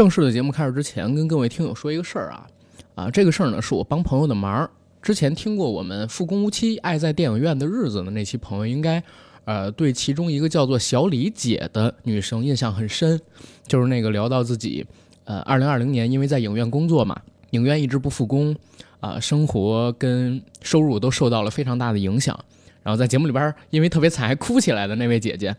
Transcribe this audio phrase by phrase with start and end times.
[0.00, 2.46] 正式的节目开始之前，跟各位听友说一个事儿啊，
[2.94, 4.66] 啊，这个事儿呢是我帮朋友的忙。
[5.02, 9.02] 之前听过我们复工无期、爱在电影院的日子的那期朋友，应该
[9.44, 13.20] 呃对其中一个叫做小李姐的女生印象很深，
[13.66, 14.86] 就是那个聊到自己
[15.24, 17.20] 呃二零二零年因为在影院工作嘛，
[17.50, 18.56] 影院一直不复工，
[19.00, 22.34] 啊，生活跟收入都受到了非常大的影响。
[22.82, 25.54] 然后在节目里边，因为特别惨还哭起来的那位姐姐，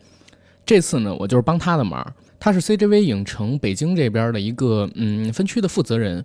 [0.66, 2.04] 这次呢，我就是帮她的忙。
[2.44, 6.24] 他是 CJV 影城北京这边的一个嗯分区的负责人。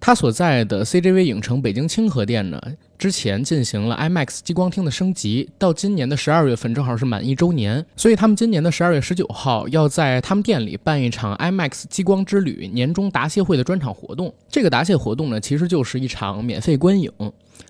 [0.00, 2.60] 他所在的 CJV 影城北京清河店呢，
[3.04, 14.32] 之前进行了 IMAX 激光厅的升级，到今年的十二月份正好是满一周年，所以他们今年的十二月十九号要在他们店里办一场 IMAX 激光之旅年终答谢会的专场活动。
[14.48, 17.12] 这个答谢活动呢，其实就是一场免费观影。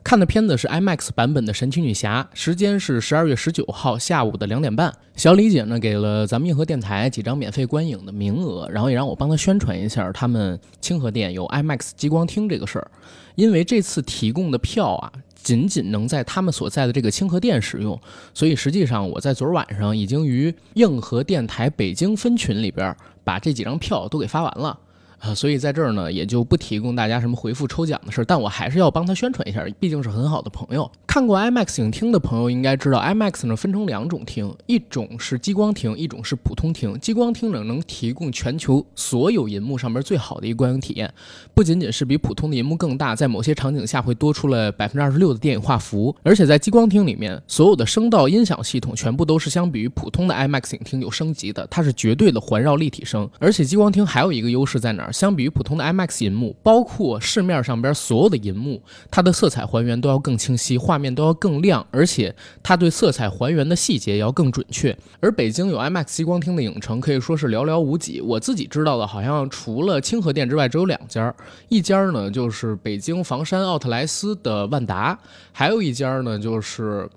[0.05, 4.95] 看的片子是 IMAX 版本的《神奇女侠》，时间是十二月十九号下午的两点半。
[5.17, 12.89] 小李姐呢给了咱们硬核电台几张免费观影的名额，然后也让我帮她宣传一下他们清河店有 IMAX 激光厅这个事儿。
[13.35, 15.13] 因为这次提供的票啊，
[15.45, 18.01] 仅仅能在他们所在的这个清河店使用，
[18.33, 24.77] 所以实际上我在昨儿晚上已经于硬核电台北京分群里边把这几张票都给发完了。
[25.25, 30.91] 啊，所以在这儿呢，也就不提供大家什么回复抽奖的事儿，但我还是要帮他宣传一下，毕竟是很好的朋友。
[31.07, 36.99] 看过 IMAX 影厅的朋友应该知道，IMAX 呢分成两种厅，一种是激光厅，一种是普通厅。
[37.01, 41.11] 激光厅呢能提供全球所有银幕上边最好的一个观影体验，
[41.55, 53.27] 不仅仅是比普通的银幕更大，在某些场景下会多出了百分之二十六的电影画幅，而且在激光厅里面，所有的声道音响系统全部都是相比于普通的 IMAX 影厅有升级的，它是绝对的环绕立体声。
[53.39, 55.13] 而且激光厅还有一个优势在哪儿？
[55.15, 62.35] 相比于普通的 IMAX 银幕，包括市面上边所有的银幕，它的色彩还原都要更清晰，画面都要更亮，而且
[62.65, 64.95] 它对色彩还原的细节也要更准确。
[65.21, 71.33] 而北京有 IMAX 激光厅的影城可以说是寥寥无几，我自己知道的，好像除了清河店之外，只有两家，
[71.69, 75.17] 一家呢就是北京房山奥特莱斯的万达，
[75.53, 77.09] 还有一家呢就是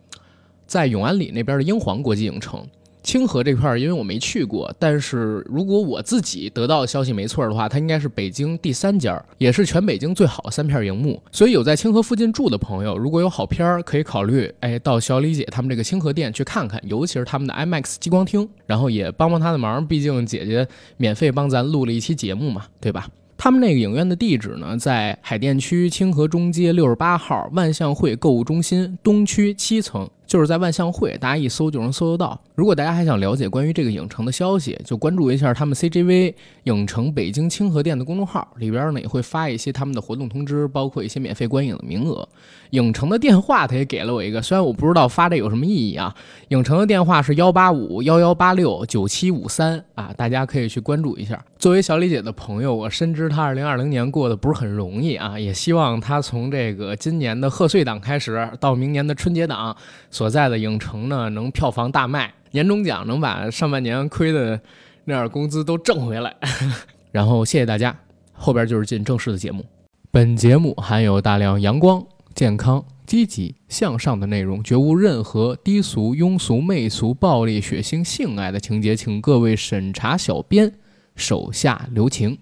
[0.67, 2.63] 在永安里那边的英皇国际影城。
[3.07, 11.23] 清河这块儿，因为我没去过，但是如果我自己得到消息没错的话，它应该是北京第三家，也是全北京最好的三片荧幕。
[11.31, 23.07] 所以有在清河附近住的朋友，如果有好片儿，可以考虑哎到小李姐他们这个清河店去看看，尤其是他们的 IMAX 激光厅，然后也帮帮他的忙，毕竟姐姐免费帮咱录了一期节目嘛，对吧？
[23.37, 30.09] 他们那个影院的地址呢，在海淀区清河中街六十八号万象汇购物中心东区七层。
[30.27, 32.39] 就是在万象汇，大家一搜就能搜得到。
[32.53, 36.33] 如果大家还想了解关于这个影城的消息，就关注一下他们 CGV
[36.63, 42.27] 影城北京清河店的公众号，里边呢也会发一些他们的活动通知，包括一些免费观影的名额。
[42.71, 46.13] 影城的电话他也给了我一个，虽然我不知道发这有什么意义啊。
[46.49, 51.41] 影城的电话是幺八五幺幺八六九七五三啊，大家可以去关注一下。
[51.57, 59.75] 作为小李姐的朋友，我深知她二零二零年过得不是很容易啊，也希望她从这个今年的贺岁档开始，到明年的春节档。
[60.17, 64.59] 所在的影城呢，能票房大卖，年终奖能把上半年亏的
[65.05, 66.35] 那点工资都挣回来。
[67.13, 67.95] 然后谢谢大家，
[68.33, 69.63] 后边就是进正式的节目。
[70.09, 80.73] 本节目含有大量阳光、健康、积极向上的内容，绝无任何低俗、庸俗、媚俗、暴力、血腥、性爱的情节，请各位审查小编
[81.15, 82.35] 手下留情。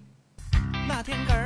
[0.88, 1.45] 那天个儿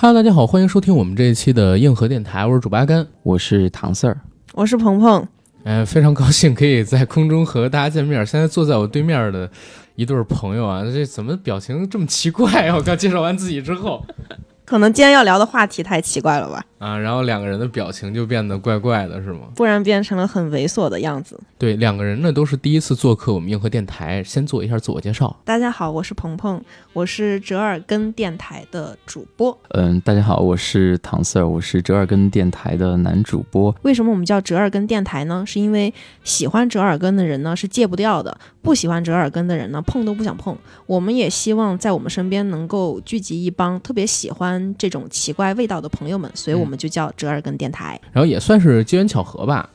[0.00, 3.04] 哈喽，大家好，欢迎收听我们这一期的硬核电台，我是主八甘。
[3.24, 4.16] 我是唐 Sir，
[4.54, 5.26] 我是鹏鹏，
[5.64, 8.24] 嗯，非常高兴可以在空中和大家见面。
[8.24, 9.50] 现在坐在我对面的
[9.96, 12.76] 一对儿朋友啊，这怎么表情这么奇怪啊？
[12.76, 14.06] 我刚介绍完自己之后，
[14.64, 16.64] 可能今天要聊的话题太奇怪了吧？
[16.78, 19.48] 啊，然后两个人的表情就变得怪怪的，是吗？
[19.56, 21.38] 不然变成了很猥琐的样子。
[21.58, 25.34] 对，两个人呢都是第一次做客我们硬核电台，先做一下自我介绍。
[25.44, 29.58] 大家好，我是鹏鹏，我是折耳根电台的主播。
[29.70, 33.74] 嗯，大家好，我是唐 Sir，我是折耳根电台的男主播。
[33.82, 35.44] 为什么我们叫折耳根电台呢？
[35.46, 35.92] 是因为
[36.22, 40.56] 喜欢折耳根的人呢是戒不掉的，不喜欢折耳根的人呢碰都不想碰。
[40.86, 48.00] 我们也希望在我们身边能够聚集一帮特别喜欢这种奇怪味道的朋友们，所以我们就叫折耳根电台。
[48.12, 49.68] 然后也算是机缘巧合吧。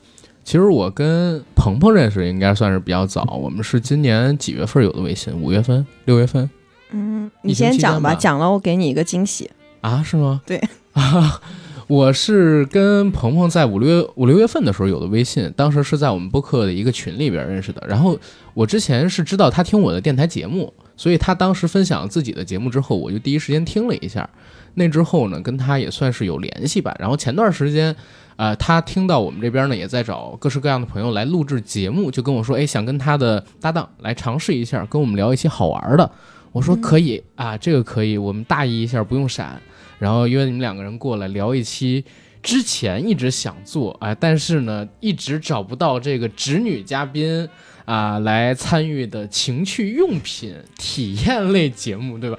[0.44, 5.34] 其实我跟鹏鹏认识应该算是比较早，我们是今年几月份有的微信？
[5.34, 6.50] 五月份、六月份
[6.90, 9.50] 嗯，你先讲吧，吧讲了我给你一个惊喜。
[9.80, 10.02] 啊？
[10.02, 10.42] 是吗？
[10.44, 10.60] 对
[10.92, 11.40] 啊，
[11.88, 17.82] 我是跟鹏鹏在五六月五六月份的时候有的微信，当时是在我们播客的一个群里边认识的。
[17.88, 18.18] 然后
[18.52, 24.28] 我之前是知道他听我的电台节目，所以他当时分享自己的节目之后，我就第一时间听了一下。
[24.74, 26.94] 那之后呢，跟他也算是有联系吧。
[26.98, 27.94] 然后前段时间，
[28.36, 36.10] 呃，他听到我们这边呢也在找各式各样的朋友来录制节目，就跟我说，哎，想跟他的搭档来尝试一下，跟我们聊一些好玩的。
[36.52, 39.60] 我说可以啊，这个可以，我们大意一下，不用闪。
[39.98, 42.04] 然后约你们两个人过来聊一期
[42.42, 47.48] 之前一直想做啊、但是呢一直找不到这个直女嘉宾
[47.84, 52.38] 啊、来参与的情趣用品体验类节目，对吧？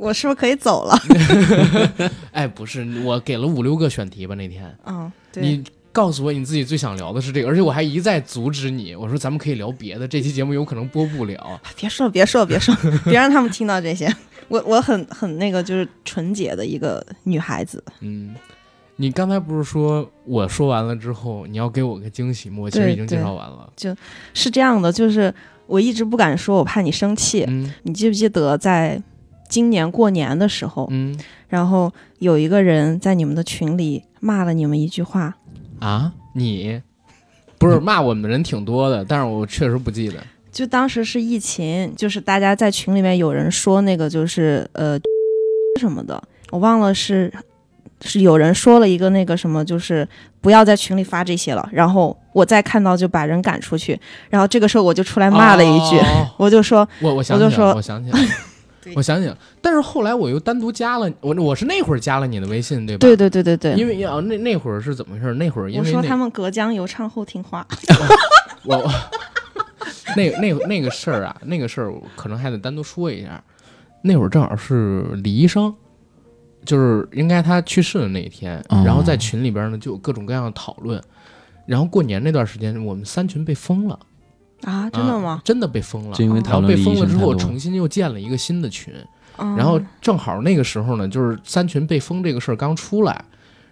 [0.00, 0.98] 我是不是可以走了？
[2.32, 5.42] 哎，不是，我给了五六个选题吧那天，嗯，对。
[5.42, 5.62] 你
[5.92, 11.60] 告诉我你自己最想聊的是这个，而且我还一再阻止你，我说咱们可以聊别的，这期节目有可能播不了。
[11.76, 14.10] 别说了，别说了，别说了， 别让他们听到这些。
[14.48, 17.82] 我我很很那个，就是纯洁的一个女孩子。
[18.00, 18.34] 嗯，
[18.96, 22.56] 你刚才不是说我说完了之后你要给我个惊喜吗？
[22.60, 23.70] 我其实已经介绍完了。
[23.76, 23.94] 就
[24.32, 25.32] 是这样的，就是
[25.66, 27.44] 我一直不敢说，我怕你生气。
[27.48, 29.00] 嗯你记不记得在
[29.50, 31.14] 今年过年的时候，嗯。
[31.48, 35.36] 然后有一个人在你们的群里骂了你们一句话，
[35.80, 36.80] 啊，你？
[37.58, 40.14] 不是骂我们的人挺多的， 但是我确实不记得。
[40.52, 44.98] 就当时是疫情，就是大家在群里面有人说那个就是呃
[45.78, 47.32] 什么的，我忘了是
[48.00, 50.08] 是有人说了一个那个什么，就是
[50.40, 51.68] 不要在群里发这些了。
[51.72, 53.98] 然后我再看到就把人赶出去，
[54.30, 56.30] 然后这个时候我就出来骂了一句，哦。
[56.38, 58.20] 我就说我我想起来了，我就说我想起来
[58.94, 59.36] 我想起了。
[59.60, 63.00] 但是后来我又单独加了我，我是那会儿加了你的微信，对吧？
[63.00, 65.34] 对对对对对，因为啊，那那会儿是怎么回事？
[65.34, 67.66] 那会儿因为我说他们隔江犹唱后听话，
[68.64, 68.90] 我我
[70.16, 73.42] 那那那个事儿啊，那个事儿可能还得单独说一下。
[74.02, 75.74] 那会儿正好是李医生，
[76.64, 80.98] 就是应该他去世的那一天，哦然后在群里边呢就有各种各样的讨论。
[81.66, 83.98] 然后过年那段时间，我们三群被封了，
[84.62, 85.42] 啊，真的啊吗？
[85.44, 86.16] 真的被封了。
[86.16, 88.92] 就因为哦然后被封了之后，重新又建了一个新的群。
[88.94, 93.24] 嗯然后正好那个时候呢，就是三群被封这个事儿刚出来，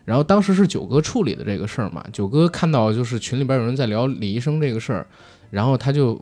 [0.07, 2.03] 然后当时是九哥处理的这个事儿嘛。
[2.11, 5.07] 九哥看到就是群里边有人在聊李医生这个事儿，
[5.51, 6.19] 然后他就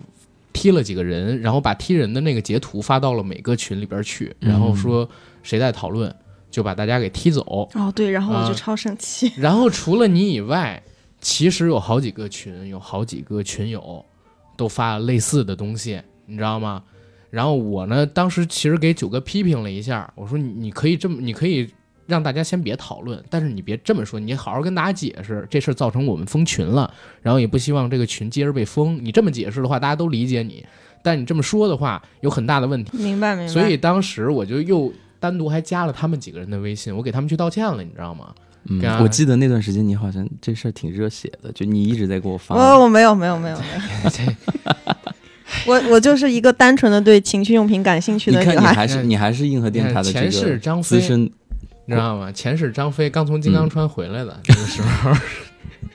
[0.52, 5.08] 踢了几个人，然后把踢人的那个截图发到了每个群里边去，然后说
[5.44, 6.12] 谁在讨论，
[6.50, 7.68] 就把大家给踢走。
[7.74, 10.82] 哦对，然后我就啊超生气，然后除了你以外，
[11.20, 14.04] 其实有好几个群，有好几个群友
[14.56, 16.82] 都发了类似的东西，你知道吗？
[17.30, 21.68] 然后我呢，当时其实给九哥批评了一下，我说你你可以这么，你可以
[22.06, 28.98] 让大家先别讨论，但是你别这么说，你好好跟大家解释这事儿造成我们封群了，然后也不希望这个群接着被封。
[29.04, 30.64] 你这么解释的话，大家都理解你，
[31.02, 32.96] 但你这么说的话，有很大的问题。
[32.96, 33.52] 明白明白。
[33.52, 38.32] 所以当时我就又单独还加了他们几个人的微信，我给他们去道歉了，你知道吗？
[38.68, 42.54] 嗯，我记得那段时间你好像这事儿挺热血的，就你一直在给我发。
[42.54, 43.64] 我我没有没有没有没
[44.04, 44.32] 有，
[45.66, 48.54] 我我就是一个单纯的对情趣用品感兴趣的女孩。
[48.54, 52.30] 看你还是你还是硬核电台的这前世个张飞资深，你知道吗？
[52.32, 55.12] 前世张飞刚从金刚川回来的、那个时候，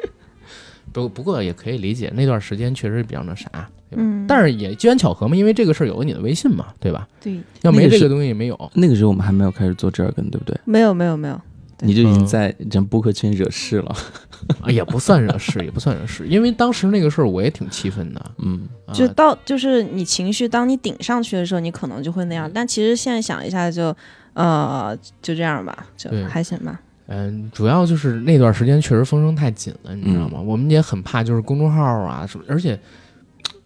[0.93, 3.49] 不不过也可以理解，那段时间确实比较那啥，
[3.89, 4.01] 对吧？
[4.03, 7.07] 嗯，但是也机缘巧合嘛，因为这个事儿有了你的微信嘛，对吧？
[7.19, 8.71] 对，要没这个东西也没有。
[8.73, 10.57] 那个时候我们还没有开始做这耳根，对不对？
[10.65, 11.41] 没有没有没有，对
[11.81, 13.95] 你就已经嗯在人播客圈惹事了。
[14.59, 18.31] 啊，也不算惹事，也不算惹事，因为当时那个事儿我也挺气愤的。
[18.39, 22.49] 嗯，啊、就到就是你情绪，当你顶上去的时候，你可能就会那样。
[22.51, 23.95] 但其实现在想一下就，
[24.33, 26.81] 呃，就这样吧，就还行吧。
[27.05, 30.41] 嗯，主要就是那段时间确实风声太紧了，你知道吗？
[30.41, 32.79] 我们也很怕，就是公众号啊什么，而且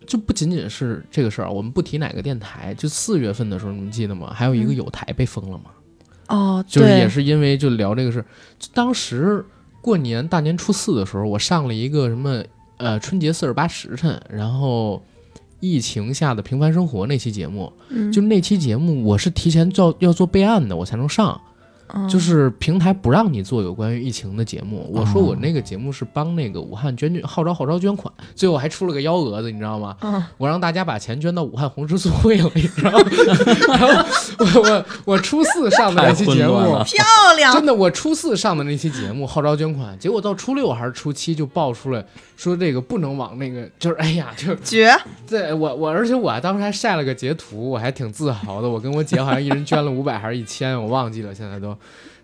[0.06, 4.34] 就不仅仅是这个事儿啊，我们不提哪个电台，就四月份的时候，你们记得吗？
[4.34, 5.72] 还有一个嗯有台被封了嘛，
[6.28, 8.26] 哦，就是也是因为就聊这个事儿，
[8.74, 9.46] 当时
[9.82, 12.44] 过年大年初四的时候，我上了一个什么
[12.78, 15.02] 呃春节四十八时辰，然后。
[15.62, 21.42] 疫情下的平凡生活那期节目，嗯就那期节目，我是提前要要做备案的，我才能上。
[21.94, 24.90] 嗯就是平台不让你做有关于疫情的节目。
[24.92, 29.96] 我说哦我那个节目是帮那个武汉捐捐号召号召捐款，最后还出了个幺蛾子，你知道吗？
[30.02, 33.06] 嗯，我让大家把钱捐到武汉红十字会了，你知道吗？
[34.40, 37.04] 然 后我我我初四上的那期节目漂
[37.38, 42.04] 亮，真的，我初四上的那期节目号召捐款，结果到初六还是初七就爆出来
[42.36, 44.92] 说这个不能往那个，就是哎呀，就绝，
[45.28, 48.70] 对我我，而且我还当时还晒了个截图，我还挺自豪的。
[48.70, 51.75] 我跟我姐好像一人捐了五百还是一千，我忘记了，现在都。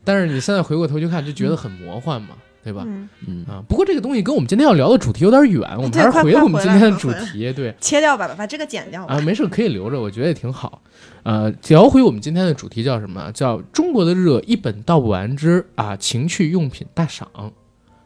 [0.04, 2.30] 但是你现在回过头去看，就觉得很魔幻嘛，
[2.64, 2.84] 对吧？
[2.88, 7.52] 嗯，嗯，啊，不过这个东西跟我们今天要聊的主题有点远，我们还是回我们今天的主题。
[7.54, 9.16] 对切掉吧，把这个剪掉吧。
[9.16, 10.82] 啊，没事，可以留着，我觉得也挺好。
[11.24, 13.32] 呃，聊回我们今天的主题叫什么？
[13.32, 17.28] 叫中国的热一本道不完之啊情趣用品大赏，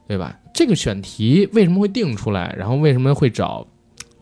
[0.08, 0.38] 对吧？
[0.54, 2.54] 这个选题为什么会定出来？
[2.58, 3.66] 然后为什么会找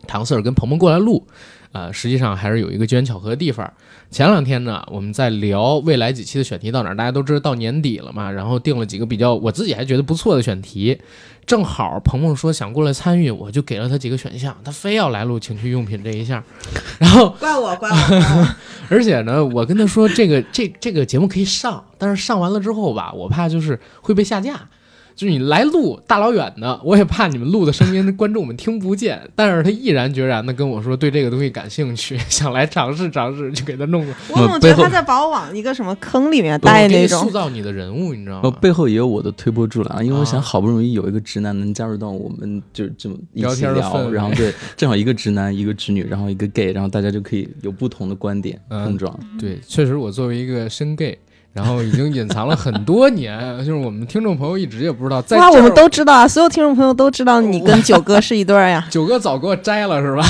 [0.06, 1.26] 唐 Sir 跟鹏鹏过来录？
[1.74, 3.68] 呃，实际上还是有一个机缘巧合的地方。
[4.08, 10.96] 前两天呢，我们在聊未来几期的选题到哪儿，大家都知道到年底了嘛，然后定了几个比较我自己还觉得不错的选题。
[11.44, 16.42] 正好鹏鹏说想过来参与，我就给了他几个选项，他非要来录情趣用品这一项，
[16.98, 18.48] 然后 怪我，怪我，怪我
[18.88, 24.68] 而且呢，我跟他说这个这这个节目可以上，但是上完了之后吧，我怕就是会被下架。
[25.14, 29.20] 就是你来录大老远的，我也怕你们录的声音观众们听不见。
[29.34, 34.16] 但是他毅然决然的跟我说对这个东西感兴趣，想来尝试尝试，就给他弄了。
[34.28, 37.30] 我怎么觉得他在把我往一个什么坑里面带那种塑？
[37.30, 38.58] 造你的人物，你知道我吗？
[38.60, 49.18] 背后也有我的推波助澜，因为我想啊好不容易有一个直男能加入到我们就这么一聊起聊，然后对，正好一个直男一个直女，然后一个 gay，然后大家就可以有不同的观点嗯碰撞。
[49.38, 51.18] 对，确实我作为一个深 gay，
[51.54, 58.84] 然后已经隐藏了很多年，就是我们听众朋友一直也不知道，在哇，我们都知道啊，所有听众朋友都知道你跟九哥是一对儿呀。
[58.90, 60.22] 九哥早给我摘了是吧？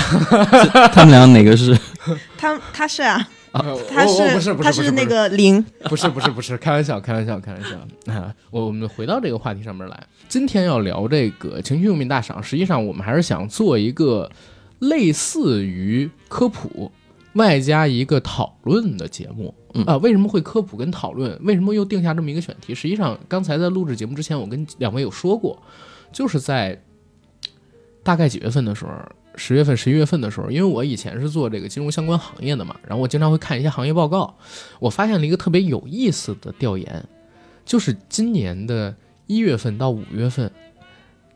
[0.92, 1.76] 他们俩哪个是？
[2.36, 8.30] 他他是啊，啊他是不他是不是那个零，不是不是不是，开玩笑，开玩笑，开玩笑啊！
[8.50, 14.30] 我我们回到这个话题上面来，今天要聊这个情绪用品大赏，实际上我们还是想做一个
[14.80, 16.92] 类似于科普
[17.34, 19.96] 外加一个讨论的节目嗯啊。
[19.98, 21.38] 为什么会科普跟讨论？
[21.42, 22.74] 为什么又定下这么一个选题？
[22.74, 25.62] 实际上，刚才在录制节目之前，我跟两位有说过，
[26.12, 26.82] 就是在
[28.02, 28.90] 大概几月份的时候。
[29.36, 34.32] 十月份、十一月份的时候，因为我以前是做这个金融相关行业的嘛，然后我经常会看一些行业报告，
[34.78, 37.04] 我发现了一个特别有意思的调研，
[37.64, 38.94] 就是今年的
[39.26, 40.48] 一月份到五月份，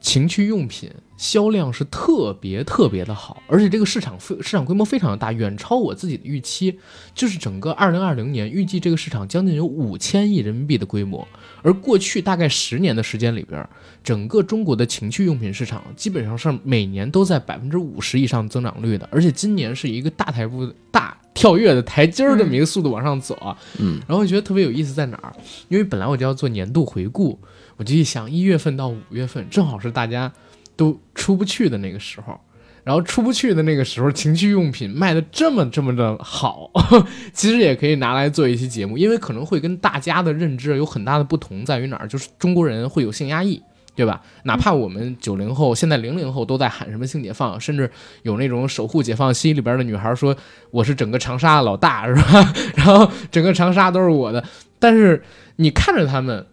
[0.01, 6.79] 情趣用品销量是特别特别的好，而且这个市场非市场规模非常的大，远超我自己的预期。
[7.15, 11.27] 就是整个二零二零年，预计这个市场将近有五千亿人民币的规模，
[11.63, 13.69] 而过去大概十年的时间里边，
[14.05, 23.59] 整个中国的情趣用品市场基本上是每年都在百分之五十以上增长率的，而且今年是一个大台步大跳跃的台阶儿这么一个速度往上走啊。
[23.79, 25.35] 嗯，然后我觉得特别有意思在哪儿？
[25.69, 27.37] 因为本来我就要做年度回顾，
[27.79, 30.31] 我就一想，一月份到五月份正好是大家
[30.77, 32.39] 都出不去的那个时候。
[32.85, 36.71] 然后出不去的那个时候，情趣用品卖的这么这么的好，
[37.35, 42.09] 其实也可以拿来做一期节目，因为可能会跟大家的认知有很大的不同，在于哪儿？
[42.09, 43.63] 就是中国人会有性压抑，
[43.95, 44.23] 对吧？
[44.45, 47.91] 哪怕我们九零后、现在零零后都在喊什么性解放，甚至
[48.23, 50.35] 有那种守护解放西里边的女孩说
[50.71, 52.55] 我是整个长沙的老大，是吧？
[52.75, 54.43] 然后整个长沙都是我的。
[54.79, 55.23] 但是
[55.57, 56.47] 你看着他们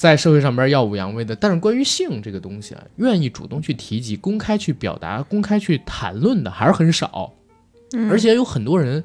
[0.00, 7.30] 在社会上边耀武扬威的，但是关于性这个东西啊，愿意主动去提及、公开去表达、公开去谈论的还是很少。
[7.92, 9.04] 嗯而且有很多人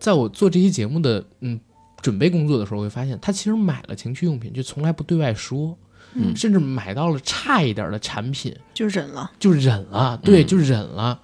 [0.00, 1.60] 在我做这期节目的嗯
[2.02, 5.78] 准备工作的时候，会发现他其实买了情趣用品，就从来不对外说，
[6.14, 9.30] 嗯甚至买到了差一点的产品就忍了。
[9.38, 11.20] 就忍了，对，嗯就忍了。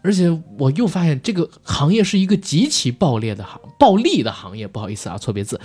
[0.00, 0.30] 而且
[0.60, 5.60] 我又发现这个行业是一个极其暴烈的行暴利的行业，不好意思啊，错别字，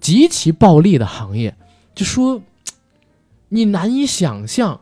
[0.00, 1.54] 极其暴利的行业，
[1.94, 2.42] 就说
[3.48, 4.80] 你难以想象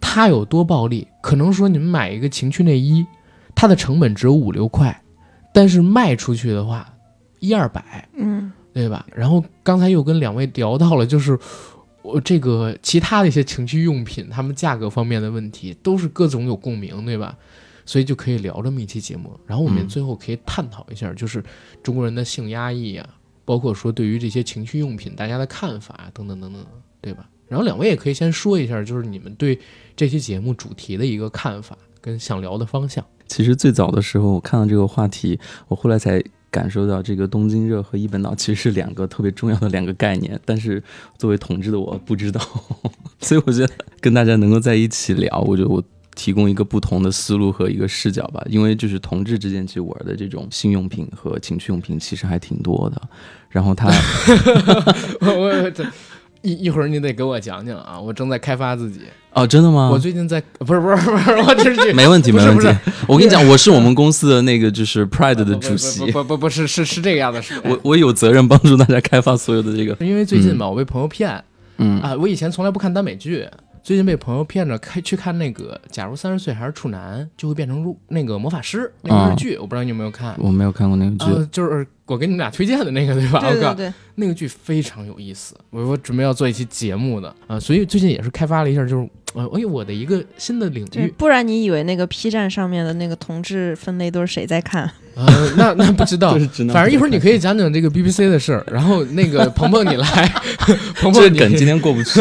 [0.00, 1.08] 它有多暴利。
[1.22, 3.04] 可能说你们买一个情趣内衣，
[3.54, 5.02] 它的成本只有五六块，
[5.54, 6.94] 但是卖出去的话
[7.40, 9.06] 一二百，嗯，对吧？
[9.14, 11.38] 然后刚才又跟两位聊到了，就是
[12.02, 17.36] 我这个其他的一些情趣用品，他们价格方面的问题，都是各种有共鸣，对吧？
[17.86, 21.42] 所以就可以聊这么一期节目，然后我们嗯最后可以探讨一下，就是
[21.82, 23.08] 中国人的性压抑啊，
[23.44, 26.64] 包括说对于这些情趣用品大家的看法等等等等，
[27.00, 27.28] 对吧？
[27.46, 29.58] 然后两位也可以先说一下，就是你们对
[29.94, 33.04] 这期节目主题的一个看法跟想聊的方向。
[33.26, 40.82] 其实最早的时候，我看到这个话题，我后来才感受到，这个东京热和一本岛其实是两个特别重要的两个概念，但是
[41.18, 42.40] 作为同志的我不知道，
[43.20, 45.82] 所以我觉得跟大家能够在一起聊，我觉得我
[46.14, 48.42] 提供一个不同的思路和一个视角吧。
[48.48, 53.02] 因为就是同志之间，其实玩的这种性用品和情趣用品其实还挺多的。
[53.48, 53.88] 然后他
[55.20, 55.84] 我我这
[56.42, 59.00] 一一会儿你得给我讲讲啊，我正在开发自己。
[59.32, 59.90] 哦，真的吗？
[59.90, 62.68] 我最近在不是不是不是，我这是没问题，没问题。
[63.08, 71.42] 我跟你讲，我是我们公司的那个就是 Pride 的主席，不不不不是是是这个样子，是我我有责任帮助大家开发所有的这个，因为最近嘛，我被朋友骗
[71.78, 73.48] 嗯啊，我以前从来不看耽美剧。
[73.84, 80.34] 最近被朋友骗着开去看那个，假如三十岁还是处男，就会变成入那个魔法师那个日剧，我不知道你有没有看。
[80.38, 81.30] 我没有看过那个剧。
[81.30, 83.40] 呃，就是我给你们俩推荐的那个，对吧？
[83.40, 94.90] 对对对，那个剧非常有意思，我我准备要做一期节目的啊、所以最近也是开发了一下，就是呃，哎，我的一个新的领，域，不然你以为那个 P 站上面的那个同志分类都是谁在看？
[95.14, 95.26] 呃，
[95.58, 96.32] 那那不知道
[96.72, 100.32] 反正一会儿你可以讲讲这个 BBC 的事儿，然后那个 鹏鹏你来，
[101.02, 102.20] 鹏鹏你这梗今天过不去。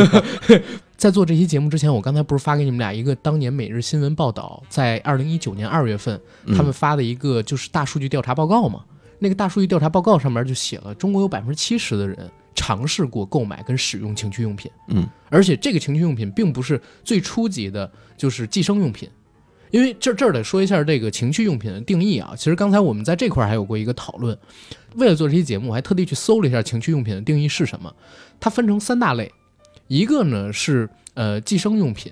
[1.03, 8.85] 在做这期节目之前，我刚才不是发给你们俩一个当年每日新闻报道，在二零一九年二月份嗯他们发的一个就是大数据调查报告嘛。
[9.19, 19.09] 那个大数据调查报告上面就写了，中国有百分之七十的人尝试过购买跟使用情趣用品，嗯，而且这个情趣用品并不是最初级的，就是寄生用品。
[19.71, 22.33] 因为这这儿得说一下这个情趣用品的定义啊。
[22.37, 24.37] 其实刚才我们在这块儿还有过一个讨论，
[24.95, 27.93] 为了做这期节目，我还特地去搜了一下情趣用品的定义是什么。
[28.39, 29.29] 它分成三大类，
[29.87, 32.11] 一个呢是呃计生用品，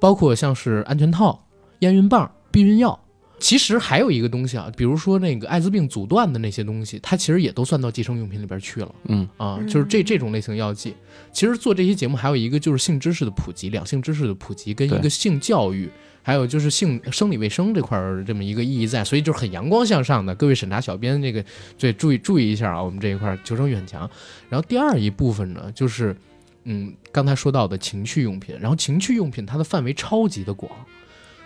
[0.00, 1.46] 包括像是安全套、
[1.80, 2.98] 验孕棒、避孕药。
[3.38, 9.58] 其实还有一个东西啊，比如说那个艾滋病阻断的那些东西，它其实也都算到计生用品里边去了嗯啊。
[9.60, 10.94] 嗯就是这这种类型药剂。
[11.32, 15.90] 其实做这些节目还有一个就是性知识的普及，两性知识的普及跟一个性教育，
[16.22, 20.32] 还有就是性生理卫生这块儿这么一个意义在，所以就是很阳光向上的。
[20.36, 21.44] 各位审查小编这个
[21.76, 24.08] 对注意注意一下啊，我们这一块儿求生欲很强。
[24.48, 26.16] 然后第二一部分呢，就是
[26.64, 30.70] 嗯刚才说到的情趣用品，然后情趣用品它的范围超级的广，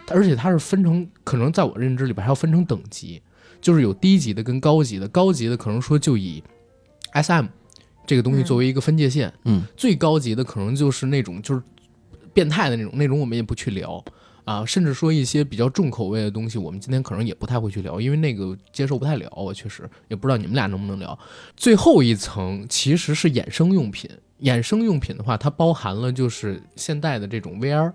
[0.06, 3.22] 它而且它是分成可能在我认知里边还要分成等级，
[3.60, 6.42] 就是有低级的跟高级的，高级的可能说就以
[7.14, 7.46] SM
[8.06, 9.64] 这个东西作为一个分界线，嗯。
[9.76, 11.62] 最高级的可能就是那种就是
[12.32, 14.04] 变态的那种，那种我们也不去聊
[14.46, 21.18] 啊，甚至说一些比较重口味的东西，我们今天可能也不太会去聊，因为那个接受不太了，我确实也不知道你们俩能不能聊。
[21.56, 24.08] 最后一层其实是衍生用品，
[24.40, 27.92] 衍生用品的话，它包含了就是现代的这种 VR，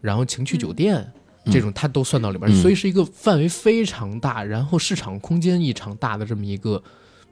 [0.00, 0.96] 然后情趣酒店。
[0.96, 1.14] 嗯
[1.50, 6.80] 这种它都算到里边，嗯所以是一个范围非常大，然后市场空间异常大的这么一个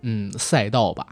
[0.00, 1.06] 嗯赛道吧。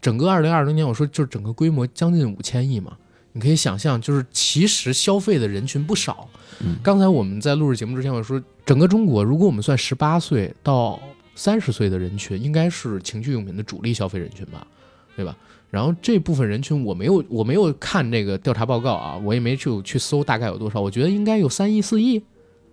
[0.00, 2.96] 整个二零二零年，我说就是整个规模将近五千亿嘛，
[3.32, 6.28] 你可以想象，就是其实消费的人群不少。
[6.62, 11.00] 嗯刚才我们在录制节目之前，我说整个中国，如果我们算十八岁到
[11.34, 14.66] 三十岁的人群，应该是情趣用品的主力消费人群吧，
[15.16, 15.34] 对吧？
[15.70, 22.20] 然后这部分人群我没有我没有看这个调查报告啊，我也没去去搜大概有多少，我觉得应该有三亿四亿，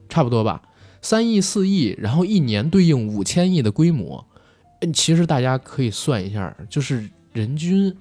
[0.09, 0.61] 差不多吧，
[1.01, 4.25] 三亿四亿，然后一年对应五千亿的规模，
[4.81, 7.95] 嗯其实大家可以算一下，就是人均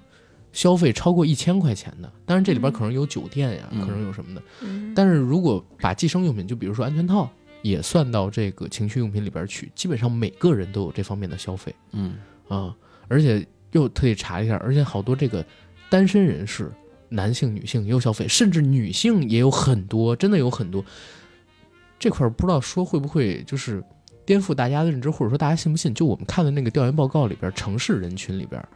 [0.57, 12.14] 消费超过一千块钱的，当然这里边可能有酒店呀，嗯可能有什么的，嗯但是如果把计生用品，就比如说安全套，也算到这个情趣用品里边去，基本上每个人都有这方面的消费嗯
[12.49, 12.75] 啊，
[13.07, 15.45] 而且又特意查了一下，而且好多这个
[15.90, 16.73] 单身人士，
[17.11, 20.83] 男性、女性也有消费，甚至女性也有很多，真的有很多。
[21.99, 23.85] 这块儿不知道说会不会就是
[24.25, 25.92] 颠覆大家的认知，或者说大家信不信？
[25.92, 28.66] 就我们看的那个调研报告里边，城市人群里边，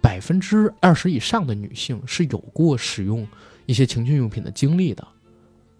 [0.00, 3.26] 百分之二十以上的女性是有过使用
[3.66, 5.06] 一些情趣用品的经历的。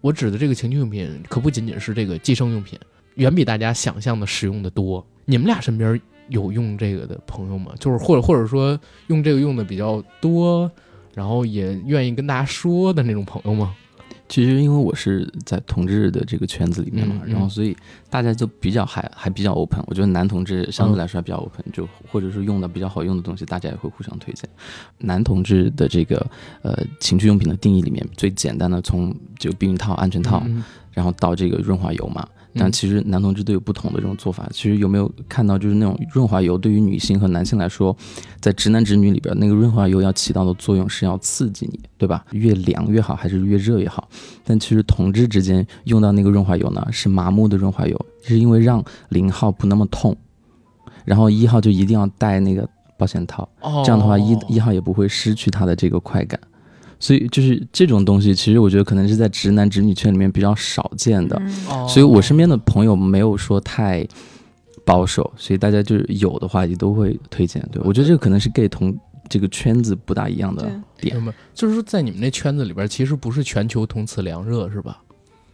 [0.01, 2.79] 我指的这个情趣用品，可不仅仅是这个计生用品，
[3.15, 5.05] 远比大家想象的使用的多。
[5.25, 7.73] 你们俩身边有用这个的朋友吗？
[7.79, 10.71] 就是或者或者说用这个用的比较多，
[11.13, 13.75] 然后也愿意跟大家说的那种朋友吗？
[14.29, 17.75] 其实因为我是在同志的这个圈子里面嘛，嗯嗯然后所以
[18.09, 19.83] 大家就比较还还比较 open。
[19.87, 24.47] 我觉得男同志相对来说还比较 open，、就或者是用的比较好用的东西，大家也会互相推荐。
[24.99, 26.25] 男同志的这个
[26.61, 30.63] 呃情趣用品的定义里面，最简单的从就避孕套、安全套，嗯
[30.93, 32.27] 然后到这个润滑油嘛。
[32.55, 34.49] 但其实男同志都有不同的这种做法。
[34.51, 37.95] 其实有没有看到，就是那种润滑油对于女性和男性来说，
[38.39, 42.25] 在直男直女里边，那个润滑油要起到的作用是要刺激你，对吧？
[42.31, 44.09] 越凉越好，还是越热越好？
[44.43, 50.15] 但其实同志之间用到那个润滑油呢，是麻木的润滑油，是因为让零号不那么痛，
[51.05, 56.39] 然后一号就一定要戴那个保险套，哦，这样的话一一号也不会失去它的这个快感。
[56.99, 61.41] 所以就是这种东西，其实我觉得可能是在直男直女圈里面比较少见的。
[61.87, 64.05] 所以我身边的朋友没有说太
[64.85, 67.65] 保守，所以大家就是有的话也都会推荐。
[67.71, 68.95] 对我觉得这个可能是 gay 同
[69.29, 71.15] 这个圈子不大一样的点。
[71.53, 75.01] 就是说在你们那圈子里边，其实不是全球同此凉热，是吧？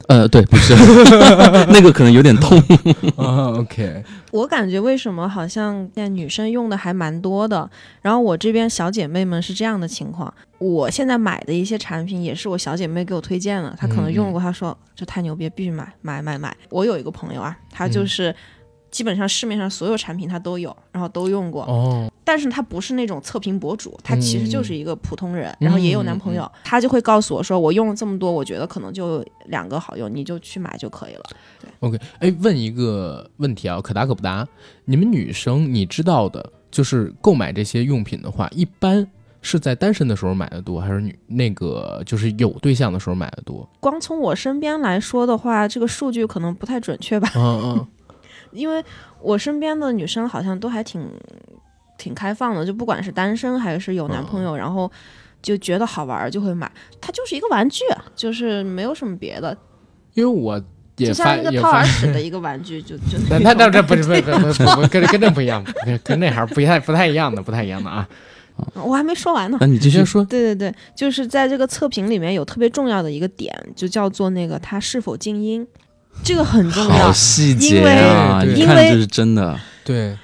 [0.08, 0.76] 呃，对，不是，
[1.70, 2.58] 那个可能有点痛。
[3.18, 7.68] 啊，OK，我感觉为什么好像现在女生用的还蛮多的，
[8.02, 16.56] 然后我这边小姐妹们是这样的情况，我现在买的一些产品也是我小姐妹给我推荐的，她可能用过，她说这太牛逼，必须买买买买。
[16.70, 18.36] 我有一个朋友啊，她就是
[18.96, 31.24] 基本上市面上所有产品他都有，然后都用过，哦，但是他不是那种测评博主，他其实就是一个普通人，嗯然后也有男朋友，他就会告诉我说，我用了这么多，我觉得可能就两个好用，你就去买就可以了。
[31.60, 34.48] 对 OK，哎，问一个问题啊，可答可不答。
[34.86, 39.06] 你们女生你知道的，就是购买这些用品的话，一般
[39.42, 43.68] 是在单身的时候买的多，还是女那个就是有对象的时候买的多？
[43.82, 47.30] 光从我身边来说的话，这个数据可能不太准确吧。
[47.36, 47.88] 嗯嗯，
[48.56, 48.84] 因为
[49.22, 51.08] 我身边的女生好像都还挺
[51.98, 54.92] 挺开放的，就不管是单身还是有男朋友，然后
[55.42, 56.72] 就觉得好玩儿就会买。
[57.00, 57.84] 它就是一个玩具，
[58.16, 59.56] 就是没有什么别的，
[60.14, 60.58] 因为我
[60.98, 68.08] 也就像一个掏耳， 屎的一个玩具，就就 那那那不是不是不是不是跟跟这不一样，跟跟那还不太不太一样的，不太一样的啊。
[68.74, 69.58] 我还没说完呢。
[69.60, 75.68] 那你继续说，对对对，就是在这个测评里面有特别重要的一个点，就叫做那个它是否静音，
[76.24, 77.12] 这个很重要。
[77.12, 79.60] 细节啊，因为因为一看就是真的。
[79.84, 80.18] 对，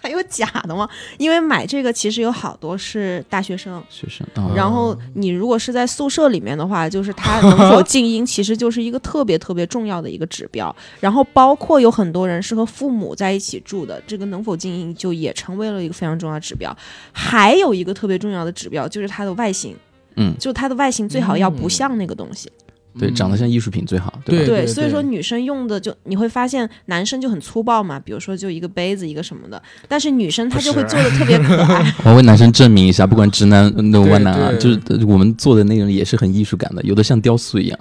[0.00, 0.88] 还有假的吗？
[1.18, 10.74] 因为买这个其实有好多是大学生，学生啊，然后你如果是在宿舍里面的话，就是它能否静音，其实就是一个特别特别重要的一个指标。
[11.00, 16.74] 然后包括有很多人是和父母在一起住的，这个能否静音就也成为了一个非常重要的指标。
[17.10, 19.76] 还有一个特别重要的指标就是它的外形，
[20.14, 22.50] 嗯，就它的外形最好要不像那个东西。
[22.98, 23.14] 对，嗯。
[23.14, 24.46] 长得像艺术品最好，对吧？
[24.46, 31.94] 对，所以说女生用的就你会发现男生就很粗暴嘛，比如说就一个杯子一个什么的，但是女生她就会做的特别可爱。
[32.04, 37.78] 我为男生证明一下，不管直男那弯男啊，就是呃我们做的那种也是很艺术感的，有的像雕塑一样。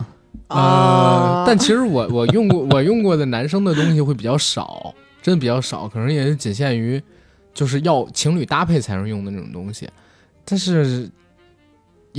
[0.48, 7.02] 呃哦，但其实我我用过 我用过的男生的东西会比较少，真的比较少，可能也是仅限于
[7.54, 9.88] 就是要情侣搭配才能用的那种东西，
[10.46, 11.08] 但是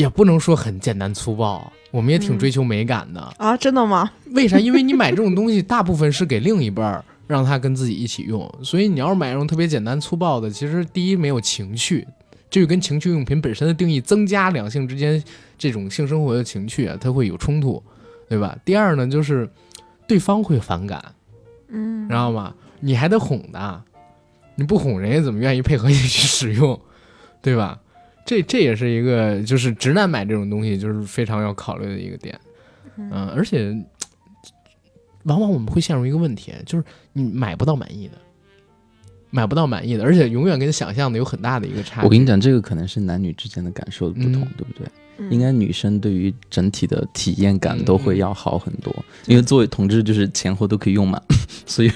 [0.00, 3.20] 也不能说很简单粗暴，我们也挺嗯追求美感的。
[3.36, 4.10] 啊，真的吗？
[4.32, 4.58] 为啥？
[4.58, 12.08] 因为你买这种东西，大部分是给另一半儿让他跟自己一起用，所以你要是买那种特别简单粗暴的，其实第一没有情趣，
[12.48, 15.22] 这就跟情趣用品本身的定义增加两性之间
[15.58, 17.82] 这种性生活的情趣啊，它会有冲突，
[18.26, 18.56] 对吧？
[18.64, 19.46] 第二呢，就是
[20.08, 21.04] 对方会反感，
[21.68, 22.54] 嗯知道吗？
[22.80, 23.84] 你还得哄他，
[24.54, 26.80] 你不哄人家怎么愿意配合你去使用，
[27.42, 27.78] 对吧？
[28.24, 32.38] 这这也是一个就是直男买这种东西就是非常要考虑的一个点，
[32.96, 33.74] 嗯、而且
[35.24, 38.14] 往往我们会陷入一个问题，就是你买不到满意的，
[39.30, 42.04] 买不到满意的，而且永远跟想象的有很大的一个差别。
[42.04, 44.86] 我跟你讲，这个可能是男女之间的感受的不同，嗯对不对？
[44.86, 48.94] 嗯应该女生对于整体的体验感嗯都会要好很多，
[49.26, 51.20] 因为作为同志就是前后都可以用嘛，
[51.66, 51.90] 所以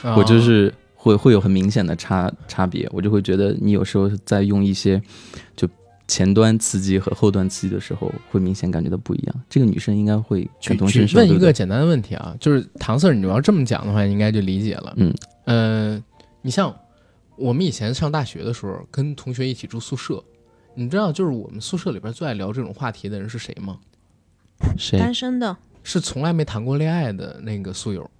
[0.00, 0.72] 啊我就是
[1.08, 5.00] 会会有很明显的差差别，我就会觉得你有时候在用一些
[5.56, 5.66] 就
[6.06, 9.34] 前端刺激和后端刺激的时候，会明显感觉到不一样。
[9.48, 11.18] 这个女生应该会举感同身受。
[11.18, 14.92] 问一个简单的问题啊，就是唐 Sir，你要这么讲的话，应该就理解了。
[14.96, 16.04] 嗯，呃，
[16.42, 16.74] 你像
[17.36, 20.22] 我们以前上大学的时候，跟同学一起住宿舍，
[20.74, 23.78] 你知道，就是我们宿舍里边最爱聊这种话题的人是谁吗？
[24.76, 28.10] 谁单身的，是从来没谈过恋爱的那个宿友。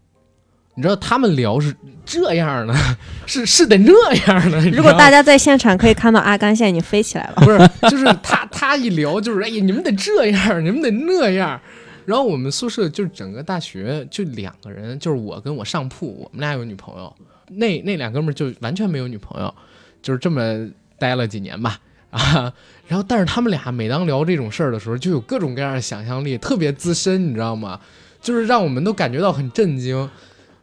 [0.79, 1.75] 你知道他们聊是
[2.07, 2.73] 这样的，
[3.27, 4.61] 是是得那样的。
[4.71, 7.35] 如果大家在现场可以看到阿甘现在已经飞起来了。
[7.39, 7.59] 不是，
[7.91, 11.61] 就是他 他一聊就是哎呀，你们得这样，你们得那样。
[12.07, 17.13] 然后我们宿舍就是整个大学就两个人，就是我跟我上铺，我们俩有女朋友，
[17.49, 19.53] 那那俩哥们儿就完全没有女朋友，
[20.01, 20.65] 就是这么
[20.97, 22.53] 待了几年吧啊。
[22.87, 27.81] 然后但是他们俩每当聊这种事儿的时候，就有各种各样的想象力，特别资深，你知道吗？
[28.23, 30.09] 就是让我们都感觉到很震惊。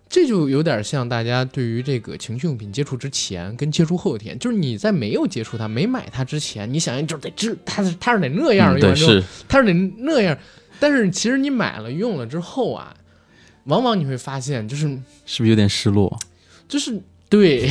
[0.08, 10.38] 这就有点像大家对于这个情趣用品接触之前跟接触后的体验，就是你在没有接触它、没买它之前，你想象就是得这它是它是得那样嗯对用完之后是它是得那样，
[10.80, 12.96] 但是其实你买了用了之后啊，
[13.66, 14.88] 往往你会发现，就是
[15.26, 16.18] 是不是有点失落？
[16.68, 17.68] 就是对，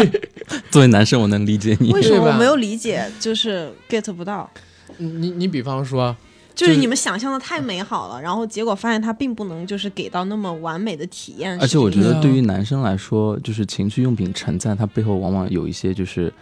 [0.72, 1.92] 作为男生，我能理解你。
[1.92, 3.06] 为什么我没有理解？
[3.20, 4.50] 就是 get 不到，
[4.96, 6.16] 你你比方说，
[6.56, 11.56] 就是你们想象的太美好了，然后结果发现它并不能就是给到那么完美的体验。
[11.60, 16.32] 而且我觉得对于男生来说，就是情趣用品承载它背后往往有一些就是，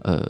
[0.00, 0.28] 呃，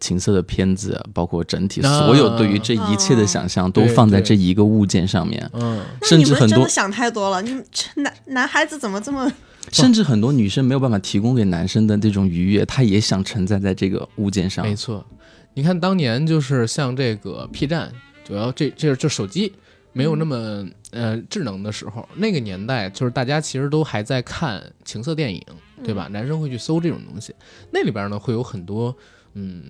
[0.00, 9.32] 情色的片子，包括整体啊所有对于这一切的想象都放在这一个物件上面，嗯，那甚至很多你们真的想太多了，你们这男男孩子怎么这么？
[9.70, 14.74] 甚至很多女生没有办法提供给男生的这种愉悦，他也想承载在这个物件上没。
[14.74, 15.06] 错。
[15.54, 17.92] 你看当年就是像这个 P 站，
[18.32, 19.52] 主要这这就手机
[19.92, 25.44] 没有那么呃智能的时候，那个年代就是大家其实都还在看情色电影，
[25.84, 26.08] 对吧？
[26.10, 27.34] 男生会去搜这种东西，
[27.70, 28.96] 那里边呢会有很多
[29.34, 29.64] 嗯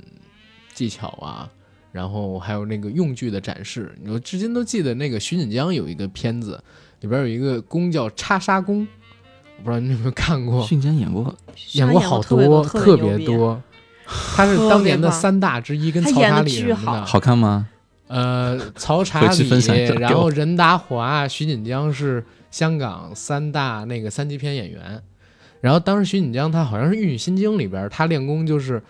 [0.73, 1.51] 技巧啊，
[1.91, 3.93] 然后还有那个用具的展示。
[4.07, 6.63] 我至今都记得那个徐锦江有一个片子，
[7.01, 8.87] 里边有一个功叫叉杀功，
[9.59, 11.35] 我不知道你有没有看过，徐锦江演过，
[11.73, 13.61] 演过好多，特特别多。
[14.07, 17.05] 他是当年的三大之一，跟曹查理什么巨好的。
[17.05, 17.67] 好看吗？
[18.13, 19.49] 呃，曹查理
[19.99, 25.03] 然后任达华、徐锦江是香港三大那个三级片演员。
[25.63, 28.83] 然后当时徐锦江他好像是《玉女心经》里边，他练功就是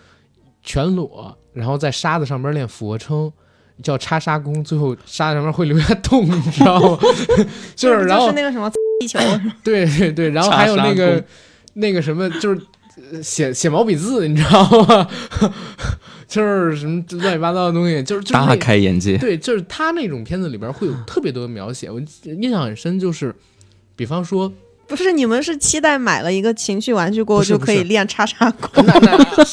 [0.63, 3.31] 全裸，然后在沙子上边练俯卧撑，
[3.83, 6.99] 叫叉沙功，最后沙子上面会留下 洞，你知道吗？
[7.77, 9.21] 就是然后是那个什么 地球，
[9.63, 11.23] 对对对，然后还有那个
[11.75, 12.61] 那个什么，就是
[13.13, 15.09] 呃写写毛笔字，你知道吗？
[16.33, 19.19] 就是什么乱七八糟的东西，就是就是大开眼界。
[19.21, 23.35] 对，就是他那种片子里边会有特别多的描写，我印象很深，就是
[23.95, 24.51] 比方说，
[24.87, 28.83] 不是你们是期待买了一个情趣玩具过后就可以练叉叉功？
[28.89, 29.45] 那那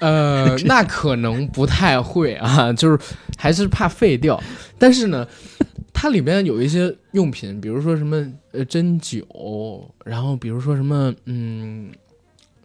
[0.00, 2.98] 呃，那可能不太会啊，就是
[3.36, 4.42] 还是怕废掉。
[4.78, 5.26] 但是呢，
[5.92, 11.90] 它里面有一些用品，比如说什么呃针灸，然后比如说什么嗯，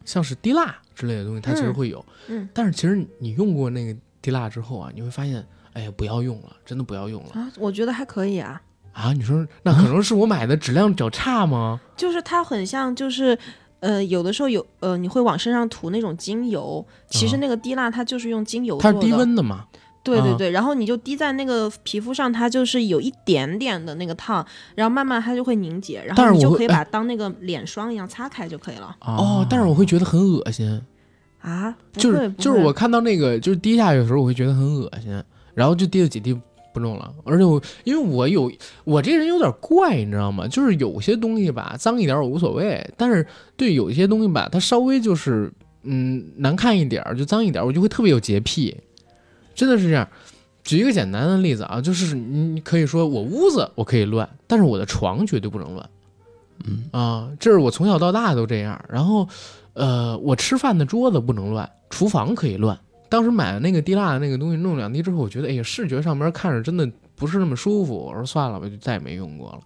[0.06, 2.06] 像是滴蜡之类的东西，它其实嗯会有。
[2.27, 8.62] 嗯但是其实你用过那个滴蜡之后啊，你会发现，哎呀，不要用了，真的不要用了啊，我觉得还可以啊，
[8.93, 9.13] 啊！
[9.13, 11.80] 你说那可能是我买的质量较差吗？
[11.95, 13.38] 就是它很像，就是
[13.80, 19.65] 呃，有的时候有呃，你会往身上涂那种精油，其实啊那个滴蜡它就是用精油做的，它是低温的嘛？
[20.02, 30.82] 啊对对对，然后你就滴在那个皮肤上，它就是有一点点的那个烫，然后慢慢它就会凝结，然后你就可以把它当那个脸霜一样擦开就可以了哦，但是我会觉得很恶心。
[31.42, 31.76] 啊。
[31.94, 36.34] 就是就是我看到那个就是滴下去的时候，我会觉得很恶心，然后就滴了几滴
[36.74, 37.14] 不弄了。
[37.26, 38.52] 而且我因为我有
[38.84, 40.48] 我这人有点怪，你知道吗？
[40.48, 43.26] 就是有些东西吧，脏一点我无所谓，但是
[43.58, 45.52] 对有一些东西吧，它稍微就是
[45.84, 48.76] 嗯难看一点儿就脏一点儿，我就会特别有洁癖，
[49.62, 50.08] 真的是这样。
[50.63, 55.88] 举一个简单的例子啊，就是你你可以说我屋子我可以乱，但是我的床绝对不能乱。
[56.65, 58.84] 嗯啊，这是我从小到大都这样。
[58.89, 59.30] 然后，
[59.74, 62.76] 呃，我吃饭的桌子不能乱，厨房可以乱。
[63.08, 67.95] 当时买的那个滴蜡的那个东西，弄两滴之后，我觉得，哎呀，视觉上面看着真的不是那么舒服。
[67.95, 69.60] 我说算了吧，就再也没用过了。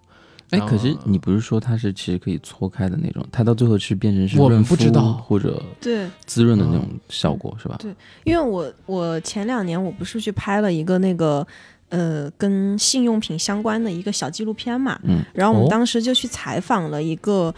[0.52, 7.78] 哎，可是你不是说它是其实可以搓开的那种，它到最后是变成是我们润肤不知道或者对，滋润的那种效果是吧？
[7.80, 11.46] 对因为我我前两年我不是去拍了一个那个
[11.90, 17.54] 呃跟性用品相关的一个小纪录片嘛，嗯，哦然后我们当时就去采访了一个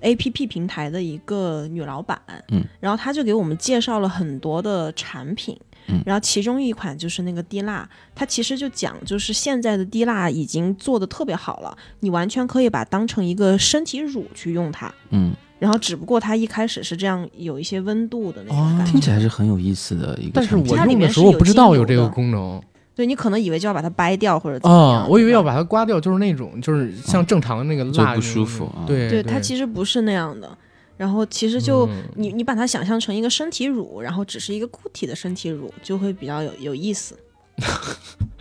[0.00, 2.20] A P P 平台的一个女老板，
[2.52, 5.58] 嗯，然后她就给我们介绍了很多的产品。
[5.88, 6.00] 嗯。
[6.06, 14.92] 然后其中一款就是那个滴蜡，它其实就讲，就是现在的滴蜡已经做的特别好了，你完全可以把它当成一个身体乳去用它。
[15.10, 20.56] 嗯，然后只不过它一开始是这样有一些温度的那种哦感觉，听起来是很有意思的一个但是。
[20.56, 22.60] 我用的时候我不知面是有精油道有这个功能。
[22.94, 28.82] 对你可能以为就要把它掰掉或者怎么样，啊，我以为要把它刮掉，就是那种就是像正常的那个就不蜡那种舒服啊。
[28.88, 30.50] 对对，它其实不是那样的。
[30.98, 37.16] 然后其实就、嗯你你把它想象成一个身体乳，然后只是一个固体的身体乳，就会比较有有意思。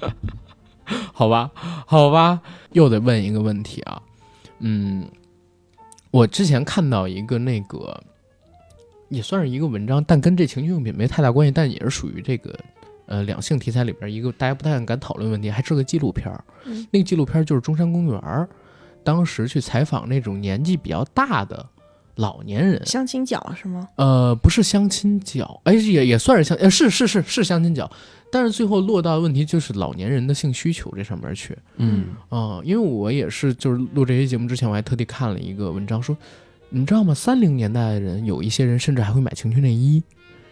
[1.14, 1.52] 好吧，
[1.86, 2.42] 好吧，
[2.72, 4.02] 又得问一个问题啊，
[4.60, 5.08] 嗯，
[6.12, 8.02] 我之前看到一个那个，
[9.10, 12.58] 也算是一个文章，但跟这情趣用品没太大关系，但也是属于这个
[13.06, 16.44] 呃两性题材里边一个大家不太敢讨论问题，还是个纪录片儿。
[16.66, 18.48] 嗯那个纪录片儿就是中山公园儿，
[19.04, 21.68] 当时去采访那种年纪比较大的
[22.18, 23.88] 老年人，相亲角是吗？
[23.96, 27.90] 呃，不是相亲角，哎，也也算是相，呃，是是是是相亲角，
[28.32, 31.58] 但是最后落到的问题就是老年人的性需求这上面去。
[31.78, 36.18] 嗯啊、因为我也是，就是录这些节目之前，我还特地看了一个文章说，
[36.70, 37.14] 你知道吗？
[37.14, 40.02] 三零年代的人，有一些人甚至还会买情趣内衣，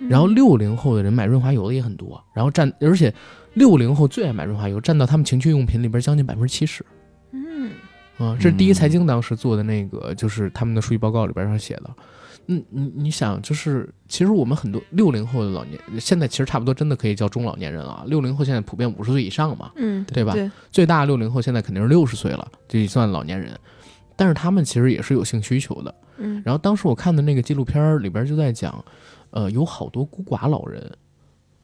[0.10, 3.14] 然后六零后的人买润滑油的也很多，然后占，而且
[3.56, 6.86] 六零后最爱买润滑油，占到他们情趣用品里边将近百分之七十。
[7.32, 7.72] 嗯，
[8.18, 11.90] 啊、这是第一嗯财经当时做的那个，就是他们的数据报告里边上写的。
[12.48, 18.04] 嗯，你你想，就是其实我们很多六零后的老年，现在其实差不多真的可以叫中老年人了啊。
[18.06, 20.34] 六零后现在普遍五十岁以上嘛，嗯，对吧？
[20.34, 23.60] 对，最大六零后现在肯定是六十岁了，这也算老年人。
[24.16, 25.96] 但是他们其实也是有性需求的。
[26.18, 28.84] 嗯，然后当时我看的那个纪录片儿里边就在讲，
[29.32, 30.90] 呃，有好多孤寡老人，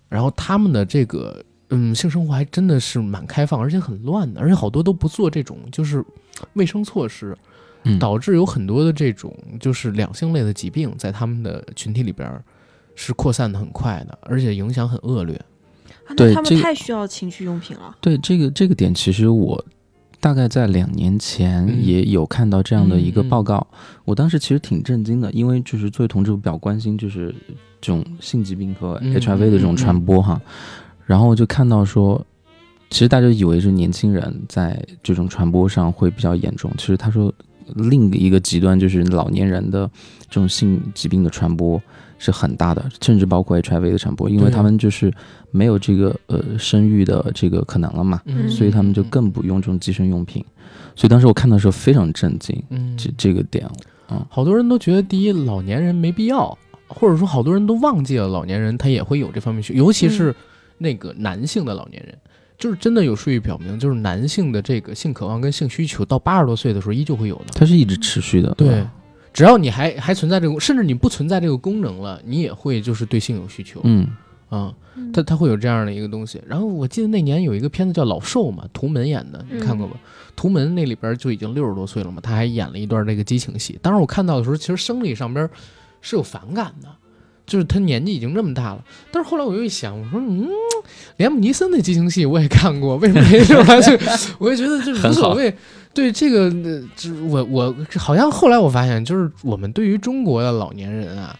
[0.09, 6.03] 然后他们的这个嗯性生活还真的是蛮开放，而且很乱的，而且好多都不做这种就是
[6.53, 7.35] 卫生措施，
[7.83, 12.43] 嗯，导致有很多的这种就是两性类的疾病在他们的群体里边儿
[12.95, 15.35] 是扩散的很快的，而且影响很恶劣。
[16.07, 17.95] 啊那他们太需要情趣用品了。
[18.01, 19.63] 对这个这个点，其实我
[20.19, 21.81] 大概在两年前嗯。
[21.81, 23.65] 也有看到这样的一个嗯嗯报告，
[24.03, 27.33] 我当时其实挺震惊的，因为就是作为同志，我比较关心就是
[27.79, 30.39] 这种性疾病和嗯 HIV 的这种传播哈，
[31.11, 32.25] 然后我就看到说，
[32.89, 37.29] 其实大家以为是年轻人在这种传播上会比较严重，其实他说
[37.75, 39.91] 另一个极端就是老年人的
[40.29, 41.81] 这种性疾病的传播
[42.17, 45.13] 是很大的，甚至包括 HIV 的传播，因为他们就是
[45.51, 48.49] 没有这个呃生育的这个可能了嘛，嗯。
[48.49, 50.41] 所以他们就更不用这种计生用品。
[50.95, 53.69] 所以当时我看到的时候非常震惊，嗯，这这个点，
[54.29, 60.33] 好多人都觉得，第一，老年人没必要，或者说好多人都忘记了老年人他也会有这方面需，尤其是
[60.81, 62.17] 那个男性的老年人，
[62.57, 67.45] 就是真的有数据表明，就是男性的这个性渴望跟性需求到八十多岁的时候依旧会有的。
[67.53, 68.53] 它是一直持续的。
[68.55, 68.83] 对，
[69.31, 73.79] 只要你还还存在这个，甚至你不存在这个功能了，你也会就是对性有需求。
[73.83, 74.07] 嗯
[74.49, 74.73] 啊，
[75.13, 76.41] 它它会有这样的一个东西。
[76.45, 79.95] 然后我记得那年有一个片子叫《老兽》嘛，图门演的，你看过吧？
[80.35, 83.79] 图门那里边就已经六十多岁了嘛，他还演了一段这个激情戏。
[83.81, 85.49] 当时我看到的时候，其实生理上边
[86.01, 86.89] 是有反感的，
[87.51, 88.81] 就是他年纪已经这么大了。
[89.11, 90.47] 但是后来我又一想，我说嗯，
[91.17, 93.99] 连姆尼森的激情戏我也看过，为什么没这玩意儿？
[94.39, 95.53] 我就觉得就无所谓。
[95.93, 101.37] 对这个，呃这我我好像后来我发现，就是我们对于中国的老年人啊，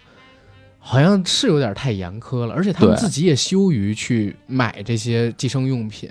[0.79, 6.09] 好像是有点太严苛了，而且他们自己也羞于去买这些计生用品。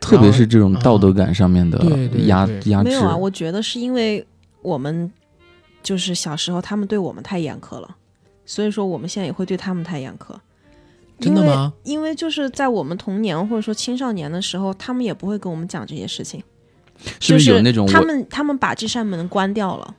[0.00, 3.00] 特别是这种道德感上面的对对对压对压制没有。
[3.00, 4.24] 啊，我觉得是因为
[4.62, 5.10] 我们
[5.82, 7.96] 就是小时候他们对我们太严苛了，
[8.48, 10.34] 所以说我们现在也会对他们太严苛。
[11.20, 11.72] 真的吗？
[11.82, 16.40] 因为就是在我们童年或者说青少年的时候，他们也不会跟我们讲这些事情，
[17.18, 19.94] 是不是有那种我他们他们把这扇门关掉了，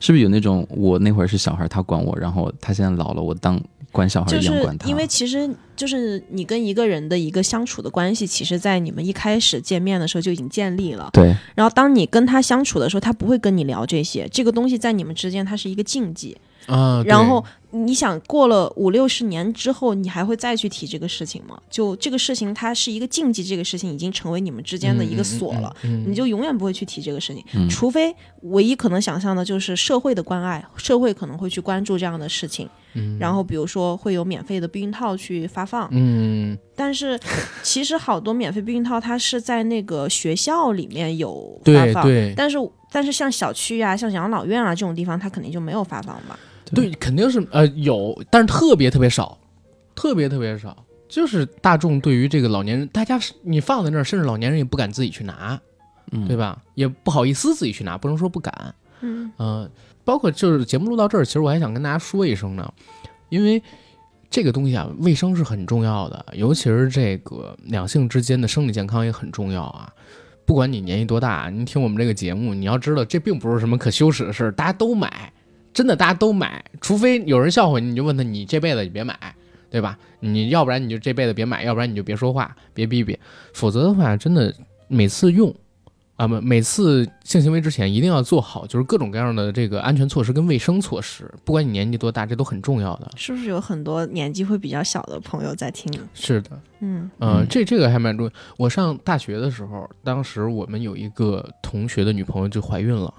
[0.00, 4.88] 是不是有那种我那会儿是小孩，他管我，然后他现在老了，我当管小孩就是一样管他？
[4.88, 11.10] 因为其实就是你跟一个人的一个相处的关系，其实在你们一开始见面的时候就已经建立了。
[11.12, 16.34] 对然后当你跟他相处的时候，他不会跟你聊这些，这个东西在你们之间它是一个禁忌。
[16.66, 21.58] 啊，然后你想过了五六十年之后，你还会再去提这个事情吗？
[21.70, 37.18] 就这个事情它是一个禁忌，这个事情已经成为你们之间的一个锁了。，嗯嗯嗯嗯你就永远不会去提这个事情，嗯除非唯一可能想象的就是社会的关爱，社会可能会去关注这样的事情，嗯然后比如说会有免费的避孕套去发放，嗯但是
[37.62, 42.58] 其实好多免费避孕套它是在那个学校里面有发放，对对但是
[42.90, 46.38] 但是像小区啊、像养老院啊这种地方，它肯定就没有发放吧？
[46.74, 49.38] 对，肯定是呃有，但是特别特别少，
[49.94, 50.84] 特别特别少。
[51.08, 55.60] 就是大众对于这个老年人，大家是你放在那儿，甚至老年人也不敢自己去拿，
[56.10, 56.62] 嗯对吧？
[56.74, 58.74] 也不好意思自己去拿，不能说不敢。
[59.02, 59.70] 嗯嗯、
[60.04, 62.72] 包括就是节目录到这儿，其实我还想跟大家说一声呢，
[63.28, 63.62] 因为
[64.30, 69.92] 这个东西啊，卫生是很重要的，尤其是这个两性之间的生理健康也很重要啊。
[70.46, 75.30] 不管你年纪多大，你听我们这个节目，你要知道这并不是什么可羞耻的事儿，大家都买，
[75.72, 79.18] 真的大家都买，除非有人笑话你，你就问他你这辈子你别买，
[79.70, 79.98] 对吧？
[80.20, 83.18] 你要不然你就这辈子别买，要不然你就别说话，别逼逼，
[83.54, 84.54] 否则的话，真的
[84.86, 85.52] 每次用
[86.16, 93.10] 啊不，每次性行为之前一定要做好，就是各种各样的这个安全措施跟卫生措施，不管你年纪多大，这都很重要的。
[93.16, 95.90] 是不是有很多年纪会比较小的朋友在听？
[96.12, 98.32] 是的，嗯嗯、嗯这这个还蛮重要。
[98.58, 103.12] 我上大学的时候，当时我们有一个同学的女朋友就怀孕了。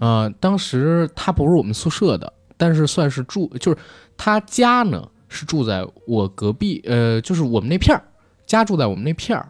[0.00, 3.78] 哦啊、当时他不是我们宿舍的，但是算是住，就是
[4.16, 8.02] 他家呢是住在我隔壁，呃，就是我们那片儿，
[8.46, 9.48] 家住在我们那片儿，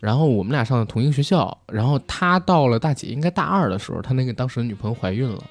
[0.00, 5.42] 然后我们俩上的同一个学校，然后他到了大几，应该大二的时候，他那个当时的女朋友怀孕了，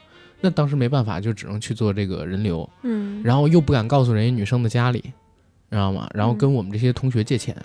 [0.42, 5.00] 那当时没办法，就只能去做这个人流，嗯，然后又不敢告诉人家女生的家里，
[5.70, 6.10] 知道吗？
[6.14, 7.56] 然后嗯跟我们这些同学借钱。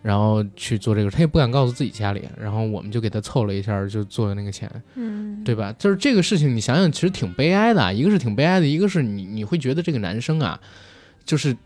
[0.00, 4.70] 然后去做这个，他也不敢告诉自己家里，然后我们就给他凑了一下，就做了那个钱。
[4.94, 5.74] 嗯对吧？
[5.78, 7.92] 就是这个事情，你想想，其实挺悲哀的啊。
[7.92, 10.60] 一个是挺悲哀的，一个是你你会觉得这个男生啊，
[11.24, 11.56] 就是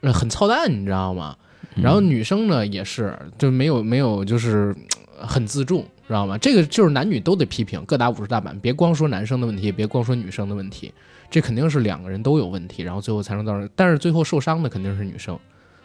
[0.00, 1.36] 呃很操蛋，你知道吗？
[1.76, 4.74] 嗯然后女生呢也是，就没有没有就是
[5.18, 6.36] 呃很自重，知道吗？
[6.36, 10.92] 这个就是男女都得批评，各打五十大板，别光说男生的问题，也别光说女生的问题，
[11.30, 15.38] 这肯定是两个人都有问题，然后最后才能造成，但是最后受伤的肯定是女生。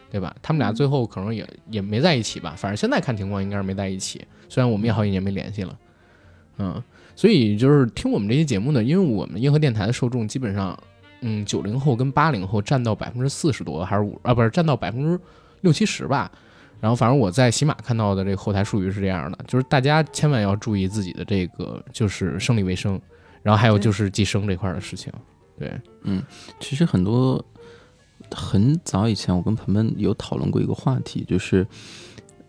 [0.10, 0.36] 对吧？
[0.41, 4.26] 他们俩最后可能也也没在一起吧，反正现在看情况应该是没在一起。
[4.49, 5.78] 虽然我们也好几年没联系了，
[6.58, 6.82] 嗯，
[7.16, 10.78] 所以就是听我们这些节目呢，因为我们硬核电台的受众基本上，
[11.22, 15.20] 嗯，九零后跟八零后占到百分之四十多，还是五啊，不是占到百分之
[15.62, 16.32] 六七十吧。
[16.80, 23.01] 然后反正我在喜马看到的这个后台数据是这样的，就是大家千万要注意自己的这个就是生理卫生，
[23.41, 25.12] 然后还有就是计生这块儿的事情。
[25.58, 25.72] 对，
[26.03, 26.22] 嗯
[26.60, 27.43] 其实很多
[28.32, 31.65] 很早以前，我跟鹏鹏有讨论过一个话题，就是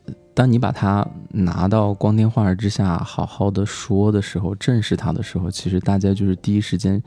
[0.06, 7.02] 呃当你把它拿到光天化日之下好好的说的时候，正视它的时候，其实大家就是第一时间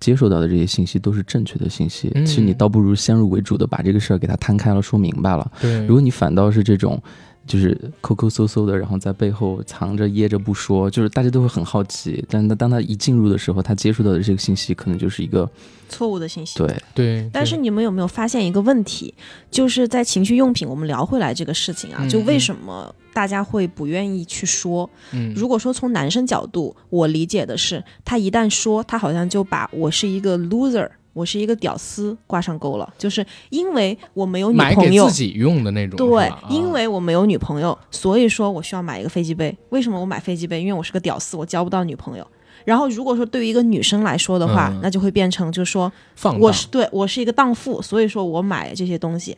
[0.00, 2.10] 接受到的这些信息都是正确的信息。
[2.14, 5.50] 嗯其实你倒不如先入为主的把这个事儿给它摊开了说明白了。
[5.60, 7.00] 对如果你反倒是这种，
[7.46, 12.24] 就是抠抠搜搜的，然后在背后藏着掖着不说，就是大家都会很好奇。
[12.28, 15.48] 但是当他一进入的时候，他接触到的这个信息可能就是一个
[15.88, 16.58] 错误的信息。
[16.58, 19.12] 对，对，但是你们有没有发现一个问题，
[19.50, 24.88] 就是在情趣用品，我们聊回来这个事情啊，嗯就为什么大家会不愿意去说？
[25.12, 35.12] 嗯，如果说从男生角度，我理解的是，他一旦说，他好像就把我是一个 loser，我是一个屌丝挂上钩了，就是因为我没有女朋友自。
[35.12, 39.56] 己用的那种，对，因啊为我没有女朋友，所以说我需要买一个飞机杯。
[39.68, 40.60] 为什么我买飞机杯？
[40.60, 42.26] 因为我是个屌丝，我交不到女朋友。
[42.64, 45.92] 然后如果说对于一个女生来说的话，嗯那就会变成就是说
[46.40, 49.36] 我是对我是一个荡妇，所以说我买这些东西。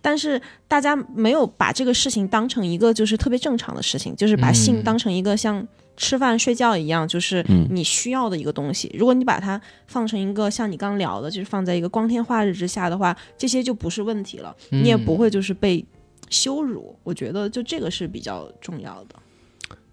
[0.00, 5.66] 但是大家没有把这个事情当成一个就是特别正常的事情，就是把性嗯当成一个像
[5.96, 8.94] 吃饭睡觉一样，就是嗯你需要的一个东西。
[8.98, 15.84] 如果你把它放成一个像你刚聊的，就是放在一个光天化日之下的话，这些就不是问题了，你也不嗯会就是被
[16.28, 16.96] 羞辱。
[17.02, 19.16] 我觉得就这个是比较重要的。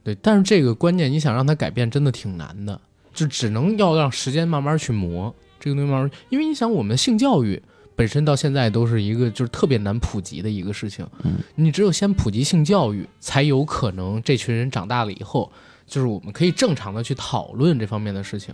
[0.03, 2.79] 对，但是这个观念你想让它改变，真的挺难的，
[3.13, 7.61] 就只能要让时间慢慢去磨这个东西，慢慢，因为你想，我们性教育
[7.95, 15.49] 本身到现在都是一个就是特别难普及的一个事情，嗯，你只有先普及性教育，才有可能这群人长大了以后，
[15.85, 18.53] 就是我们可以正常的去讨论这方面的事情，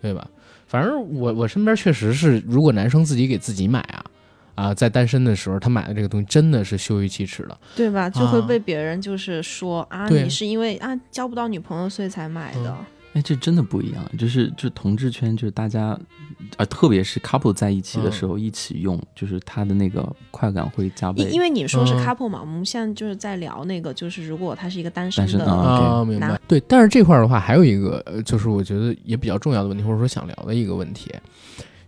[0.00, 0.28] 对吧？
[0.66, 4.04] 反正我我身边确实是，如果男生自己给自己买啊。
[4.54, 7.58] 啊，在单身的时候，他买的这个东西真的是羞于启齿的。
[7.74, 8.08] 对吧？
[8.08, 12.76] 就会啊被别人就是说啊，对你是因为啊交不到女朋友所以才买的。
[13.14, 15.96] 哎，这真的不一样，就是就同志圈，就是大家，
[16.56, 21.22] 啊，特别是 couple 在一起的时候一起用，就是他的那个快感会加倍。
[21.22, 26.40] 因因为你说是嗯 couple 嘛，我们现在就是在聊那个，就是如果他是一个单身的，单身啊啊，明白男。
[26.48, 31.12] 对，但是这块儿的话，还有一个，呃，就是我觉得也比较重要的问题，或者说想聊的一个问题。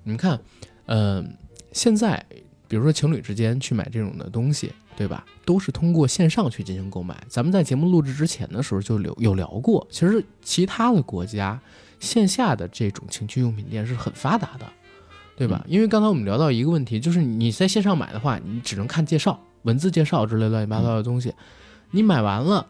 [0.05, 0.39] 你们看，
[0.87, 1.37] 嗯、
[1.73, 2.25] 现在
[2.69, 5.25] 比如说情侣之间去买这种的东西，对吧？
[5.47, 7.17] 都是通过线上去进行购买。
[7.27, 11.59] 咱们在节目录制之前的时候就有有聊过，其实其他的国家
[11.99, 14.67] 线下的这种情趣用品店是很发达的，
[15.37, 15.65] 对吧？
[15.67, 21.33] 因为刚才我们聊到一个问题，就是你在线上买的话，你只能看介绍、文字介绍之类乱七八糟的东西，
[21.93, 22.67] 你买完了。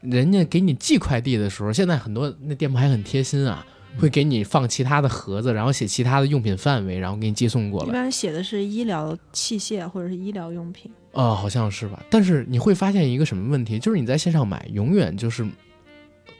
[0.00, 3.66] 人家给你寄快递的时候，现在很多那店铺还很贴心啊，
[3.98, 7.88] 会给你放其他的盒子，然后写其他的用品范围，然后给你寄送过来。
[7.90, 10.90] 一般写的是医疗器械或者是医疗用品。
[11.12, 12.02] 哦，好像是吧？
[12.08, 15.46] 但是你会发现一个什么问题，就是你在线上买，永远就是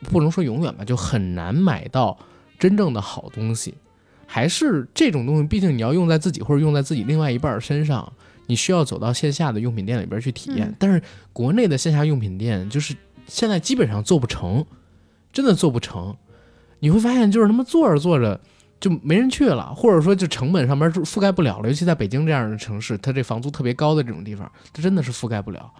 [0.02, 2.16] 不能说永远吧，就很难买到
[2.58, 3.74] 真正的好东西。
[4.26, 8.12] 还是这种东西，毕竟你要用在自己或者用在自己另外一半身上，
[8.46, 10.68] 你需要走到线下的用品店里边去体验。
[10.68, 11.02] 嗯但是
[11.32, 12.94] 国内的线下用品店，就是
[13.26, 14.64] 现在基本上做不成，
[15.32, 16.16] 真的做不成。
[16.78, 18.40] 你会发现，就是他妈做着做着
[18.80, 21.68] 就没人去了，或者说就成本上面覆盖不了了。
[21.68, 25.70] 尤其在北京这样的城市，它这房租特别高的这种地方，它真的是覆盖不了。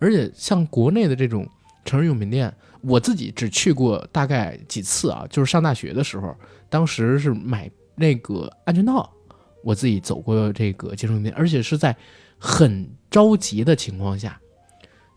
[0.00, 1.48] 而且像国内的这种
[1.84, 6.36] 成人用品店，我自己只去过大概几次啊，就是上大学的时候，
[6.68, 9.08] 当时是买那个安全套，
[9.62, 11.96] 我自己走过这个接触用品店，而且是在
[12.38, 14.40] 很着急的情况下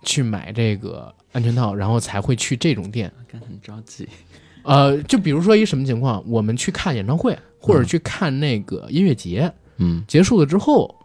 [0.04, 3.12] 去买这个安全套，然后才会去这种店。
[3.32, 4.08] 很着急。
[4.64, 10.04] 呃，就比如说一什么情况，我们去看演唱会或者去看那个音乐节，嗯。
[10.08, 10.96] 结束了之后，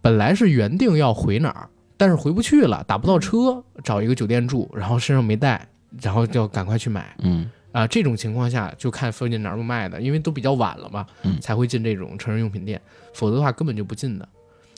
[0.00, 5.68] 本来是原定要回哪儿，但是回不去了，打不到车，找一个酒店住，然后身上没带，
[6.00, 7.50] 然后就赶快去买嗯。
[7.72, 12.80] 啊、这种情况下就看附近哪儿有卖的，因为都比较晚了嘛，嗯才会进这种成人用品店，
[13.12, 14.28] 否则的话根本就不进的，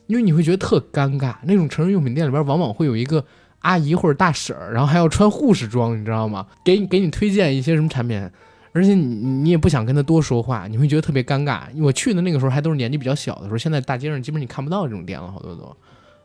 [0.06, 1.34] 因为你会觉得特尴尬。
[1.42, 3.22] 那种成人用品店里边往往会有一个
[3.60, 6.46] 阿姨或者大婶儿，然后还要穿护士装，你知道吗？
[6.64, 8.30] 给你给你推荐一些什么产品。
[8.72, 11.62] 而且你你也不想跟他多说话，你会觉得特别尴尬。
[11.80, 15.74] 我去的那个时候还都是年纪比较小的时候，现在大街上基本你看不到这种店了，好多都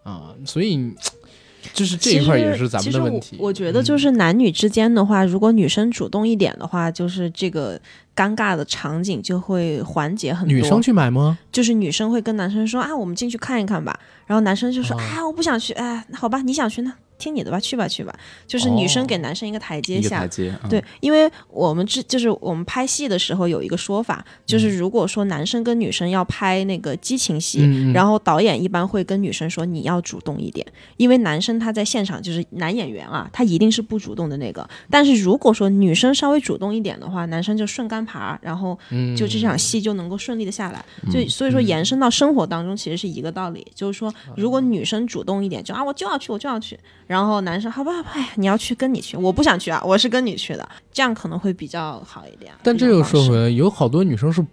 [0.03, 0.93] 啊，所以
[1.73, 3.37] 就是这一块也是咱们的问题。
[3.39, 7.79] 我我觉得就嗯是男女之间的话，如果女生主动一点的话，就是这个
[8.15, 10.53] 尴尬的场景就会缓解很多。
[10.53, 11.37] 女生去买吗？
[11.51, 13.97] 就是女生会跟男生说啊，我们进去看一看吧。
[14.25, 18.15] 然后男生就说、哦啊，我不想去，哎，好吧，你想去那听你的吧，去吧去吧。
[18.47, 20.07] 就是女生给男生一个台阶下。
[20.07, 20.55] 一个台阶。
[20.63, 34.67] 嗯对，，因为我们之就是我们拍戏的时候有一个说法，就是如果说男生跟女生要拍那个激情戏，嗯，然后导演一般会跟女生说你要主动一点，因为男生他在现场就是男演员啊，他一定是不主动的那个。
[34.89, 39.15] 但是如果说女生稍微主动一点的话，男生就顺杆爬，然后嗯。
[39.15, 40.83] 就这场戏就能够顺利的下来。
[41.03, 41.11] 嗯。
[41.11, 52.51] 就所以说延伸到生活当中，其实是一个道理，就是说如果女生主动一点，就啊我就要去我就要去，然后男生好吧，哎呀，你要去跟你去，我不想去啊，我是跟你去的，这样可能会比较好一点。
[52.63, 54.43] 但这又说回来，有好多女生是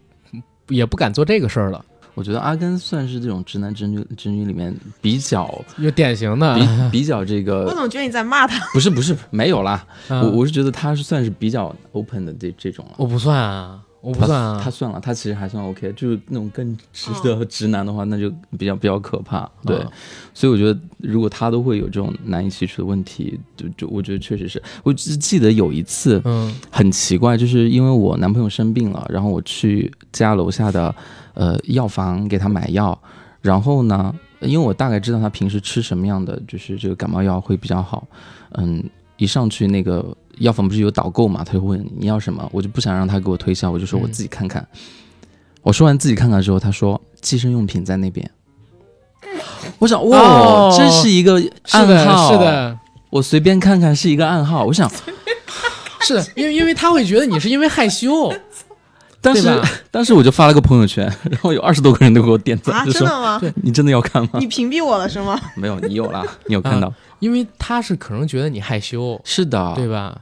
[0.69, 1.85] 也不敢做这个事儿了，
[2.19, 6.53] 我觉得阿甘算是这种直男直女直女里面比较有典型的。
[6.57, 8.59] 比比较这个 我个，总觉得你在骂他。
[8.73, 12.95] 不是不是没有啦，啊我我是觉得他是算是比较 open 的这这种了。
[12.97, 14.61] 我不算啊，我不他算啊。
[14.63, 19.51] 他算了，他其实还算 OK，就是那种更直的直男的话，那就比较比较可怕。
[19.65, 19.91] 对，啊
[20.33, 24.63] 所以我觉得如果他都会有这种难以启齿的问题，就就我觉得确实是。
[24.83, 30.95] 我只记得有一次嗯很奇怪，就是因为我男朋友生病了，然后我去家楼下的
[31.35, 32.97] 呃药房给他买药，
[33.41, 38.07] 然后呢，因为我大概知道他平时吃什么样的就是这个感冒药会比较好，
[38.53, 38.83] 嗯，
[39.17, 44.67] 一上去那个药房不是有导购嘛，他就问你要什么，我就不想让他给我推销，我就说我自己看看。
[45.63, 48.31] 我说完自己看看之后，他说计生用品在那边。
[49.79, 51.49] 我想，哇，哦这是一个是
[51.87, 52.79] 的，暗号，是，的，
[53.11, 54.65] 我随便看看是一个暗号。
[54.65, 54.91] 我想，
[56.01, 58.33] 是的，因为因为他会觉得你是因为害羞，
[59.21, 59.49] 当时？
[59.91, 63.41] 当时我就发了个朋友圈，然后有二十多个人都给我点赞，啊，就说真的吗？
[63.57, 64.31] 你真的要看吗？
[64.39, 65.39] 你屏蔽我了是吗？
[65.57, 66.93] 没有，你有啦，你有看到？
[67.19, 70.17] 因为他是可能觉得你害羞，是的，对吧？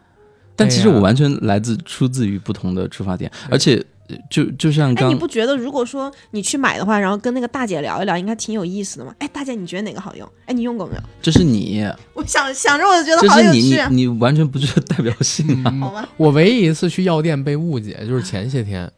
[0.56, 3.76] 但其实我完全来自出自于不同的出发点，而且
[4.08, 9.14] 呃就就像哎，刚你不觉得如果说你去买的话，然后跟那个大姐聊一聊，应该挺有意思的吗？
[9.18, 10.26] 哎，大姐，你觉得哪个好用？
[10.46, 11.00] 哎，你用过没有？
[11.20, 13.78] 这是你， 我想想着我就觉得好有是你你趣。
[13.78, 15.70] 啊你完全不具有代表性啊！
[15.74, 18.90] 嗯好吧，我唯一一次去药店被误解，就是前些天。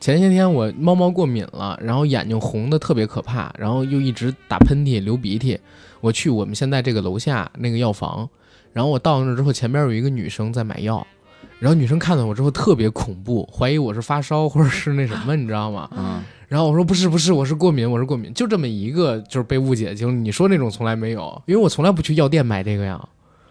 [0.00, 5.58] 前些天我猫猫过敏了，然后眼睛红的特别可怕，然后又一直打喷嚏、流鼻涕。
[6.02, 8.28] 我去我们现在这个楼下那个药房，
[8.74, 11.06] 然后我到那儿之后，前边有一个女生在买药，
[11.58, 15.88] 然后女生看到我之后特别恐怖，怀疑我是发烧或者是那什么， 你知道吗？
[15.96, 20.20] 嗯，然后我说不是不是，我是过敏，我是过敏，就这么一个就是被误解的经历。
[20.20, 23.00] 你说那种从来没有，因为我从来不去药店买这个呀。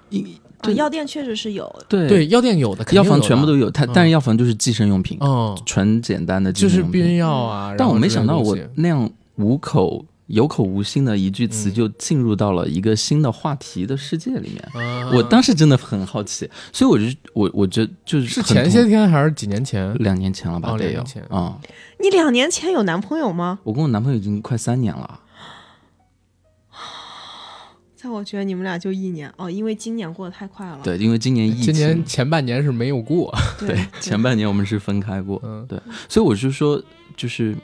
[0.09, 1.73] 一啊，药店确实是有。
[1.89, 7.01] 对对，药店有的，肯定药房全部都有，它嗯但是药房就是计生用品，嗯，纯简单的计就是生用品。
[7.01, 7.73] 避孕药啊。
[7.77, 14.83] 但我没想到我那样五口有口无心的一句词嗯就进入到了一个新的话题的世界里面。
[14.85, 19.93] 啊我当时真的很好奇，所以我就我我觉得就是是前些天还是几年前？
[19.95, 21.59] 两年前了吧，哦得有两年前啊、
[21.99, 23.59] 你两年前有男朋友吗？
[23.63, 25.19] 我跟我男朋友已经快三年了，
[27.95, 30.79] 在我觉得你们俩就一年哦，因为今年过得太快了。
[30.83, 33.33] 对，因为今年疫情，今年前半年是没有过。
[33.59, 35.67] 对 前半年我们是分开过，嗯，
[36.09, 36.81] 所以我是说，
[37.15, 37.55] 就是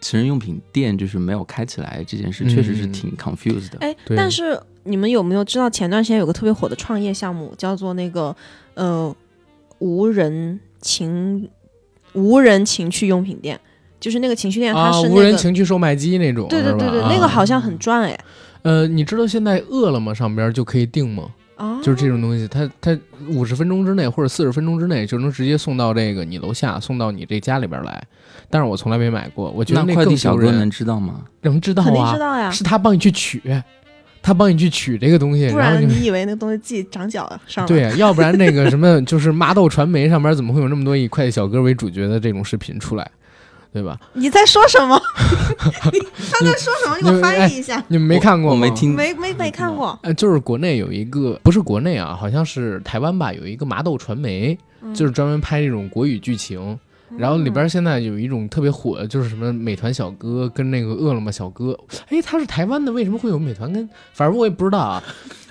[0.00, 3.78] 成人用品店就是没有开起来这件事，嗯确实是挺 confused 的。
[3.80, 8.34] 哎，对但是你们有没有知道前段时间有个特别火的创业项目，叫做那个
[8.74, 9.14] 呃
[9.78, 11.48] 无人情
[12.14, 13.58] 无人情趣用品店，
[14.00, 18.18] 就是那个情趣店，它啊，是那个、无人情趣售卖机那种，对对对对，啊那个好像很赚哎。
[18.62, 21.30] 呃，你知道现在饿了么上边就可以订吗？
[21.62, 22.98] 啊，就是这种东西，它它
[23.28, 28.02] 五十分钟之内或者四十分钟之内就能直接送到这个你楼下，送到你这家里边来。
[28.50, 31.22] 但是我从来没买过，我觉得那快递小哥能知道吗？
[31.42, 33.40] 能知道肯定啊知，道呀，是他帮你去取，
[34.20, 37.68] 他帮你去取这个东西，不然后你然你以为那个东西自己长脚上了？
[37.68, 43.08] 对， 啊要不然那个什么，就是麻豆传媒上边怎么会有那么多以快递小哥为主角的这种视频出来，
[43.72, 43.98] 对吧？
[44.12, 45.00] 你在说什么？
[45.92, 45.98] 你
[46.30, 46.96] 他在说什么？
[46.98, 47.82] 你给我翻译一下。
[47.88, 48.54] 你们没看过吗？
[48.54, 48.94] 我没听。
[48.94, 56.78] 没没没看过，呃，就是国内有一个，不是国内啊，好像是台湾吧，有一个麻豆传媒，嗯就是专门拍这种国语剧情。
[57.18, 63.86] 然后里边现在有一种特别火的，就是什么美团小哥跟那个饿了么小哥，哎，他是台湾的，为什么会有美团跟？
[64.14, 65.02] 反正我也不知道啊，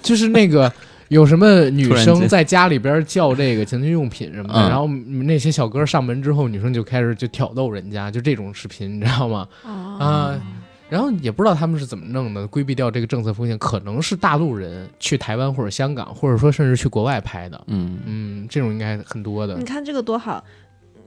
[0.01, 0.72] 就是那个
[1.12, 9.45] 有什么女生在家里边叫这个情趣用品什么的，嗯然后那些小哥上门之后，女生就开始就挑逗人家，就这种视频，你知道吗？
[9.62, 10.41] 啊啊，
[10.88, 17.62] 然后也不知道他们是怎么弄的，规避掉这个政策风险，可能是大陆人去台湾或者香港，或者说甚至去国外拍的。
[17.68, 19.66] 嗯，嗯，这种应该很多的你。
[19.66, 20.41] 看这个多好，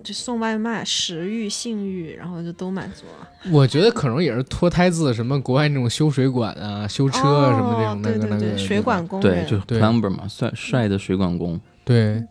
[0.04, 3.28] 就送外卖，食欲、性欲，然后就都满足了。
[3.50, 11.58] 我觉得可能也是脱胎自什么国外那种修水管啊、修车啊什么这种哦那个那个对对对，水管工对，人，就是对 plumber 嘛，帅帅的水管工。
[11.84, 12.22] 对。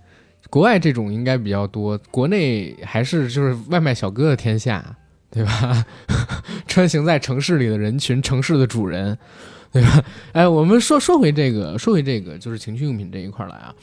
[0.50, 4.86] 国外这种应该比较多，国内还是就是外卖小哥的天下，
[5.32, 5.84] 对吧？
[6.68, 9.18] 穿行在城市里的人群，城市的主人，
[9.72, 10.04] 对吧？
[10.34, 13.74] 哎，我们说说回这个，说回这个，就是情趣用品这一块儿来啊。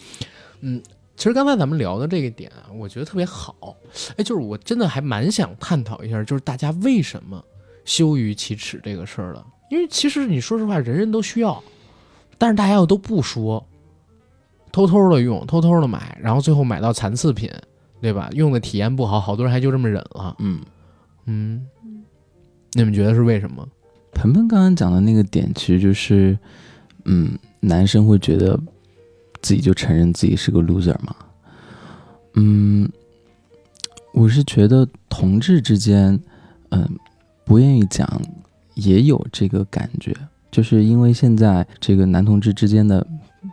[0.60, 0.80] 嗯，
[1.20, 3.76] 其实刚才咱们聊的这个点啊，我觉得特别好。
[4.16, 7.44] 哎，就是我真的还蛮想探讨一下，就是大家为什么
[7.84, 9.44] 羞于启齿这个事儿的。
[9.70, 11.62] 因为其实你说实话，人人都需要，
[12.38, 13.62] 但是大家又都不说，
[14.72, 17.50] 偷偷的用，偷偷的买，然后最后买到残次品，
[18.00, 18.30] 对吧？
[18.32, 20.34] 用的体验不好，好多人还就这么忍了。
[20.38, 20.62] 嗯，
[21.26, 21.66] 嗯，
[22.72, 23.68] 你们觉得是为什么？
[24.14, 26.38] 鹏鹏刚刚讲的那个点，其实就是，
[27.04, 28.58] 嗯，男生会觉得
[29.42, 31.14] 自己就承认自己是个 loser 吗？
[32.34, 32.88] 嗯，
[34.12, 36.18] 我是觉得同志之间，
[36.70, 36.88] 嗯、
[37.44, 38.08] 不愿意讲，
[38.74, 40.14] 也有这个感觉，
[40.50, 43.06] 就是因为现在这个男同志之间的，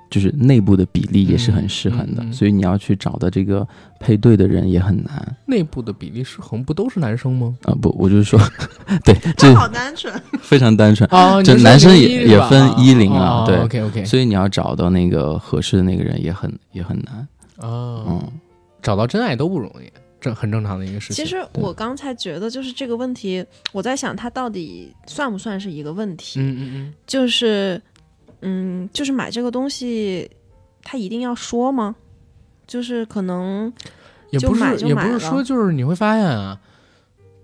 [0.10, 3.68] 就是内部的比例也是很失衡的，嗯嗯嗯所以你要去找的这个
[4.00, 5.38] 配对的人也很难。
[5.46, 7.56] 内部的比例失衡不都是男生吗？
[7.64, 8.40] 啊、不，我就是说，
[9.04, 10.14] 对， 这好单纯。
[10.42, 17.28] 非常单纯，哦，这男生也也分一零啊对，OK OK，所以你要找到那个合适的那个人也很也很难。
[17.58, 18.32] 哦，嗯，
[18.82, 21.24] 找到真爱都不容易，这很正常的一个事情。
[21.24, 26.40] 其实我刚才觉得，就是这个问题，我在想它到底算不算是一个问题？
[26.40, 27.82] 嗯嗯嗯，就是，
[28.42, 30.30] 嗯，就是买这个东西，
[30.84, 31.96] 他一定要说吗？
[32.68, 33.72] 就是可能，
[34.30, 36.60] 也不买是也不是就买说就是你会发现啊，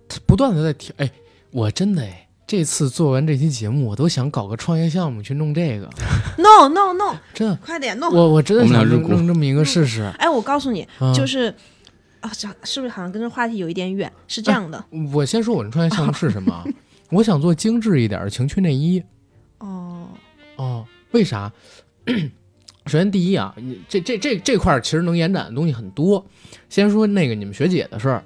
[0.07, 1.09] 他不断的在提，哎，
[1.51, 5.89] 我真的哎，这次做完这期节目，我都想搞个创业项目去弄这个
[6.37, 8.13] ，no no no，真的，快点弄！
[8.13, 10.03] 我我真的我想弄这么一个试试。
[10.19, 11.53] 哎，我告诉你，啊就是
[12.19, 14.11] 啊，这是不是好像跟这话题有一点远？
[14.27, 14.83] 是这样的，
[15.13, 16.65] 我先说我的创业项目是什么啊，
[17.11, 19.01] 我想做精致一点的情趣内衣。
[20.55, 21.51] 哦，哦，为啥？
[22.85, 26.25] 首先第一啊，你这这这这块儿其实能延展的东西很多。
[26.69, 28.23] 先说那个你们学姐的事儿，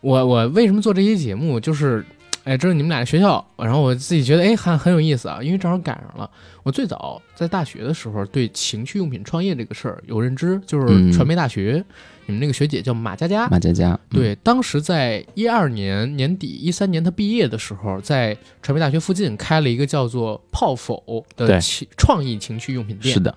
[0.00, 2.04] 我我为什么做这期节目，就是，
[2.44, 6.30] 哎，这是你们俩的学校，然后我自己觉得哎还很有意思啊，因为正好赶上了。
[6.62, 11.84] 我最早在大学的时候对情趣用品创业这个事儿有认知，就是嗯传媒大学，
[12.28, 23.34] 你们那个学姐叫马佳佳，马佳佳，嗯，对，当时在一二年年底、一三年她毕业的时候，在传媒大学附近开了一个叫做“泡否”的情创意情趣用品店，是的，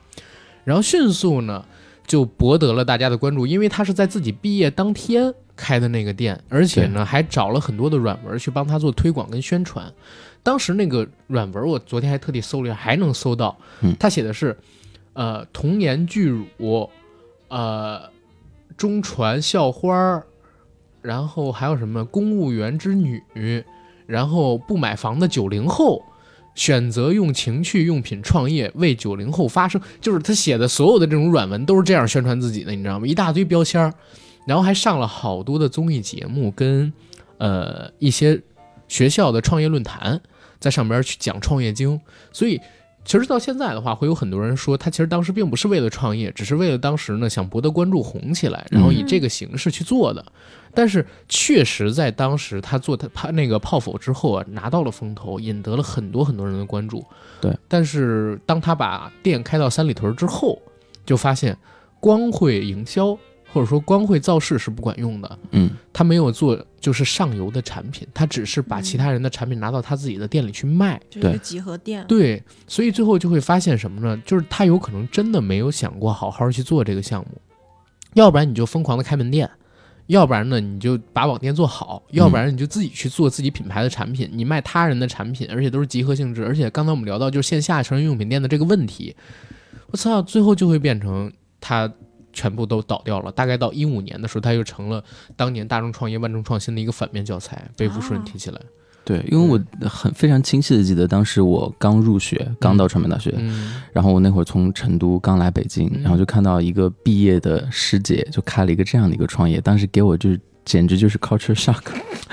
[0.66, 1.64] 然后迅速呢
[2.06, 9.90] 就博得了大家的关注，因为她是在自己毕业当天开的那个店，而且呢还找了很多的软文去帮她做推广跟宣传。
[10.44, 14.58] 当时那个软文我昨天还特地搜了一下，还能搜到嗯，他写的是，
[15.14, 16.90] 呃，童颜巨乳，
[17.48, 18.02] 呃，
[18.82, 20.24] 中传校花，
[21.04, 23.64] 然后还有什么公务员之女，
[24.08, 26.02] 然后不买房的九零后。
[26.56, 33.06] 选择用情趣用品创业，为九零后发声，就是他写的所有的这种软文都是这样宣传自己的，你知道吗？
[33.06, 33.94] 一大堆标签儿，
[34.48, 36.92] 然后还上了好多的综艺节目跟
[37.38, 38.42] 呃一些
[38.88, 40.20] 学校的创业论坛，
[40.60, 42.02] 在上边去讲创业经。
[42.34, 42.60] 所以
[43.04, 50.24] 其实到现在的话，会有很多人说他其实当时并不是为了创业，只是为了当时呢想博得关注红起来，然后以这个形式去做的。
[50.74, 57.04] 但是确实在当时他做他他那个泡否之后啊，拿到了风投，引得了很多很多人的关注。
[57.42, 60.62] 对，但是当他把店开到三里屯之后，
[61.06, 61.58] 就发现
[62.00, 63.18] 光会营销
[63.54, 65.40] 或者说光会造势是不管用的。
[65.52, 71.00] 嗯，他没有做就是上游的产品，他只是把其他人的产品拿到他自己的店里去卖。
[71.10, 72.06] 对就是集合店。
[72.08, 74.16] 对，所以最后就会发现什么呢？
[74.26, 77.42] 就是他有可能真的没有想过好好去做这个项目，
[78.14, 79.50] 要不然你就疯狂的开门店，
[80.08, 89.14] 要不然呢你就把网店做好，要不然你就自己去做自己品牌的产品，你卖他人的产品，而且都是集合性质，而且刚才我们聊到就是线下成人用品店的这个问题，
[89.88, 91.92] 我操，最后就会变成他。
[92.34, 93.32] 全部都倒掉了。
[93.32, 95.04] 大概到一五年的时候，它又成了
[95.36, 98.60] 当年大众创业万众创新的一个反面教材，被无数人提起来。
[99.04, 111.82] 对，因为我很非常清晰的记得，当时我刚入学，刚到传媒大学，嗯然后我那会儿从成都刚来北京，嗯然后就看到一个毕业的师姐就开了一个这样的一个创业，当时给我就是简直就是 culture shock。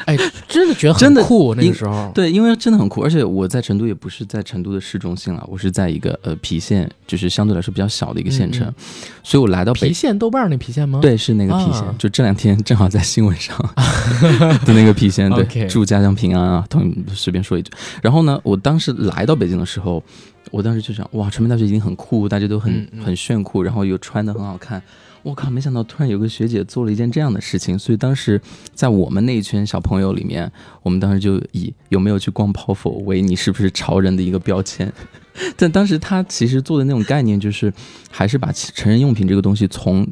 [0.05, 0.17] 哎，
[0.49, 2.11] 真的觉得很真的酷，那个时候。
[2.15, 8.75] 对，因为真的很酷，而且我在成都也不是在成都的市中心了，我是在一个呃郫县，就是相对来说比较小的一个县城，嗯
[9.25, 13.57] 所以我来到郫县豆瓣那郫县吗？，对，是那个郫县，啊就这两天正好在新闻上
[14.65, 17.71] 的那个郫县，对祝家乡平安啊，同随便说一句。
[18.01, 20.03] 然后呢，我当时来到北京的时候，
[20.51, 24.81] 我当时就想，哇，传媒大学已经很酷，大家都很、很炫酷，然后又穿的很好看。
[25.29, 25.51] 我靠！
[25.51, 28.41] 没想到突然有个学姐做了一件这样的事情，所以当时
[28.75, 30.51] 在我们那一圈小朋友里面，
[30.83, 34.91] 我们当时就以有没有去逛泡否为你是不是潮人的一个标签。
[35.55, 37.73] 但当时他其实做的那种概念，就是
[38.11, 40.07] 还是把成人用品这个东西从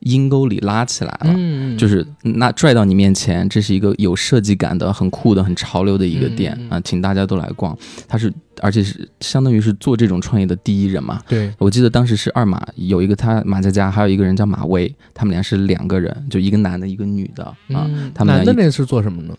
[0.00, 1.34] 阴沟里拉起来了。
[1.36, 7.76] 嗯，就是那拽到你面前，这是一个有设计感的、很酷的、很潮流的一个店、嗯请大家都来逛。
[8.06, 11.20] 他是，而且是相当于是做这种创业的第一人嘛。
[11.28, 17.56] 对，我记得当时是二马有一个他马佳佳，还有一个人叫马威，他们俩是两个人，就一个男的，一个女的啊。
[17.88, 19.36] 嗯他们那是做什么呢？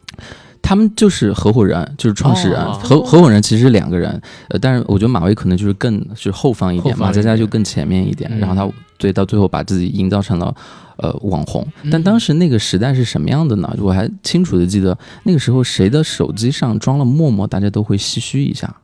[0.62, 10.54] 他们就是合伙人，就是创始人，哦合合伙人其实是两个人，呃，但是我觉得马威可能就是更是后方一点，马佳佳就更前面一点，嗯然后他对到最后把自己营造成了
[10.98, 11.66] 呃网红。
[11.84, 13.74] 嗯但当时那个时代是什么样的呢？
[13.80, 18.76] 我还清楚的记得那个时候谁的手机上装了陌陌，大家都会唏嘘一下。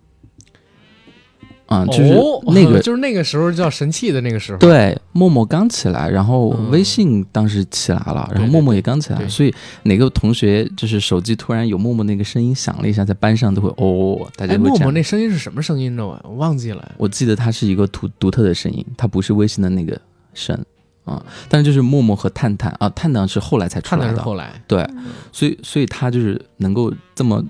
[1.68, 4.60] 啊，就是哦那个、 就是那个时候叫神器的那个时候。
[4.60, 9.54] 对，陌陌刚起来，然后嗯微信当时起来了，然后陌陌也刚起来，对所以
[9.84, 14.58] 哪个同学就是手机突然有陌陌那个声音响了一下，在班上都会哦，大家。
[14.58, 16.06] 陌陌那声音是什么声音呢？
[16.06, 16.92] 我我忘记了。
[16.98, 20.00] 我记得它是一个独独特的声音，它不是微信的那个
[20.34, 20.58] 声
[21.04, 24.88] 啊，但是就是陌陌和探探啊，探探是后来才出来的，的是后来，对，
[25.32, 27.44] 所以所以他就是能够这么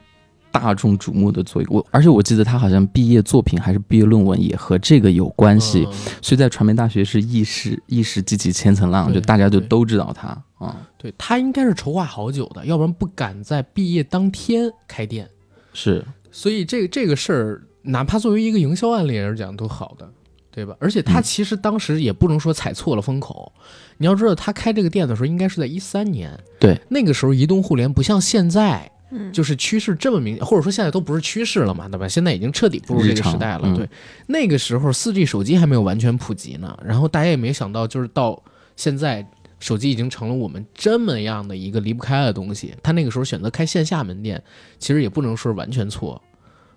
[0.59, 5.93] 大众瞩目的做一个我，而且我记得他好像毕业作品还是毕业论文也和这个有关系，嗯。
[6.21, 15.29] 所以在传媒大学是一时一时激起千层浪，就大家就都知道他啊、对他应该是筹划好久的，要不然不敢在毕业当天开店。
[15.73, 16.03] 是。
[16.31, 20.09] 所以这个这个事儿，哪怕作为一个营销案例来讲都好的，
[20.51, 20.75] 对吧？
[20.79, 21.23] 而且他嗯。
[21.23, 23.51] 其实当时也不能说踩错了风口。
[23.97, 32.07] 你要知道，他开这个店的时候应该是在一三年，对，那个时候移动互联不像现在，嗯就是趋势这么明，或者说现在都不是趋势了嘛，对吧？
[32.07, 33.61] 现在已经彻底步入这个时代了。
[33.65, 33.89] 嗯对，
[34.27, 38.41] 那个时候四 G 手机还没有完全普及呢，然后大家也没想到，就是到
[38.75, 39.25] 现在。
[39.57, 44.39] 手机已经成了我们这么样的一个离不开的东西，他那个时候选择开线下门店，
[44.77, 46.21] 其实也不能说是完全错，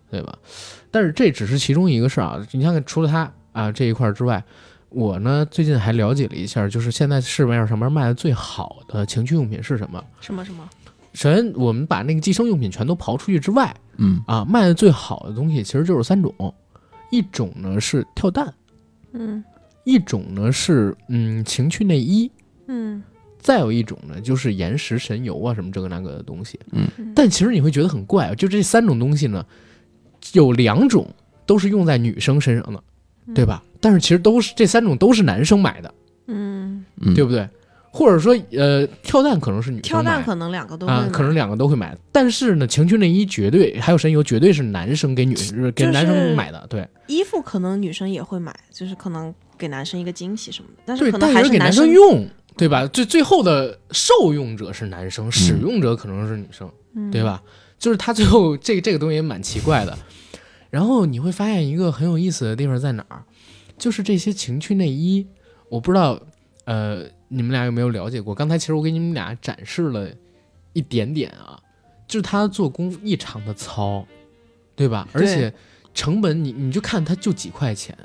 [0.09, 0.39] 对吧？
[0.91, 2.47] 但是这只是其中一个事儿啊。
[2.53, 4.43] 你看看，除了他啊这一块儿之外，
[4.91, 10.03] 我呢最近还了解了一下，就是现在市面上面卖的最好的情趣用品是什么？
[10.21, 10.67] 什么什么？
[11.19, 14.23] 首先，我们把那个寄生用品全都刨出去之外，嗯。
[14.25, 16.33] 啊，卖的最好的东西其实就是三种，
[17.11, 18.55] 一种呢是跳蛋，
[19.11, 19.43] 嗯。
[19.83, 22.31] 一种呢是嗯情趣内衣，
[22.69, 23.03] 嗯。
[23.41, 26.57] 再有一种呢就是岩石神油啊什么这个那个的东西。
[26.71, 26.87] 嗯。
[27.17, 29.45] 但其实你会觉得很怪，就这三种东西呢，
[30.35, 31.05] 有两种
[31.47, 32.81] 都是用在女生身上的，
[33.35, 33.61] 对吧？
[33.81, 35.93] 但是其实都是这三种都是男生买的，
[36.29, 37.49] 嗯，嗯，对不对？
[37.91, 52.87] 或者说，呃，跳蛋可能是女生买跳蛋可能两个都会啊，买可能两个都会买，但是呢，情趣内衣绝对还有神油绝对是男生给女给就是男生买的，对衣服可能女生也会买，就是可能给男生一个惊喜什么的，但是可能还是给男生生用，对吧？
[52.87, 57.23] 最最后的受用者是男生，使用者可能是女生，嗯对？
[57.23, 57.43] 吧？
[57.79, 59.97] 就是他最后这个这个东西也蛮奇怪的。
[60.69, 63.23] 然后你会发现一个很有意思的地方在哪儿，
[63.79, 65.27] 就是这些情趣内衣，
[65.71, 66.21] 我不知道，
[66.67, 68.35] 呃，你们俩有没有了解过？
[68.35, 70.11] 刚才其实我给你们俩展示了
[70.73, 71.61] 一点点啊，
[72.07, 74.07] 就是它做工异常的糙，
[74.75, 75.07] 对吧？
[75.13, 75.53] 而且
[75.93, 77.97] 成本你你就看它就几块钱，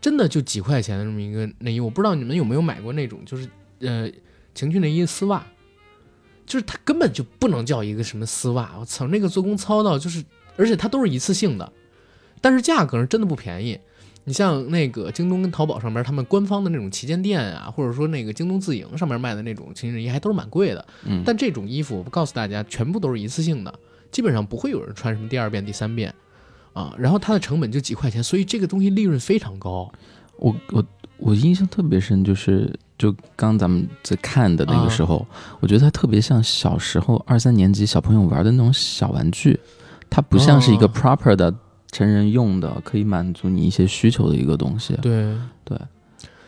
[0.00, 3.48] 真的就几块钱的这么一个内衣，我不知道你们有没有买过那种就是
[3.80, 4.10] 呃
[4.54, 5.46] 情趣内衣丝袜，
[6.46, 10.24] 就是它根本就不能叫一个什么丝袜，我操，那个做工糙到就是，
[10.56, 11.72] 而且它都是一次性的，
[12.40, 13.78] 但是价格是真的不便宜。
[14.28, 20.86] 你像那个京东跟淘宝上面，他们官方的那种旗舰店啊，或者说那个京东自营上面卖的那种情趣内衣，还都是蛮贵的。
[21.06, 23.74] 嗯但这种衣服，我告诉大家，全部都是一次性的，
[24.12, 26.14] 基本上不会有人穿什么第二遍、第三遍
[26.74, 26.94] 啊。
[26.98, 29.90] 然后它的成本就几块钱，所以这个东西利润非常高。
[30.36, 30.84] 我我
[31.16, 35.26] 我印象特别深，就是就刚咱们在看的那个时候，
[35.60, 39.58] 我觉得它特别像小时候二三年级小朋友玩的那种小玩具，
[40.10, 41.52] 它不像是一个哦 proper 的
[41.90, 44.94] 成人用的，可以满足你一些需求的一个东西。
[45.02, 45.78] 对对，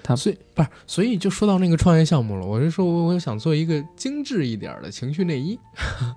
[0.02, 2.46] 它所以不是，所以就说到那个创业项目了。
[2.46, 5.58] 我是说我我想做一个精致一点的情趣内衣。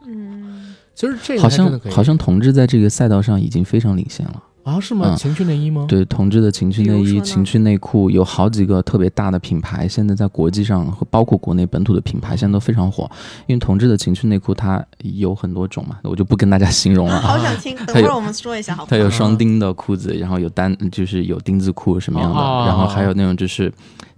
[0.06, 4.44] 嗯， 其实这个好像好像同志在这个赛道上已经非常领先了。
[4.64, 5.08] 啊是吗？
[5.10, 5.86] 嗯情趣内衣吗？
[5.88, 13.10] 对同志的情趣内衣、情趣内裤有好几个特别大的品牌，现在在国际上和包括国内本土的品牌，现在都非常火。
[13.46, 17.20] 因为同志的情趣内裤它有很多种嘛，我就不跟大家形容了。
[17.20, 18.90] 好想听， 等会儿我们说一下好不好？
[18.90, 23.72] 它有双钉的裤子，然后有单就是有钉子裤什么样的，哦然后还有那种就是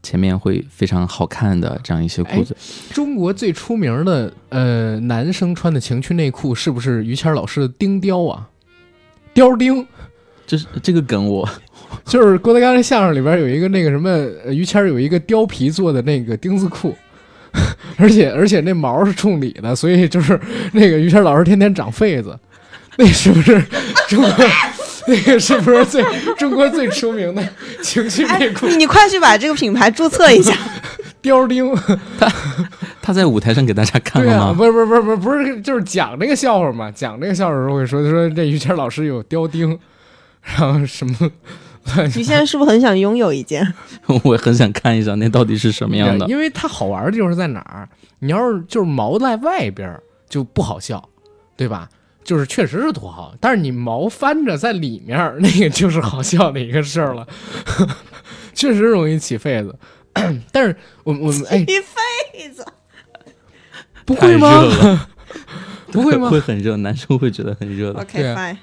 [0.03, 2.55] 前面会非常好看的这样一些裤子。
[2.93, 8.47] 中国最出名的呃男生穿的情趣内裤是不是于谦老师的钉貂啊？
[9.33, 9.85] 貂钉
[10.45, 11.47] 这是这个梗我
[12.05, 14.09] 就是郭德纲的相声里边有一个那个什么，
[14.45, 16.95] 呃于谦有一个貂皮做的那个钉子裤，
[17.97, 20.39] 而且而且那毛是冲里的，所以就是
[20.73, 22.37] 那个于谦老师天天长痱子，
[22.97, 23.63] 那是不是
[24.07, 24.31] 中国？
[25.07, 26.03] 那个是不是最
[26.35, 27.47] 中国最出名的
[27.83, 28.65] 情趣哎内裤？
[28.67, 30.51] 你你快去把这个品牌注册一下。
[31.21, 31.75] 貂钉？
[32.17, 32.31] 他
[33.03, 34.53] 他在舞台上给大家看对啊，了吗？
[34.53, 39.77] 不是不是不是不是不是，就是讲这个笑话嘛，讲这个笑话的时候会说，就说这于谦老师有貂钉，
[40.45, 41.31] 然后什么
[42.15, 43.73] 你现在是不是很想拥有一件？
[44.23, 46.25] 我很想看一下那到底是什么样的。
[46.29, 47.89] 因为它好玩的地方是在哪儿？
[48.19, 51.09] 你要是就是毛在外边儿就不好笑，
[51.55, 51.89] 对吧？
[52.23, 57.27] 就是确实是土豪，但是你毛翻着在里面，那个就是好笑的一个事儿了，
[58.53, 59.77] 确实容易起痱子。
[60.51, 62.65] 但是我我们哎，一辈子。
[64.05, 65.07] 不会吗？
[65.91, 68.01] 不会吗会很热，男生会觉得很热的。
[68.01, 68.57] OK 对啊 fine。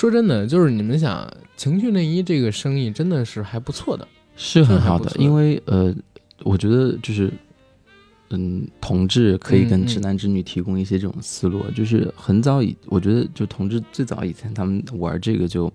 [0.00, 4.08] 说真的，就是你们想情趣内衣这个生意真的是还不错的。
[4.34, 5.94] 是很好的，因为呃，
[6.42, 7.30] 我觉得就是，
[8.30, 15.70] 嗯，同志可以跟直男直女提供一些这种思路，就是很早以，我觉得就同志最早以前他们玩这个就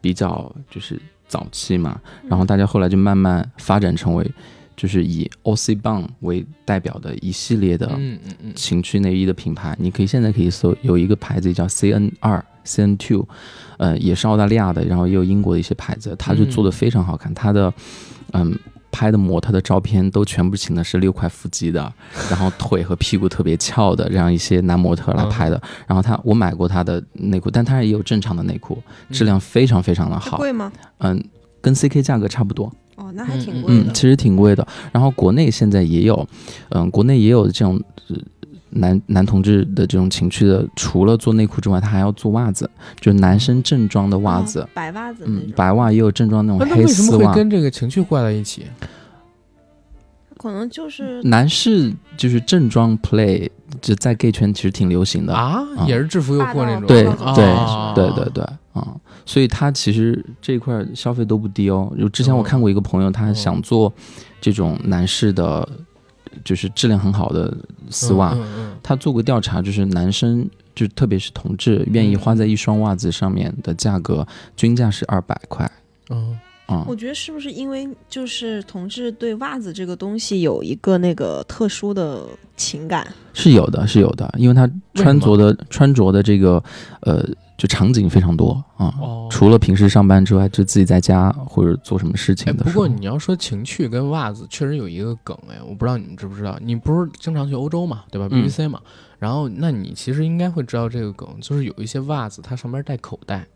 [0.00, 4.28] 比较就是早期嘛，然后大家后来就慢慢发展成为
[4.76, 13.26] 就是以 OC 棒为代表的一系列的嗯嗯嗯，情趣内衣的品牌，你可以现在可以搜有一个牌子叫 CN 二 CN Two，
[13.78, 17.72] 呃，也是澳大利亚的，然后也有英国的一些牌子，它就做的非常好看，它的
[18.32, 18.58] 嗯。
[18.92, 21.90] 拍的模特的照片都全部请的是六块腹肌的，
[22.28, 25.62] 然后腿和屁股特别翘的这样一些男模特来拍的。
[25.86, 28.82] 然后他我买过他的内裤，但他也有正常的内裤，
[29.12, 30.32] 质量非常非常的好。
[30.32, 30.72] 它贵吗？
[30.98, 31.22] 嗯，
[31.60, 32.66] 跟 CK 价格差不多。
[32.96, 33.84] 哦，那还挺嗯贵的。
[33.84, 34.66] 嗯，其实挺贵的。
[34.90, 36.26] 然后国内现在也有，
[36.70, 38.16] 嗯，国内也有这种、呃
[38.70, 42.68] 男男同志的这种情趣的，除了做内裤之外，他还要做袜子，
[43.00, 44.60] 就是男生正装的袜子。
[44.60, 47.32] 哦白袜子嗯，，白袜也有正装那种黑那它为什么丝袜。
[47.32, 48.64] 会跟这个情趣挂在一起？
[50.38, 53.46] 可能就是男士就是正装 play，
[53.82, 55.34] 就在 gay 圈其实挺流行的。
[55.34, 56.86] 啊，啊也是制服诱惑那种。
[56.86, 58.96] 对啊对啊对对对啊、
[59.26, 61.92] 所以他其实这一块儿消费都不低哦。
[61.98, 63.92] 就之前我看过一个朋友，他想做
[64.40, 65.68] 这种男士的，
[66.44, 67.56] 就是质量很好的
[67.90, 68.36] 丝袜，
[68.82, 74.26] 他做过调查，就是男生就特别是同志愿意花在一双袜子上面的价格，
[74.56, 75.70] 均价是二百块。
[76.10, 76.38] 嗯
[76.70, 82.24] 啊、我觉得是不是因为就是同志对袜子这个东西有一个那个特殊的
[82.56, 83.06] 情感？
[83.32, 86.62] 是有的，是有的，因为他穿着的穿着的这个
[87.00, 87.24] 呃，
[87.56, 88.94] 就场景非常多啊。
[89.00, 92.72] 哦，除了平时上班之外，就自己在家或者做什么事哎，情的时候。
[92.72, 96.56] 不过你要说情趣跟袜子，确实有一个梗哎，我不知道你们知不知道。
[96.62, 98.80] 你不是经常去欧洲嘛，对吧嗯？BBC 嘛，
[99.18, 103.46] 然后那你其实应该会知道这个梗，就是有一些袜子它上面带口袋，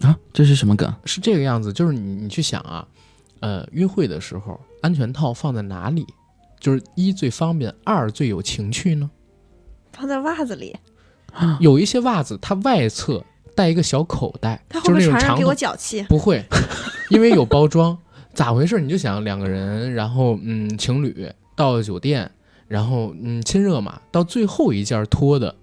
[0.00, 0.92] 啊，这是什么梗？
[1.04, 1.72] 是这个样子。
[1.72, 2.86] 就是你你去想啊，
[3.40, 6.06] 呃，约会的时候安全套放在哪里？
[6.58, 9.10] 就是一最方便，二最有情趣呢？
[9.92, 10.76] 放在袜子里，
[11.58, 13.24] 有一些袜子它外侧
[13.54, 16.02] 带一个小口袋，它会不会就是那种长筒传染给我脚气？
[16.04, 16.44] 不会，
[17.10, 17.96] 因为有包装。
[18.32, 18.80] 咋回事？
[18.80, 22.30] 你就想两个人，然后嗯，情侣到酒店，
[22.68, 25.54] 然后嗯，亲热嘛，到最后一件脱的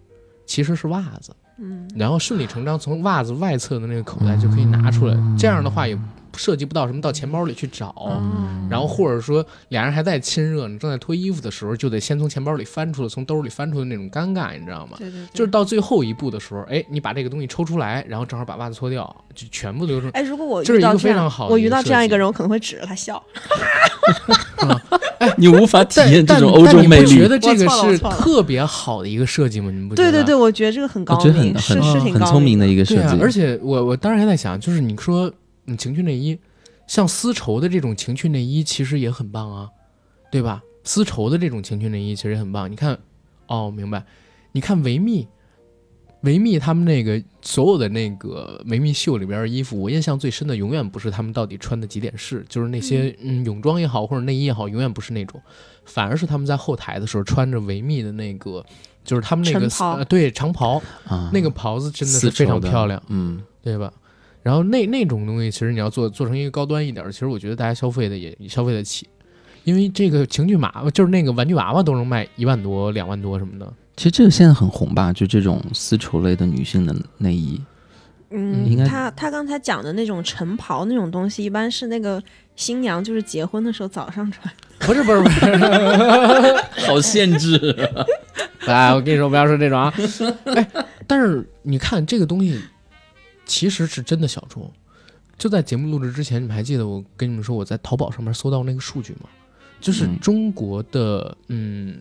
[0.46, 5.18] 其实是袜子，嗯，然后顺理成章从袜子外侧的那个口袋就可以拿出来。
[5.38, 5.98] 这样的话也
[6.38, 14.96] 涉及不到什么到钱包里去找，嗯，然后或者说俩人还在亲热，你正在脱衣服的时候，就得先从钱包里翻出来，从兜里翻出来那种尴尬，你知道吗？
[14.98, 23.22] 对对对，就是到最后一步的时候，哎，你把这个东西抽出来，然后正好把袜子脱掉，就全部都是哎，如果我这是一个遇到这样非常好的我遇到这样一个人，我可能会指着他笑。
[25.20, 27.06] 哎你无法体验这种欧洲但你魅力。
[27.06, 29.72] 不觉得这个是特别好的一个设计吗？
[29.72, 30.12] 你们不觉得？
[30.12, 35.32] 对对对，我觉得这个很高我觉得很明，是很是挺高很聪明的的一个设计，，啊而且我我当时还在想，就是你说
[35.68, 36.40] 嗯情趣内衣，
[36.88, 39.70] 像丝绸的这种情趣内衣其实也很棒啊，
[40.32, 40.64] 对吧？
[40.84, 42.72] 丝绸的这种情趣内衣其实也很棒。
[42.72, 42.98] 你看，
[43.48, 44.06] 哦，明白？
[44.54, 45.28] 你看维密，
[46.22, 55.42] 维密他们那个所有的那个维密秀里边的衣服，我印象最深的永远不是他们到底穿的几点式，就是那些嗯泳装也好或者内衣也好，永远不是那种，
[55.84, 58.66] 反而是他们在后台的时候穿着维密的那个，
[59.04, 63.04] 就是他们那个呃对长袍，啊，那个袍子真的是非常漂亮。
[63.10, 63.92] 嗯，对吧？
[64.48, 69.06] 然后那那种东西，其实你要做做成一个高端一点儿，其实我觉得大家消费的也也消费得起，
[69.66, 73.70] 因为这个情趣马就是那个玩具娃娃都能卖一万多、两万多什么的。
[73.98, 77.62] 其实这个现在很红吧，就这种丝绸类的女性的内衣，
[78.30, 82.24] 嗯应该嗯，他他刚才讲的那种晨袍那种东西，一般是那个
[82.56, 84.50] 新娘就是结婚的时候早上穿。
[84.80, 85.58] 不是不是不是，
[86.88, 87.76] 好限制。
[88.66, 89.94] 哎，我跟你说不要说这种啊。
[90.46, 90.66] 哎，
[91.06, 92.58] 但是你看这个东西
[93.48, 94.72] 其实是真的小众。
[95.38, 99.30] 就在节目录制之前，你们还记得我跟你们说我在淘宝上面搜到那个数据吗？
[99.80, 100.20] 就是嗯。
[100.20, 102.00] 中国的，嗯，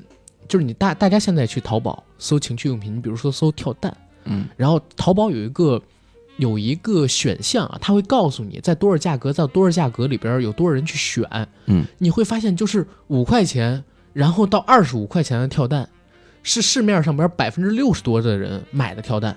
[0.48, 3.94] 就是你大大家现在去淘宝搜情趣用品，你比如说搜跳蛋，
[4.24, 5.80] 嗯，然后淘宝有一个
[6.38, 13.84] 有一个选项啊，它会告诉你在多少价格，在多少价格里边有多少人去选，嗯，你会发现就是五块钱，
[14.14, 15.86] 然后到二十五块钱的跳蛋，
[16.42, 19.36] 是市面上边百分之六十多的人买的跳蛋，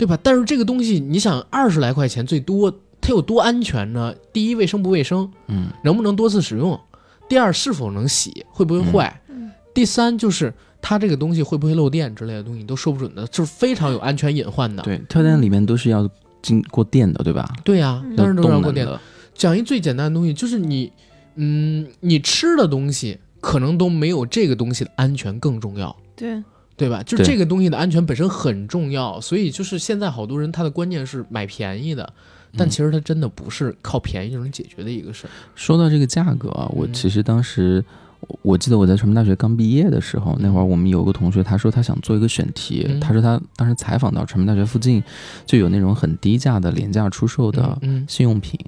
[0.00, 0.18] 对吧？
[0.22, 4.14] 但是这个东西，你想二十来块钱最多，它有多安全呢？
[4.32, 5.30] 第一，卫生不卫生？
[5.48, 6.80] 嗯，能不能多次使用？
[7.28, 9.20] 第二，是否能洗，会不会坏？
[9.28, 14.82] 嗯第三，就是它这个东西会不会漏电之类的东西，你都说不准的，就是非常有安全隐患的。
[14.82, 16.08] 对，跳蛋里面都是要
[16.40, 17.46] 经过电的，对吧？
[17.62, 18.86] 对呀、嗯当然都是要过电。
[18.86, 18.98] 的。
[19.34, 20.90] 讲一最简单的东西，就是你，
[21.34, 26.42] 嗯，你吃的东西可能都没有这个东西的安全更重要，对，
[26.80, 27.02] 对吧？
[27.02, 32.10] 就这个东西的安全本身很重要，所以就是现在好多人他的观念是买便宜的，
[32.56, 35.30] 但嗯其实他真的不是靠便宜就能解决的一个事儿。
[35.54, 37.84] 说到这个价格啊，我嗯其实当时。
[38.28, 45.02] 我我记得我在传媒大学刚毕业的时候，那会儿我们有个同学，他说他想做一个选题，嗯他说他当时采访到传媒大学附近
[45.46, 48.60] 就有那种很低价的廉价出售的嗯性用品，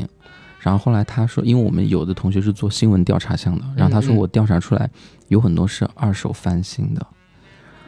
[0.59, 4.89] 然后后来他说，因为我们有的同学是做新闻调查项的，然后他说我调查出来
[5.29, 7.07] 有很多是二手翻新的，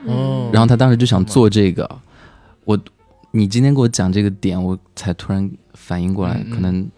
[0.07, 0.51] 哦。
[0.53, 1.89] 然后他当时就想做这个，
[2.65, 2.79] 我
[3.33, 6.51] 你今天给我讲这个点，我才突然反应过来，嗯嗯。
[6.51, 6.91] 可能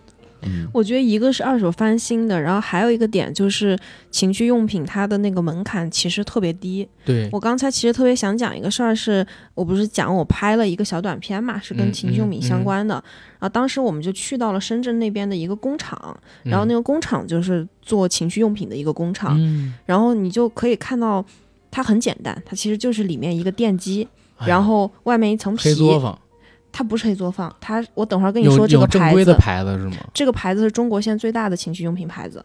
[0.43, 0.69] 嗯。
[0.73, 3.77] 我觉得一个是二手翻新的，然后还有一个点就是
[4.11, 6.87] 情趣用品它的那个门槛其实特别低。
[7.05, 12.95] 对，我刚才其实特别想讲一个事儿，是我不是讲我拍了一个小短片嘛，是跟嗯情趣用品嗯相关的。
[13.39, 21.25] 然后当时我们就去到了深圳那边的一个工厂，然后那个个工厂就是做情趣用品的一个工厂，嗯，然后你就可以看到
[21.77, 24.09] 它很简单，它其实就是里面一个电机，
[24.47, 25.75] 然后外面一层皮黑。
[25.75, 26.19] 作坊
[26.73, 29.97] 它不是黑作坊，它我等会儿跟你说这个牌有正规的子，牌子是吗？
[30.15, 32.43] 这个牌子是中国现在最大的情趣用品牌子，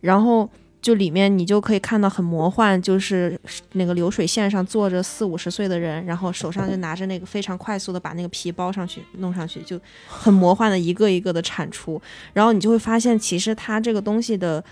[0.00, 0.48] 然后
[0.80, 3.38] 就里面你就可以看到很魔幻，就是
[3.72, 12.00] 那个流水线上坐着四五十岁的人，然后手上就拿着那个非常快速的把那个皮包上去弄上去，就很魔幻的一个一个的产出，
[12.32, 14.64] 然后你就会发现其实它这个东西的。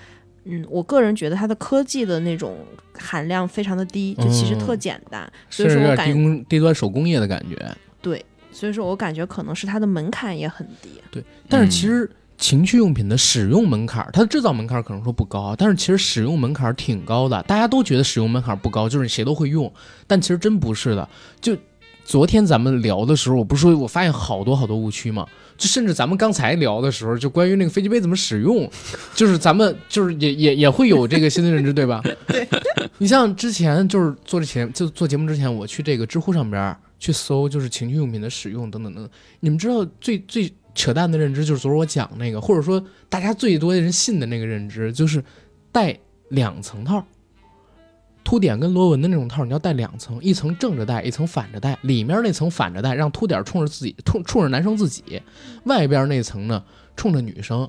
[0.45, 2.57] 嗯，我个人觉得它的科技的那种
[2.99, 7.57] 含量非常的低，就其实特嗯简单，所以说我感觉低低端手工业的感觉。
[8.01, 10.91] 对，所以说我感觉可能是它的门槛也很低。
[11.11, 17.41] 对，但是嗯其实情趣用品的使用门槛儿，它的制造门槛儿可能说不高，但是其实使用门槛儿挺高的。
[17.45, 19.73] 大家都觉得使用门槛儿不高，就是谁都会用，
[20.09, 21.09] 但其实真不是的。
[21.41, 21.57] 就
[22.05, 25.27] 昨天咱们聊的时候，我不是说我发现好多好多误区吗？
[25.57, 28.69] 就甚至咱们刚才聊的时候，就关于那个飞机杯怎么使用，
[29.15, 32.03] 就是咱们就是也也也会有这个新的认知，对吧？
[32.27, 32.47] 对。
[32.99, 39.11] 你像之前就是做之前就做节目之前，我去这个知乎上边儿去搜，就是情趣用品的使用等等等等。
[39.41, 45.23] 你们知道最最扯淡的认知就是昨儿我讲那个，或者说大家最多的人信的那个认知，就是
[45.71, 45.97] 带
[46.31, 47.05] 两层套，
[48.25, 51.79] 凸点跟螺纹的那种套，你要戴两层，一层正着戴，一层反着戴。
[51.83, 55.03] 里面那层反着戴，让凸点冲着自己，冲冲着男生自己；
[55.65, 56.63] 外边那层呢，
[56.97, 57.69] 冲着女生。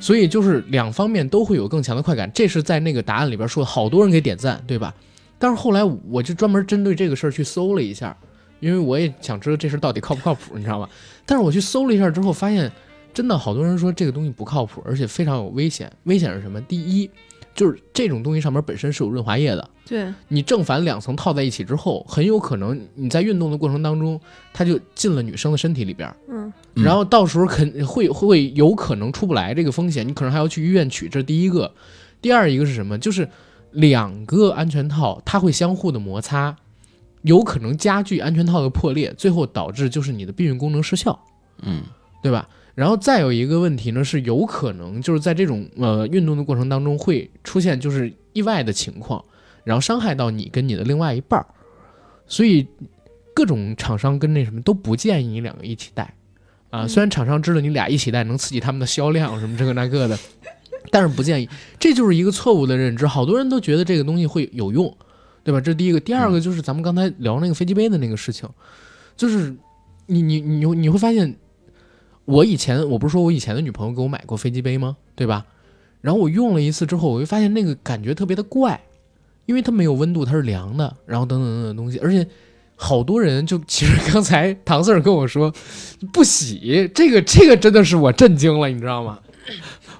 [0.00, 4.92] 所以就是两方面都会有更强的快感，这是在那个答案里边说的，好多人给点赞，对吧？
[5.38, 8.16] 但是后来我就专门针对这个事儿去搜了一下，
[8.58, 10.88] 因为我也想知道这事儿到底靠不靠谱，你知道吗？
[11.24, 12.68] 但是我去搜了一下之后，发现
[13.14, 15.88] 真的好多人说这个东西不靠谱，而且非常有危险。
[16.04, 16.60] 危险是什么？
[16.62, 17.08] 第一，
[17.58, 24.20] 就是这种东西上面本身是有润滑液的，对，你正反两层套在一起之后，很有可能你在运动的过程当中，
[24.52, 31.74] 它就进了女生的身体里边，嗯，嗯然后到时候肯会 会有可能出不来这个风险，你可能还要去医院取，这是第一个。
[32.22, 32.96] 第二一个是什么？
[32.96, 33.28] 就是
[33.72, 36.54] 两个安全套它会相互的摩擦，
[37.22, 41.18] 有可能加剧安全套的破裂，最后导致就是你的避孕功能失效，
[41.62, 41.82] 嗯
[42.22, 42.48] 对吧？
[42.78, 49.24] 然后再有一个问题呢，是有可能就是在这种呃运动的过程当中会出现就是意外的情况，
[49.64, 51.46] 然后伤害到你跟你的另外一半儿，
[52.28, 52.64] 所以
[53.34, 56.04] 各种厂商跟那什么都不建议你两个一起戴
[56.70, 56.84] 啊。
[56.84, 60.16] 嗯虽然厂商知道你俩一起戴能刺激他们的销量什么这个那个的，
[60.92, 61.48] 但是不建议，
[61.80, 63.08] 这就是一个错误的认知。
[63.08, 64.96] 好多人都觉得这个东西会有用，
[65.42, 65.60] 对吧？
[65.60, 65.98] 这第一个。
[65.98, 68.48] 第二个就是咱们刚才聊那个飞机杯的那个事情，
[69.16, 69.52] 就是
[70.06, 71.34] 你你你你会发现。
[72.28, 74.98] 我以前我不是说我以前的女朋友给我买过飞机杯吗？
[75.16, 75.46] 对吧？
[76.02, 78.78] 然后我用了一次之后，我就发现那个感觉特别的怪，
[79.46, 82.26] 因为它没有温度，它是凉的，然后等等等等东西，而且
[82.76, 85.50] 好多人就其实刚才唐 Sir 跟我说
[86.12, 89.18] 不洗，这个这个真的是我震惊了，你知道吗？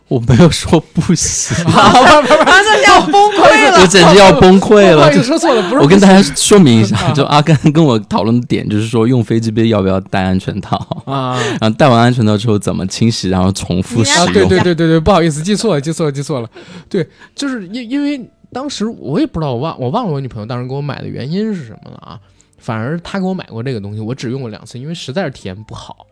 [0.08, 1.92] 我没有说不行， 啊，
[2.22, 3.80] 不不不，他这要崩溃了。
[3.80, 4.96] 我简直要崩溃了。
[4.96, 14.32] 不好意就思说错了，不是我跟大家说明一下，啊就阿甘跟我讨论的点就是说，用飞机杯要不要戴安全套，啊然后戴完安全套之后怎么清洗，然后重复使用。
[14.32, 16.48] 对对对对对，不好意思，记错了，记错了，记错了。
[16.88, 18.18] 对，就是因因为
[18.50, 22.18] 当时我也不知道，我忘我忘了我女朋友当时给我买的原因是什么了啊。
[22.58, 26.06] 反而她给我买过这个东西，我只用过两次，因为实在是体验不好，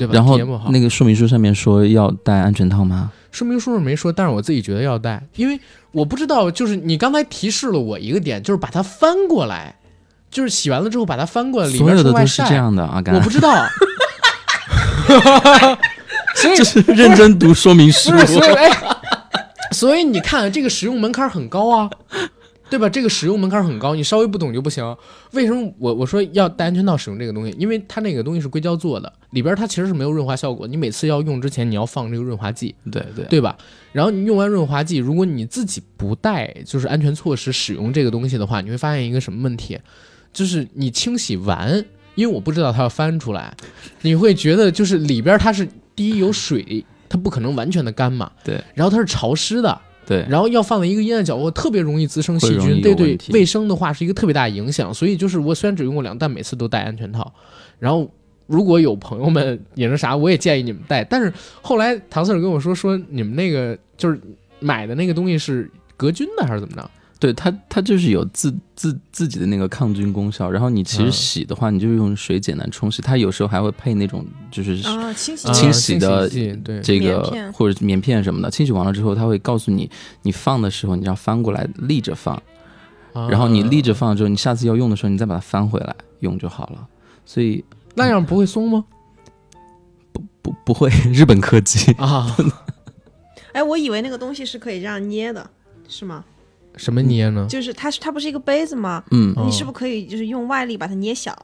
[0.00, 0.14] 对吧？
[0.14, 0.38] 然后。
[0.70, 3.12] 那个说明书上面说要戴安全套吗？
[3.30, 5.60] 说明书上没说，但是我自己觉得要戴，因为
[5.92, 9.76] 我不知道，就是你刚才提示了我一个点，就是把它翻过来，
[10.30, 12.48] 就是洗完了之后把它翻过来，里所面外有的都是晒。
[12.48, 13.54] 这样的，阿甘我不知道。
[16.34, 18.70] 所以就是认真读说明书所以哎，
[19.72, 21.90] 所以你看这个使用门槛很高啊，
[22.70, 22.88] 对吧？
[22.88, 24.96] 这个使用门槛很高，你稍微不懂就不行。
[25.32, 27.54] 为什么我我说要戴安全套使用这个东西？
[27.58, 30.66] 因为它那个东西是硅胶做的，里边它其实是没有润滑效果。
[30.66, 33.56] 你每次要用之前，你要放这个润滑剂，对对对吧？
[33.92, 39.78] 然后你用完润滑剂，如果你自己不带就是安全措施使用这个东西的话，你会发现一个什么问题？
[40.32, 43.52] 就是你清洗完，因为我不知道它要翻出来，
[44.02, 49.80] 你会觉得就是里边它是第一有水，它不可能完全的干嘛，对，然后它是潮湿的。
[50.10, 54.92] 对，然后要放在一个阴暗角落，特别容易滋生细菌，对对卫生的话是一个特别大的影响。
[54.92, 57.32] 所以就是我虽然只用过两，但每次都戴安全套。
[57.78, 58.10] 然后
[58.48, 61.04] 如果有朋友们也是啥，我也建议你们戴。
[61.04, 61.32] 但是
[61.62, 64.20] 后来唐 Sir 跟我说，说你们那个就是
[64.58, 66.90] 买的那个东西是隔菌的还是怎么着？
[67.20, 70.50] 对它它就是有自自自己的那个抗菌功效。
[70.50, 76.28] 然后你其实嗯洗的话，你就用水简单冲洗，它有时候还会配那种就是啊，清洗啊清洗的
[76.82, 79.88] 这个或者棉片什么的，清洗完了之后，它会告诉你，
[80.22, 82.34] 你放的时候你要翻过来立着放，
[83.12, 86.88] 啊然后你立着放之后，你下次要用的时候，你再把它翻回来用就好了。
[87.26, 87.62] 所以
[87.94, 88.84] 那样不会松吗？
[90.12, 92.34] 不不不会 日本科技，啊，
[93.52, 95.50] 哎，我以为那个东西是可以这样捏的，
[95.86, 96.24] 是吗？
[96.76, 97.46] 什么捏呢？
[97.48, 99.02] 就是它是它不是一个杯子吗？
[99.10, 101.36] 嗯，哦你是不是可以就是用外力把它捏小？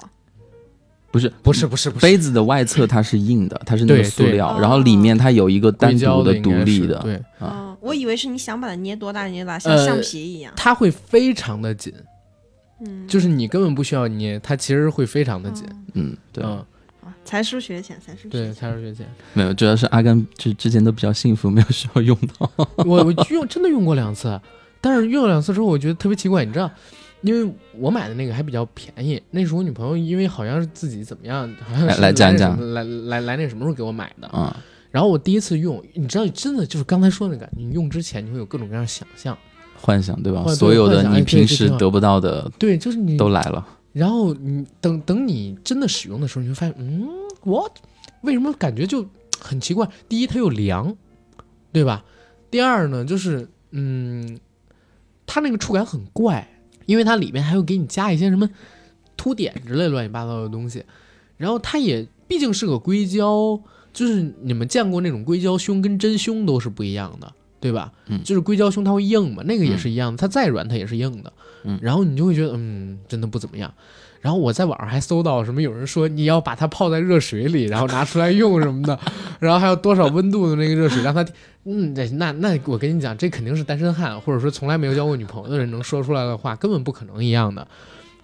[1.11, 10.53] 不是不是不是不是杯子的外侧它是硬的，它是那个塑料，哦然后里面它有一个单胶独的独立的，对，啊哦，我以为是你想把它捏多大捏多大，像呃橡皮一样。
[10.57, 11.91] 它会非常的紧，
[12.81, 15.64] 嗯，就是你根本不需要捏，它其实会非常的紧。
[15.95, 16.62] 嗯，对，嗯，
[17.03, 19.07] 啊才疏学浅，才疏学对，才疏学浅。
[19.33, 22.51] 没有，主要是阿甘之之前都比较幸福，没有需要用到。
[22.85, 24.39] 我我用真的用过两次，
[24.81, 26.70] 但是用了两次之后，我觉得特别奇怪，你知道，
[27.22, 34.57] 因为我买的那个还比较便宜，那时候我女朋友因为好像是自己怎么样，好像是来来讲那讲来来来那什么时候给我买的，啊、
[34.91, 39.37] 然后我第一次用，你知道，真的就是刚才说那个，你用之前你会有各种各样的想象，
[39.81, 40.43] 幻想对吧？
[40.45, 43.66] 对所有的你平时得不到的对，就是你都来了。
[43.93, 47.09] 然后你等等你真的使用的时候，你会发现，嗯
[47.45, 47.72] ，what？
[48.20, 49.07] 为什么感觉就
[49.41, 49.89] 很奇怪？
[50.07, 50.95] 第一，它又凉，
[51.72, 52.05] 对吧？
[52.51, 54.39] 第二呢，就是嗯，
[55.27, 56.49] 它那个触感很怪，
[56.87, 58.49] 因为它里面还会给你加一些什么
[59.16, 60.85] 凸点之类乱七八糟的东西。
[61.37, 63.61] 然后它也毕竟是个硅胶，
[63.93, 67.93] 就是你们见过那种硅胶胸跟真胸都是不一样的，对吧？
[68.07, 71.33] 嗯就是硅胶胸它会硬嘛，那个也是一样的，它再软它也是硬的。
[71.64, 73.74] 嗯然后你就会觉得，嗯，真的不怎么样。
[74.27, 78.99] 然后我在网上还搜到什么有人说你要把它泡在热水里，然后拿出来用什么的，
[79.39, 81.24] 然后还有多少温度的那个热水让它，
[81.62, 87.64] 嗯，这那那我跟你讲，这肯定是单身汉或者说从来没有交过女朋友的人能说出来的话，根本不可能一样的。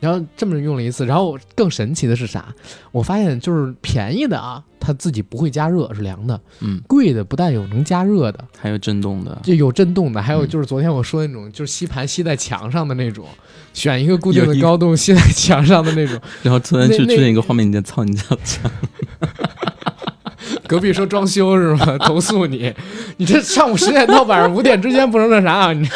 [0.02, 2.52] 然后这么用了一次，然后更神奇的是啥？
[2.90, 13.24] 我发现就是便宜的啊，它自己不会加热，是凉的；嗯，贵的不但有能加热的，还有震动的，就有震动的，还有嗯就是昨天我说的那种，就是吸盘吸在墙上的那种，
[13.72, 16.20] 选一个固定的高度吸在墙上的那种。
[16.42, 18.68] 然后突然就出现一个画面，你在操你家墙，
[20.66, 21.96] 隔壁说装修是吗？
[21.98, 22.74] 投诉你，
[23.18, 25.72] 你这上午十点到晚上五点之间不能那啥啊？
[25.72, 25.88] 你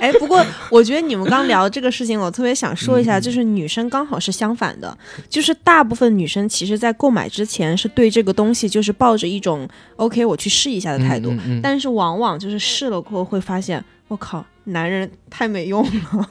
[0.00, 3.04] 哎，不过我觉得你们刚聊这个事情，我特别想说一嗯。
[3.04, 4.96] 下，就是女生刚好是相反的，
[5.28, 11.60] 就是大部分女生其实在购买之前是对这个东西就是抱着一种 OK 我去试一下的态度，嗯嗯嗯。
[11.62, 16.30] 但是往往就是试了过后会发现，我靠，男人太没用了。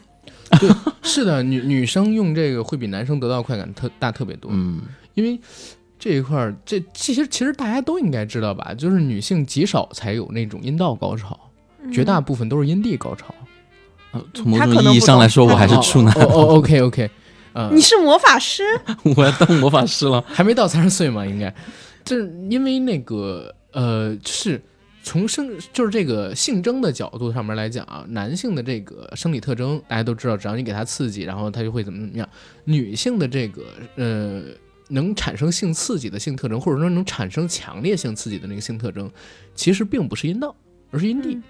[1.04, 4.82] 是的，女女生用这个会比男生得到快感特大特别多，嗯，
[5.14, 5.40] 因为
[6.00, 11.40] 这一块儿，这其实其实大家都应该知道吧，就是女性极少才有那种阴道高潮，
[11.94, 13.28] 绝大部分都是阴蒂高潮。
[13.30, 13.49] 呃
[14.34, 17.10] 从某种意义上来说，我还是处男，哦哦，OK OK，
[17.54, 18.64] 呃， 你是魔法师？
[19.16, 20.24] 我要当魔法师了。
[20.28, 21.54] 还没到三十岁嘛，应该，
[22.04, 24.62] 就是因为那个呃，就是
[25.04, 32.28] 从生就是这个性征的角度上面来讲啊，男性的这个生理特征大家都知道，只要你给他刺激，然后他就会怎么怎么样。
[32.64, 33.62] 女性的这个
[33.96, 34.42] 呃
[34.90, 39.10] 能产生性刺激的性特征，或者说能产生强烈性刺激的那个性特征，
[39.54, 40.56] 其实并不是阴道，
[40.90, 41.36] 而是阴蒂。
[41.36, 41.44] 嗯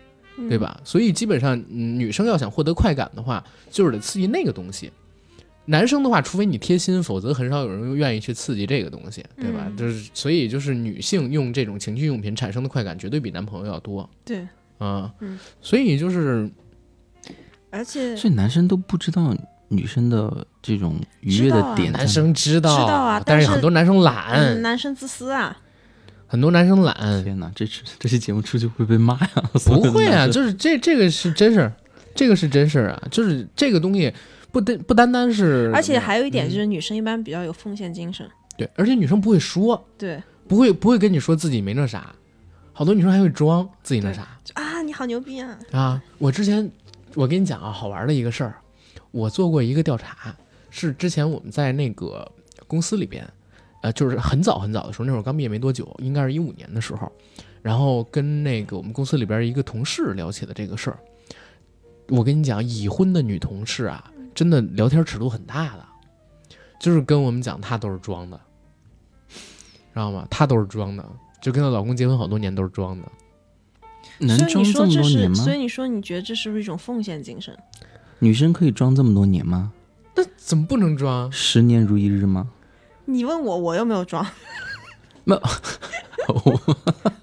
[0.48, 0.80] 对吧？
[0.84, 4.92] 所以基本上，嗯，女生要想获得快感的话，就是得刺激那个东西。
[5.66, 9.66] 男生的话，除非你贴心，否则很少有人愿意去刺激这个东西，对吧？
[9.68, 14.48] 嗯就是所以就是女性用这种情趣用品产生的快感，绝对比男朋友要多对，
[14.80, 15.14] 啊。
[15.20, 16.50] 嗯所以就是
[17.70, 19.36] 而且所以男生都不知道
[19.68, 25.56] 女生的这种愉悦的点男生知道，知道啊但但是很多男生懒，嗯，男生自私啊。
[26.32, 29.30] 很多男生懒，天哪，这期这期节目出去会被骂呀！
[29.66, 31.74] 不会啊，就是这这个是真事儿，
[32.14, 34.14] 这个是真事儿啊，就是这个东西
[34.52, 38.30] 不单不单单是，而且还有一点就嗯是，女生一般比较有奉献精神。
[38.56, 42.14] 对，而且女生不会说，对不会不会跟你说自己没那啥，
[42.74, 45.58] 好多女生还会装自己那啥啊，你好牛逼啊！
[45.72, 46.04] 啊。
[46.20, 46.72] 我之前
[47.16, 48.56] 我跟你讲啊，好玩的一个事儿，
[49.10, 50.36] 我做过一个调查，
[50.70, 52.32] 是之前我们在那个
[52.68, 53.28] 公司里边，
[53.82, 57.12] 呃，就是很早很早的时候，那会儿刚毕业没多久，应该是一五年的时候，
[57.62, 61.00] 然后跟那个我们公司里边一个同事聊起了这个事儿。
[62.10, 65.86] 我跟你讲，已婚的女同事啊，真的聊天尺度很大的，
[66.80, 68.40] 就是跟我们讲她都是装的，
[69.30, 70.28] 知道吗？
[70.30, 71.06] 她都是装的，
[71.42, 73.08] 就跟她老公结婚好多年都是装的。
[74.18, 75.54] 能装这你说这是，么多年吗所？
[75.54, 77.56] 以你说你觉得这是不是一种奉献精神？
[78.18, 79.72] 女生可以装这么多年吗？
[80.16, 81.32] 那怎么不能装？
[81.32, 82.50] 十年如一日吗？
[83.10, 84.26] 你问我，我又没有装。
[85.24, 85.40] 没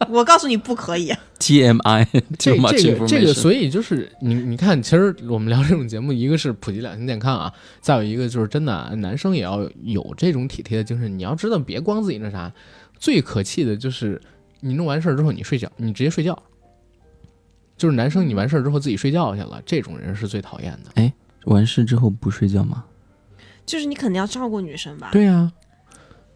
[0.08, 1.12] 我告诉你不可以。
[1.38, 2.06] TMI，
[2.38, 11.16] 这 too much 这个这个，所以就是你你看，其实我们聊这种节目，一个是普及两性健康啊，再有一个就是真的啊男生也要有这种体贴的精神。
[11.16, 12.52] 你要知道，别光自己那啥，
[12.98, 14.20] 最可气的就是
[14.60, 16.36] 你弄完事儿之后你睡觉，你直接睡觉，
[17.76, 20.90] 就是男生你完事儿之后自己睡觉去了，这种人是最讨厌的。
[20.94, 21.12] 哎
[21.44, 22.84] 完事之后不睡觉吗？
[23.64, 25.10] 就是你肯定要照顾女生吧？
[25.12, 25.52] 对呀、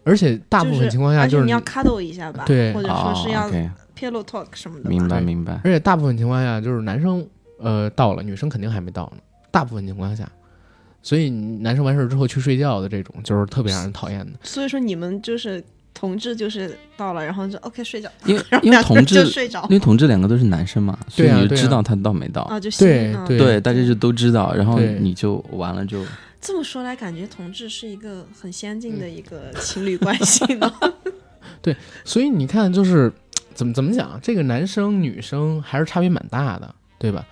[0.03, 2.43] 而且大部分情况下就是你要 cuddle 一下吧？
[2.45, 4.89] 对或者说哦是要 OK，pillow talk 什么的。
[4.89, 5.59] 明白明白。
[5.63, 7.25] 而且大部分情况下就是男生
[7.59, 9.21] 呃到了，女生肯定还没到呢。
[9.51, 10.27] 大部分情况下，
[11.03, 14.31] 所以男生完事儿之后去睡觉的这种，就是特别让人讨厌的。
[14.43, 15.63] 所以说你们就是
[15.93, 22.43] 同志，就是到了，然后就 OK 睡觉，因为 因为同志就睡着因为同志两个都是男生嘛，所以你就知道他到没到。
[22.43, 26.03] 啊，就对对，大家就都知道，然后你就完了就
[26.41, 30.73] 这么说来，感觉同志是一个很先进嗯的一个情侣关系呢。
[31.61, 33.13] 对所以你看，就是
[33.53, 37.23] 怎么怎么讲，这个男生女生还是差别蛮大的，对吧？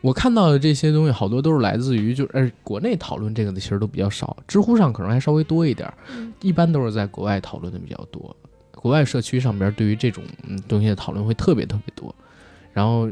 [0.00, 5.92] 我看到的这些东西，好多都是来自于就是，呃，国内讨论这个的其实都比较少，知乎上可能还稍微多一点
[6.40, 8.36] 一般都是在国外讨论的比较多。
[8.72, 12.14] 国外社区上边对于这种嗯东西的讨论会特别特别多，
[12.72, 13.10] 然后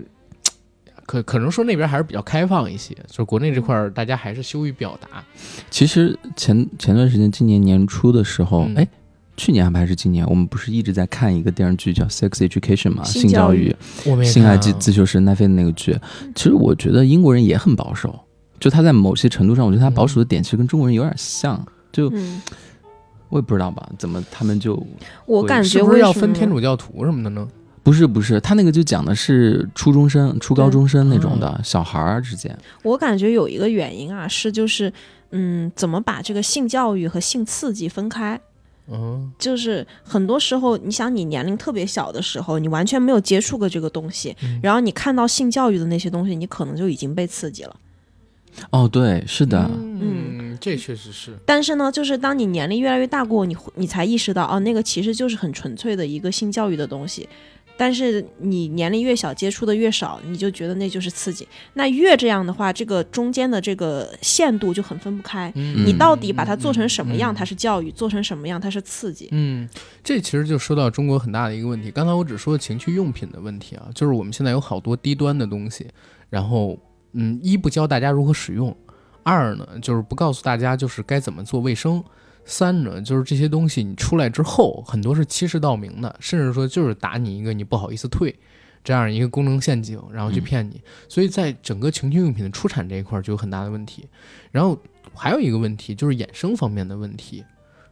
[1.07, 5.25] 可可能说那边还是比较开放一些，就是国内这块儿大家还是羞于表达。
[5.71, 8.89] 其实前前段时间，今年年初的时候，嗯哎、
[9.37, 13.75] 去年还是今年，我们不是一直在看一个电视剧叫《Sex Education》嘛，性教育
[14.05, 15.97] 我性爱自自修室奈飞的那个剧。
[16.35, 18.19] 其实我觉得英国人也很保守，
[18.59, 21.65] 就他在某些程度上，我觉得他保守的点其实跟中国人有点像。
[21.93, 22.43] 就嗯，
[23.31, 24.85] 我也不知道吧，怎么他们就
[25.25, 27.49] 我感觉是不是要分天主教徒什么的呢？
[27.87, 32.59] 不是不是，他那个就讲的是初中生、初高中生那种的、小孩儿之间。
[32.83, 34.93] 我感觉有一个原因啊，是就是
[35.31, 38.41] 嗯，怎么把这个性教育和性刺激分开？
[38.89, 47.77] 嗯，就是很多时候，你想你年龄特别小的时候，你完全没有接触过这个东西，嗯然后你看到性教育的那些东西，你可能就已经被刺激了。
[48.71, 51.37] 哦，对，是的，嗯，这确实是。
[51.47, 57.29] 但是呢，就是当你年龄越来越大过，你会你才意识到，哦，那个其实就是很纯粹的一个性教育的东西。
[57.77, 61.47] 但是你年龄越小，接触的越少，你就觉得那就是刺激。
[61.75, 65.53] 那越这样的话，这个中间的这个限度就很分不开。
[65.55, 69.29] 嗯你到底把它做成什么样，嗯它是教育；做成什么样，它是刺激。
[69.33, 69.69] 嗯，
[70.03, 71.91] 这其实就说到中国很大的一个问题。
[71.91, 75.87] 刚才我只说情趣用品的问题啊，就是我们现在有好多低端的东西，
[76.31, 76.79] 然后
[77.13, 78.75] 嗯，一不教大家如何使用，
[79.23, 82.03] 二呢就是不告诉大家就是该怎么做卫生，
[82.47, 88.35] 三呢就是这些东西你出来之后很多是欺世盗名的，甚至说就是打你一个你不好意思退。
[88.85, 94.09] 这样一个功能陷阱，然后去骗你，所以在整个情趣用品的出产这一块儿就有很大的问题。
[94.53, 94.79] 然后
[95.13, 97.45] 还有一个问题就是衍生方面的问题，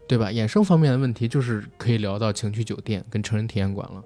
[0.07, 0.29] 对吧？
[0.29, 4.01] 衍生方面的问题就是可以聊到情趣酒店跟成人体验馆了。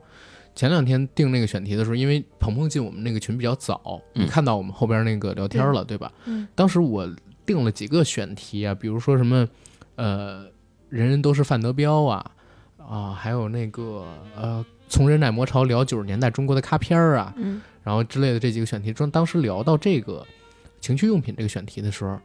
[0.54, 6.10] 前两天定那个选题的时候，因为鹏鹏进我们那个群比较早，嗯你看到我们后边那个聊天了，对吧？
[6.24, 7.06] 嗯当时我
[7.44, 9.46] 定了几个选题啊，比如说什么，
[9.98, 10.44] 呃，
[10.88, 12.30] 人人都是范德彪啊，
[12.78, 14.06] 啊，还有那个
[14.36, 20.24] 呃，从人奶魔潮聊九十年代中国的咖片儿啊，嗯然后之类的这几个选题中，当时聊到这个
[20.80, 22.16] 情趣用品这个选题的时候，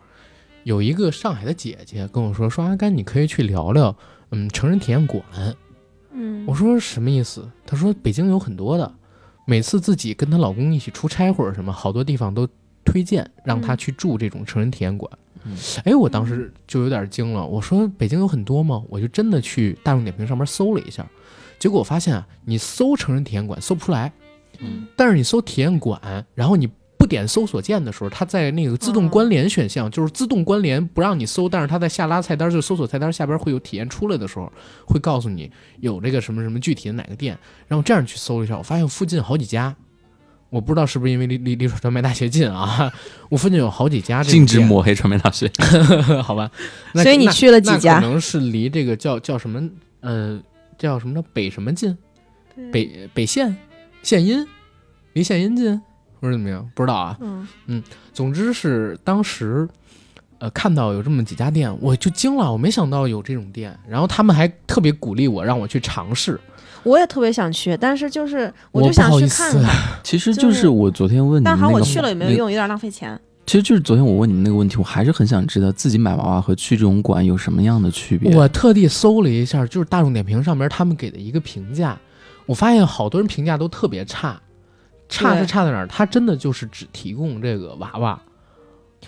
[0.64, 3.96] 有一个上海的姐姐跟我说说阿甘，你可以去聊聊，
[4.30, 5.24] 嗯，成人体验馆。
[6.12, 7.50] 嗯，我说什么意思？
[7.66, 8.94] 她说北京有很多的，
[9.48, 12.48] 每次自己跟她老公一起出差或者什么，好多地方都
[12.86, 15.12] 推荐让她嗯去住这种成人体验馆。
[15.12, 15.23] 嗯
[15.84, 18.82] 哎，我当时就有点惊了，我说北京有很多吗？
[18.90, 21.06] 我就真的去大众点评上面搜了一下，
[21.60, 24.12] 结果我发现啊，你搜成人体验馆搜不出来，
[24.60, 34.50] 嗯但是你搜体验馆，然后你不点搜索键的时候，它在那个自动关联选项，就是自动关联不让你搜，但是它在下拉菜单，就是搜索菜单下边会有体验出来的时候，
[34.86, 35.52] 会告诉你
[35.82, 37.38] 有这个什么什么具体的哪个店，
[37.68, 39.76] 然后这样去搜一下，我发现附近好几家。
[40.54, 42.94] 我不知道是不是因为离离离传媒大学近啊，
[43.28, 45.52] 我附近有好几家禁止抹黑传媒大学。
[46.22, 46.52] 好吧？
[46.94, 49.68] 那所以你那去了几家可能是离这个叫叫什么
[50.02, 50.40] 呃
[50.78, 51.24] 叫什么呢？
[51.34, 51.98] 北什么近？
[52.72, 53.58] 北北县
[54.04, 54.48] 县音，
[55.14, 55.82] 离县音近。
[56.22, 56.70] 或者怎么样？
[56.76, 57.18] 不知道啊。
[57.66, 57.82] 嗯，
[58.14, 59.68] 总之是当时，
[60.38, 63.76] 呃，看到有这么几家店，我就惊了，我没想到有这种店。
[63.90, 66.40] 然后他们还特别鼓励我，让我去尝试。
[66.84, 73.20] 我也特别想去，但是就是我就想不好意思去看看， 其实就就是是我昨天问你们那个，但好像我去了也没有用，有点浪费钱。
[73.46, 78.34] 其实就是昨天我问你们那个问题，我还是很想知道自己买娃娃和去这种馆有什么样的区别。
[78.36, 81.98] 我特地搜了一下，就是大众点评上面他们给的一个评价，
[82.46, 84.40] 我发现好多人评价都特别差。
[85.10, 85.86] 差是差在哪儿？
[85.86, 88.20] 他真的就是只提供这个娃娃，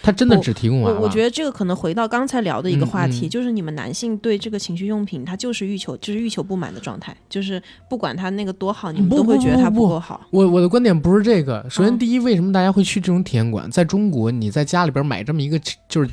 [0.01, 0.99] 他真的只提供娃娃。
[0.99, 10.22] 我我觉得这个可能回到刚才聊的一个话题，嗯嗯就是你们男性对这个情趣用品，它就是欲求，就是欲求不满的状态，就是不管它那个多好，你们都会觉得它不不不够好。
[10.31, 11.65] 我我的观点不是这个。
[11.69, 13.69] 首先，嗯第一，为什么大家会去这种体验馆？
[13.72, 15.59] 在中国，你在家里边买这么一个，
[15.89, 16.09] 就是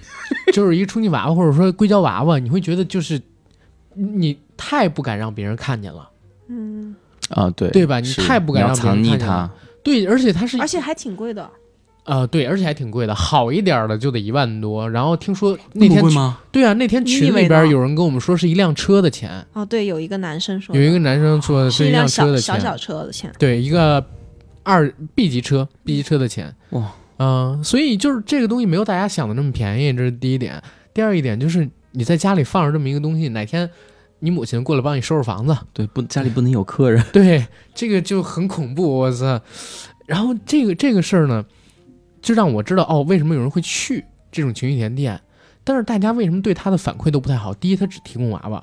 [0.53, 3.21] 就是一个充气娃娃，或者说硅胶娃娃，你会觉得就是
[3.95, 6.09] 你太不敢让别人看见了，
[6.49, 6.95] 嗯，
[7.31, 8.01] 啊，对对吧？
[8.01, 9.27] 你太不敢让别人看见了。
[9.27, 9.51] 它。
[9.83, 11.51] 对，而且它是而且还挺贵的。
[12.05, 14.91] 呃，对，而且还挺贵的，好一点的就得一万多。
[14.91, 16.03] 然后听说那天？
[16.51, 23.33] 对啊，那天群里边有人跟我们说是一辆车的钱，哦，对，有一个男生说，有一个男生说是一辆车的钱，小小小车的钱。
[23.39, 24.05] 对，一个
[24.65, 26.53] 二 B 级车，B 级车的钱。
[26.71, 30.61] 哇，嗯、所以就是这个东西没有大家想的那么便宜，这是第一点。
[30.93, 33.71] 第二一点就是你在家里放着这么一个东西，哪天
[34.19, 37.05] 你母亲过来帮你收拾房子，对，不家里不能有客人。
[37.13, 39.41] 对，这个就很恐怖，我操！
[40.07, 41.45] 然后这个这个事儿呢，
[42.23, 45.21] 就让我知道哦，为什么有人会去这种情趣体验店，
[45.65, 47.53] 但是大家为什么对他的反馈都不太好？
[47.53, 48.63] 第一，他只提供娃娃；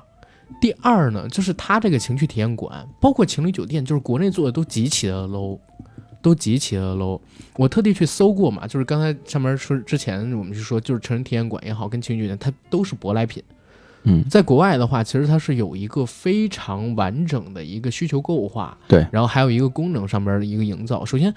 [0.60, 5.58] 第二呢，就是他这个情趣体验馆，包括情侣酒店，就是国内做的都极其的 low，
[6.22, 7.20] 都极其的 low。
[7.56, 13.42] 我特地去搜过嘛，就是刚才上面说之前我们就说，就是成人体验馆也好，跟情侣酒店，它都是舶来品。
[14.04, 21.04] 嗯，在国外的话，其实它是有一个非常完整的一个需求构化，对然后还有一个功能上边的一个营造。
[21.04, 21.34] 首先，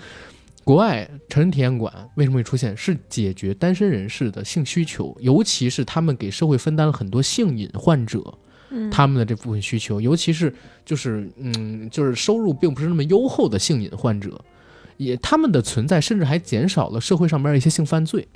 [0.64, 2.76] 国外成人体验馆为什么会出现？
[2.76, 8.22] 是解决单身人士的性需求，尤其是他们给社会分担了很多性瘾患者
[8.69, 10.53] 嗯，他们的这部分需求，尤其是
[10.85, 14.40] 就是嗯，就是收入并不是那么优厚的性瘾患者，
[14.98, 18.27] 也他们的存在甚至还减少了社会上边一些性犯罪。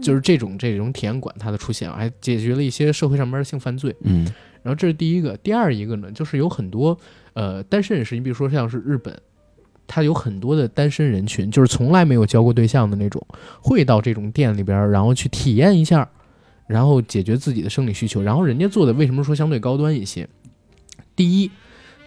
[0.00, 3.94] 就是这种这种体验馆它的出现，还解决了一些社会上边的性犯罪。
[4.02, 4.24] 嗯
[4.62, 6.96] 然后这是第一个，第二一个呢，就是有很多
[7.32, 9.18] 呃单身人士，你比如说像是日本，
[9.88, 13.26] 它有很多的单身人群，就是从来没有交过对象的那种，
[13.60, 16.08] 会到这种店里边儿，然后去体验一下，
[16.66, 18.22] 然后解决自己的生理需求。
[18.22, 20.28] 然后人家做的为什么说相对高端一些？
[21.16, 21.50] 第一，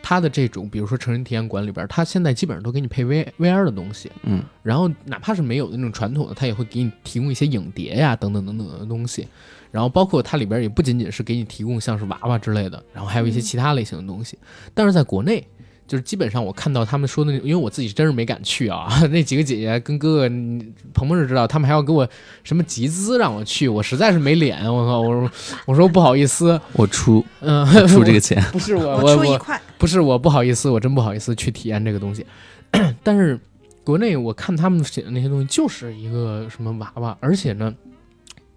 [0.02, 9.28] 他的这种比如说成人体验馆里边儿，它现在基本上都给你配 V VR 的东西，嗯然后哪怕是没有的那种传统的，他也会给你提供一些影碟呀等等等等的东西。
[9.72, 14.38] 然后包括它里边也不仅仅是给你提供像是娃娃之类的，然后还有一些其他类型的东西。
[14.74, 15.48] 但是在国内，
[15.92, 22.08] 就是基本上我看到他们说的那，因为我自己真是没敢去啊， 那几个姐姐跟哥哥嗯鹏鹏是知道，他们还要给我
[22.46, 25.32] 什么集资让我去，我实在是没脸，我靠，我说
[25.66, 28.42] 我说不好意思， 我出嗯，出这个钱。
[28.54, 32.26] 不是我我我我出一块，不是我不好意思，我真不好意思去体验这个东西。
[33.04, 33.38] 但是
[33.84, 37.74] 国内我看他们写的那些东西，就是一个什么娃娃，而且呢，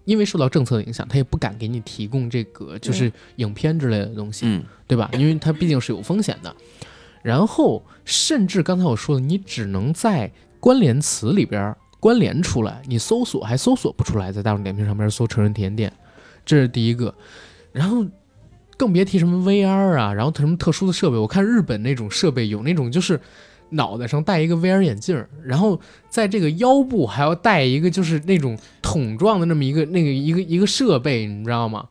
[0.05, 5.09] 因为受到政策的影响，他也不敢给你提供这个就是影片之类的东西，嗯对吧？
[5.11, 6.55] 因为它毕竟是有风险的。
[7.25, 15.91] 然后，甚至刚才我说的，你只能在关联词里边关联出来，你搜索还搜索不出来，在大众点评上面搜成人体验店，
[16.45, 17.11] 这是第一个。
[17.71, 18.05] 然后
[18.77, 21.17] 更别提什么 VR 啊，然后什么特殊的设备。
[21.17, 23.19] 我看日本那种设备有那种就是
[23.71, 31.87] 脑袋上戴一个 VR 眼镜，然后在这个腰部还要戴一个就是那种桶状的那么一个那个一个一个设备，你知道吗？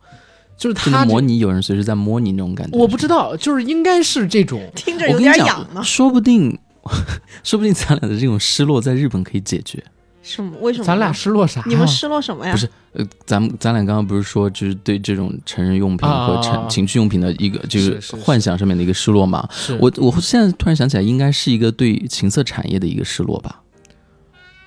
[0.57, 2.77] 就是就它这能模拟有人随时在摸你那种感觉。
[2.77, 4.61] 我不知道，就是应该是这种。
[4.75, 5.81] 听着有点我跟你讲痒呢。
[5.85, 6.57] 说不定，
[7.43, 9.83] 说不定咱俩的这种失落在日本可以解决。
[10.21, 10.57] 什么？
[10.59, 10.85] 为什么？
[10.85, 11.65] 咱俩失落啥呀？
[11.67, 12.51] 你们失落什么呀？
[12.51, 19.47] 不是呃，咱们咱俩刚刚不是说，就是对这种成人用品啊和成情趣用品的一个就是是幻想上面的一个失落嘛？
[19.51, 23.61] 是我我现在突然想起来，应该是一个对情色产业的一个失落吧？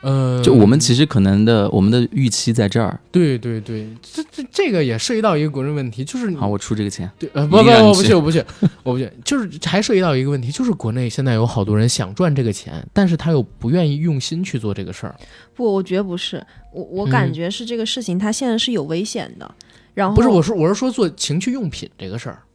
[0.00, 2.98] 呃，就我们其实可能的我们的预期在这儿。
[3.10, 7.10] 对对对，这这这个也涉及到一个国内问题，就是你好，我出这个钱。
[7.18, 8.44] 对呃不不我不去我不去
[8.84, 15.14] 我不去，就是还涉及到一个问题，就是国内现在有好多人想赚这个钱，但是他又不愿意用心去做这个事儿。
[15.54, 19.54] 不，我觉得不是，我我嗯感觉是这个事情，它现在是有危险的。
[19.94, 22.47] 然后不是，我说我是说做情趣用品这个事儿，嗯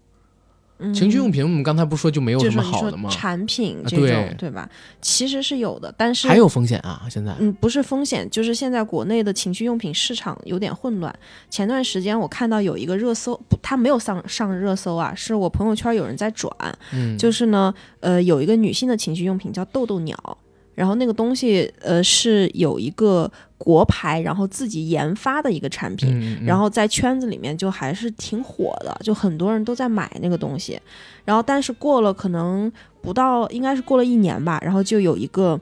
[0.94, 3.10] 情趣用品我们刚才不是说就没有什么好的吗？
[3.10, 4.70] 产品啊这种，对对吧？
[5.02, 7.04] 其实是有的，但是还有风险啊！
[7.10, 11.14] 现在嗯，不是风险，就是现在国内的情趣用品市场有点混乱。
[11.50, 16.52] 前段时间我看到有一个热搜，不，它没有上上热搜啊，是我朋友圈有人在转，
[16.92, 20.38] 嗯，就是呢，呃，有一个女性的情趣用品叫豆豆鸟，
[20.76, 30.80] 然后那个东西呃是有一个国牌，然后自己研发的一个产品，嗯，嗯然后在圈子里面就还是挺火的，就很多人都在买那个东西。
[31.26, 32.72] 然后但是过了可能
[33.02, 35.60] 不到，应该是过了一年吧，然后就有一个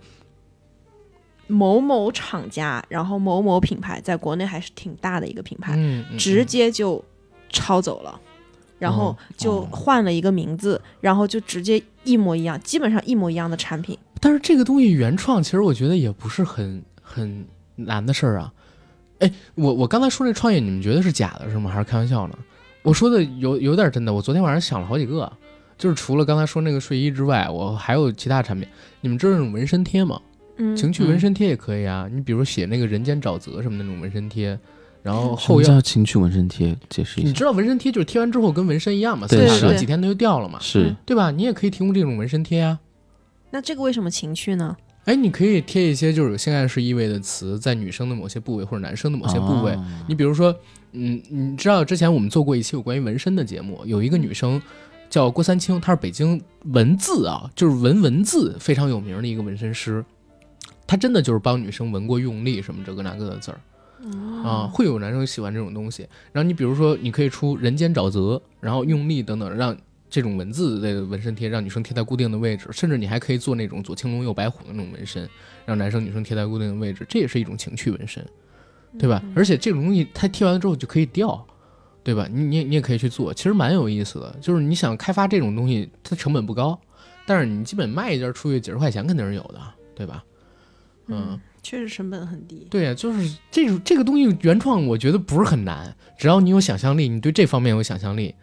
[1.48, 5.78] 某某厂家，然后某某品牌，在国内还是挺大的一个品牌，
[6.18, 7.04] 直接就
[7.50, 8.20] 抄走了。
[8.80, 13.96] 然后就哦换了一个名字，然后就直接一模一样，基本上一模一样的产品。
[14.22, 17.44] 但是这个东西原创，其实我觉得也不是很很
[17.76, 18.54] 难的事儿啊。
[19.20, 21.70] 哎，我我刚才说这创业，你们觉得是假的是吗？
[21.70, 22.38] 还是开玩笑呢？
[22.84, 24.14] 我说的有有点真的。
[24.14, 25.32] 我昨天晚上想了好几个，
[25.78, 28.68] 就是除了刚才说那个睡衣之外，我还有其他产品。
[29.02, 30.22] 你们知道那种纹身贴吗？
[30.58, 32.08] 嗯，情趣纹身贴也可以啊。
[32.12, 34.58] 你比如写那个人间沼泽什么的那种纹身贴，
[35.02, 36.76] 然后后腰叫情趣纹身贴？
[36.90, 37.28] 解释一下。
[37.28, 41.32] 你知道纹身贴就是贴完之后跟纹身一样嘛，对撕下是然后几天它就掉了嘛，是对吧？
[41.32, 42.80] 你也可以提供这种纹身贴啊。
[43.52, 44.76] 那这个为什么情趣呢？
[45.06, 49.72] 哎，你可以贴一些就是有性暗示意味的词在女生的某些部位或者男生的某些部位。
[49.72, 50.56] 哦你比如说，
[50.92, 54.62] 嗯，你知道之前我们做过一期有关于纹身的节目，有一个女生
[55.10, 60.06] 叫郭三清，她是北京文字啊，就是纹文字非常有名的一个纹身师。
[60.86, 63.60] 她真的就是帮女生纹过用力什么这个那个的字儿
[64.44, 66.08] 啊，会有男生喜欢这种东西。
[66.32, 69.76] 然后你比如说，你可以出人间沼泽，然后用力等等，让
[70.12, 75.28] 这种文字类的纹身贴让女生贴在固定的位置，甚至你还可以做那种左青龙右白虎的那种纹身，
[75.66, 78.24] 让男生女生贴在固定的位置，这也是一种情趣纹身，
[79.00, 79.24] 对吧？
[79.34, 81.44] 而且这种东西它贴完了之后就可以掉，
[82.04, 82.28] 对吧？
[82.30, 84.36] 你你也你也可以去做，其实蛮有意思的。
[84.42, 86.78] 就是你想开发这种东西，它成本不高，
[87.26, 89.62] 但是你基本卖一件出去几十块钱肯定是有的，
[89.96, 90.24] 对吧？
[91.08, 92.68] 嗯，确实成本很低。
[92.70, 98.36] 对呀、就是这种这个东西原创，我觉得不是很难，只要你有想象力，你对这方面有想象力，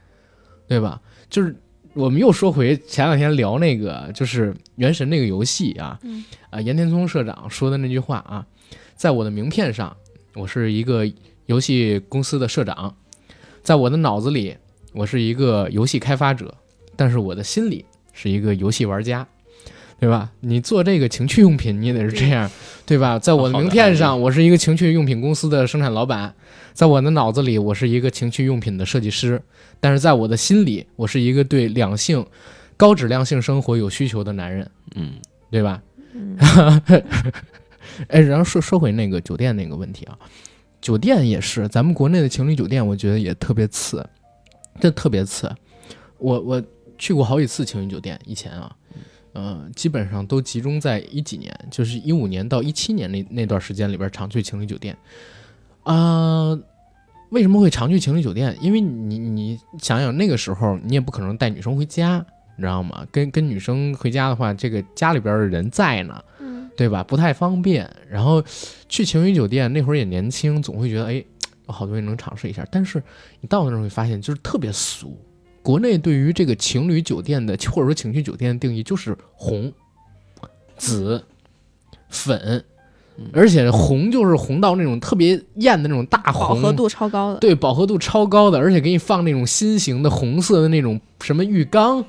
[0.67, 1.01] 对吧？
[1.29, 1.55] 就是
[1.95, 8.47] 我们又说回前两天聊那个，就是《原神》那个游戏啊，嗯啊，岩田聪社长说的那句话啊，
[8.95, 9.97] 在我的名片上，
[10.35, 11.11] 我是一个
[11.47, 12.97] 游戏公司的社长，
[13.63, 14.57] 在我的脑子里，
[14.93, 16.55] 我是一个游戏开发者，
[16.97, 19.27] 但是我的心里是一个游戏玩家。
[20.01, 20.31] 对吧？
[20.41, 22.49] 你做这个情趣用品，你也得是这样，
[22.87, 23.19] 对吧？
[23.19, 26.33] 在我的名片上，我是一个情趣用品公司的生产老板，
[26.73, 29.43] 在我的脑子里，我是一个情趣用品的设计师，
[29.81, 32.25] 但是在我的心里，我是一个对两性、
[32.77, 35.15] 高质量性生活有需求的男人，嗯，
[35.51, 35.83] 对吧？
[36.15, 36.37] 嗯
[38.07, 40.17] 哎，然后说说回那个酒店那个问题啊，
[40.81, 44.09] 酒店也是，咱们国内的情侣酒店，我觉得也特别次，
[44.79, 45.53] 这特别次。
[46.19, 46.63] 我我
[46.97, 48.71] 去过好几次情侣酒店，以前啊，
[49.39, 54.97] 呃，基本上都集中在一几年，就是一五年到一七年那那段时间里边常去情侣酒店。
[55.85, 56.59] 啊、
[57.31, 58.57] 为什么会常去情侣酒店？
[58.61, 62.19] 因为你你想想那个时候，你也不可能带女生回家，
[62.57, 63.07] 你知道吗？
[63.13, 67.05] 跟跟女生回家的话，这个家里边的人在呢，嗯对吧？
[67.05, 67.89] 不太方便。
[68.11, 68.43] 然后
[68.89, 71.25] 去情侣酒店那会儿也年轻，总会觉得哎，
[71.69, 72.67] 有好东西能尝试一下。
[72.73, 73.01] 但是
[73.41, 75.17] 你到那儿会发现，就是特别俗。
[75.69, 79.71] 国内对于这个情侣酒店的 或者说情趣酒店的定义就是红、
[80.79, 81.23] 紫、
[82.09, 82.65] 粉，
[83.35, 87.41] 而且红就是红到那种特别艳的那种大红，饱和度超高的。
[87.41, 92.03] 对，饱和度超高的，而且给你放那种新型的红色的那种什么浴缸，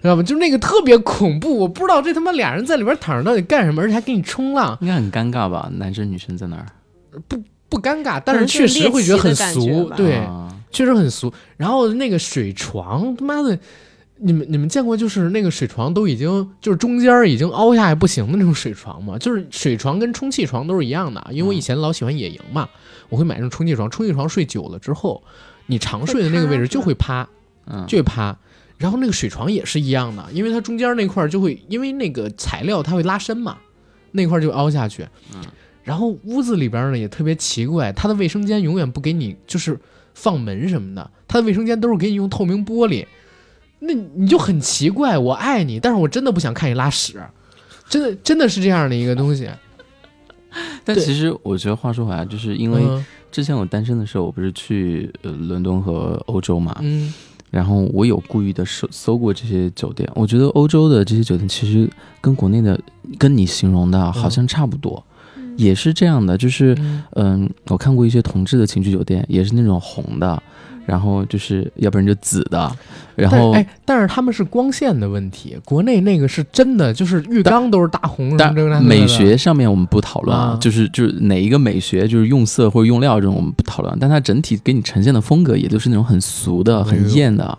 [0.00, 0.22] 知道吧？
[0.22, 5.70] 就那个特别恐怖，我不知道这他妈俩人在里边躺着到底干什么，而且还给你冲浪，应该很尴尬吧？
[5.74, 6.64] 男生女生在那儿，
[7.28, 7.36] 不
[7.68, 11.32] 不尴尬，但是确实会觉得很俗，对，啊确实很俗。
[11.56, 13.58] 然后那个水床，他妈的，
[14.18, 19.16] 你们你们见过就是那个水床都已经就是中间已经凹下来不行的那种水床吗？
[19.16, 22.68] 就是水床跟充气床都是一样的，因为我以前老喜欢野营嘛，
[23.08, 25.22] 我会买那种充气床，充气床睡久了之后，
[25.66, 27.26] 你常睡的那个位置就会趴，
[27.66, 28.36] 嗯，就会趴。
[28.76, 33.56] 然后那个水床也是一样的，因为它中间那块儿就会因为那个材料它会拉伸嘛，
[34.10, 35.06] 那块儿就凹下去。
[35.32, 35.40] 嗯
[35.84, 39.78] 然后屋子里边呢也特别奇怪，它的卫生间永远不给你就是
[40.14, 43.04] 放门什么的，他的卫生间都是给你用透明玻璃，
[43.80, 45.18] 那你就很奇怪。
[45.18, 47.20] 我爱你，但是我真的不想看你拉屎，
[47.88, 49.48] 真的真的是这样的一个东西。
[50.84, 57.12] 但其实我觉得话说回来，就是因为嗯之前我单身的时候，我不是去呃伦敦和欧洲嘛，嗯
[57.50, 62.80] 然后我有故意的搜搜过这些酒店，我觉得欧洲的这些酒店其实跟国内的
[63.18, 65.04] 跟你形容的好像差不多，
[65.56, 67.02] 也是这样的，就是嗯。
[67.16, 70.40] 嗯，我看过一些同志的情趣酒店，也是那种红的，
[70.84, 72.70] 然后就是要不然就紫的，
[73.16, 78.52] 然后但哎，但是他们是光线的问题，国内那个是真的，就是浴缸都是大红的。
[78.82, 87.58] 美学上面我们不讨论就是就是哪一个美学，就是用色或者用料这种我们不讨论，但它整体给你呈现的风格，也就是那种很俗的、哎很艳的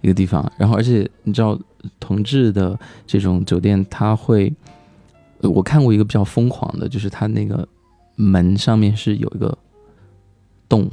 [0.00, 0.50] 一个地方。
[0.56, 1.58] 然后，而且你知道，
[2.00, 4.81] 同志的这种酒店，它会呃
[5.48, 7.66] 我看过一个比较疯狂的，就是它那个
[8.16, 9.56] 门上面是有一个
[10.68, 10.90] 洞，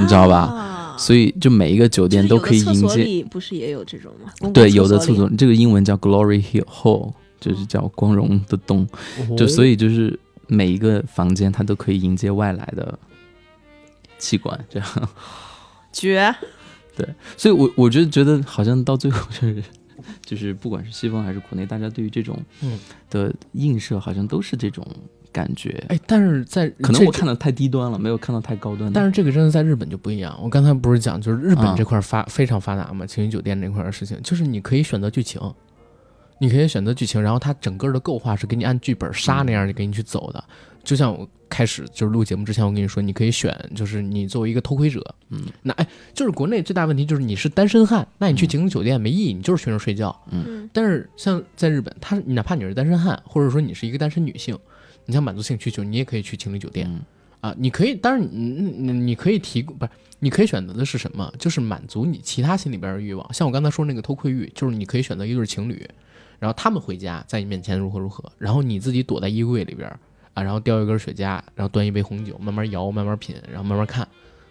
[0.00, 3.24] 你知道吧啊所以就每一个酒店都可以迎接。
[3.30, 4.50] 不是也有这种吗？
[4.52, 8.86] 对，有的厕所这个英文叫 Glory Hill Hall，就是叫光荣的洞。
[9.36, 12.98] 就所以以就是每一个房间它都可以迎接外来的
[14.18, 14.88] 器官，这样。
[15.92, 16.34] 绝，
[16.94, 19.62] 对所以我我觉得觉得好像到最后就是
[20.24, 22.78] 就是不管是西方还是国内，大家对于这种嗯
[23.10, 24.86] 的映射好像都是这种
[25.30, 25.82] 感觉。
[25.88, 28.94] 哎，但是在可能我看的太低端了，没有看到太高端的。
[28.94, 30.38] 但是这个真的在日本就不一样。
[30.42, 35.40] 我刚才不是讲，就是日本啊这块儿发、非常发达嘛，情侣酒店这块儿的事情，就是你可以选择剧情，
[36.38, 40.44] 你可以选择剧情，然后它整个的构画是给你按剧本杀那样的给你去走的。
[40.84, 50.14] 就像我开始就是录节目之前，我跟你说，你可以选，就是你作为一个偷窥者，嗯，那哎，就是国内最大问题就是你是单身汉，那你去情侣酒店没意义，你就是学生睡觉。
[50.30, 54.58] 嗯但是像在日本，他哪怕你是单身汉，或者说你是一个单身女性，
[55.06, 56.86] 你想满足性需求，你也可以去情侣酒店。
[56.88, 57.00] 嗯
[57.42, 59.90] 啊，你可以，当然你你你可以提供，不是，
[60.20, 61.28] 你可以选择的是什么？
[61.40, 63.34] 就是满足你其他心里边的欲望。
[63.34, 65.84] 像我刚才说那个偷窥欲，就是你可以选择一对情侣，
[66.38, 69.92] 然后他们回家在你面前如何如何，然后你自己躲在衣柜里边
[70.34, 74.06] 啊，然后叼一根雪茄，然后端一杯红酒，慢慢摇，慢慢品，然后慢慢看，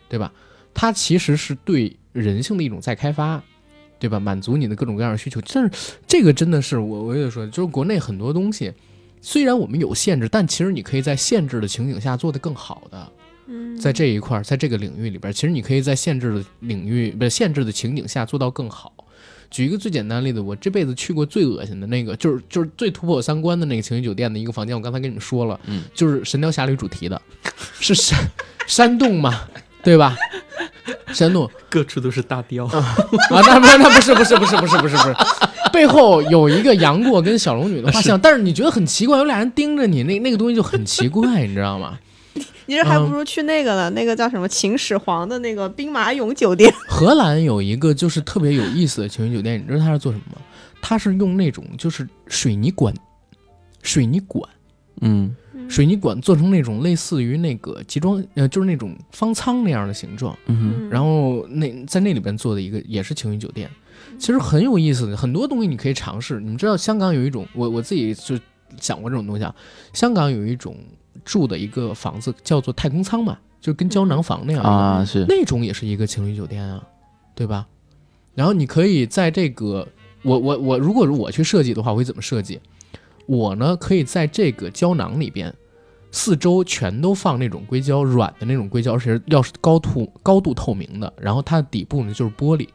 [0.07, 0.31] 对吧？
[0.73, 3.43] 它其实是对人性的一种再开发，
[3.99, 4.19] 对吧？
[4.19, 5.41] 满足你的各种各样的需求。
[5.53, 8.71] 但是这个真的是我我也说，就是国内很多东西。
[9.21, 13.11] 虽然我们有限制，但其实你可以在限制的情景下做得更好的。
[13.47, 18.93] 嗯，在这一块儿，在这个领域里边儿，其实你可以在限制的领域不是限制的情景下做到更好。
[19.51, 27.21] 举一个最简单的例子，我这辈子去过最恶心的那个，就是就是最突破我三观的那个情侣酒店的一个房间，我刚才跟你们说了，嗯，就是《神雕侠侣》主题的，
[27.79, 28.17] 是山
[28.65, 29.41] 山洞嘛，
[29.83, 30.15] 对吧？
[31.13, 32.65] 山洞各处都是大雕。
[32.67, 32.95] 啊，
[33.29, 35.15] 那不那不是不是不是不是不是不是，
[35.73, 41.99] 背后有一个杨过跟小龙女的画像，但是你觉得很奇怪，有俩人盯着你，那那个东西就很奇怪，你知道吗？
[42.71, 46.73] 你这还嗯不如去那个呢，那个叫什么秦始皇的那个兵马俑酒店。
[46.87, 50.41] 荷兰有一个就是特别有意思的情侣酒店，你知道它是做什么吗？
[50.81, 52.93] 它是用那种就是水泥管，
[53.83, 54.49] 水泥管，
[55.01, 55.35] 嗯。
[55.67, 63.69] 水泥管做成那种类似于那个集装呃，就是那种方舱那样的形状，嗯然后那在那里边做的一个也是情侣酒店，
[64.19, 66.41] 其实很有意思的，很多东西你可以尝试。
[66.41, 68.37] 你们知道香港有一种，我我自己就
[68.81, 69.55] 想过这种东西啊，
[69.93, 70.75] 香港有一种
[71.25, 75.25] 住的一个房子叫做太空舱嘛，就跟胶囊房那样啊是。
[75.27, 76.83] 那种也是一个情侣酒店啊，
[77.35, 77.67] 对吧？
[78.33, 79.87] 然后你可以在这个，
[80.23, 82.59] 我我我，如果我去设计的话，我会怎么设计？
[83.25, 85.53] 我呢可以在这个胶囊里边，
[86.11, 92.67] 四周全都放那种硅胶，软的那种硅胶，而且要是高度高度透明的，然后它的底部呢就是玻璃，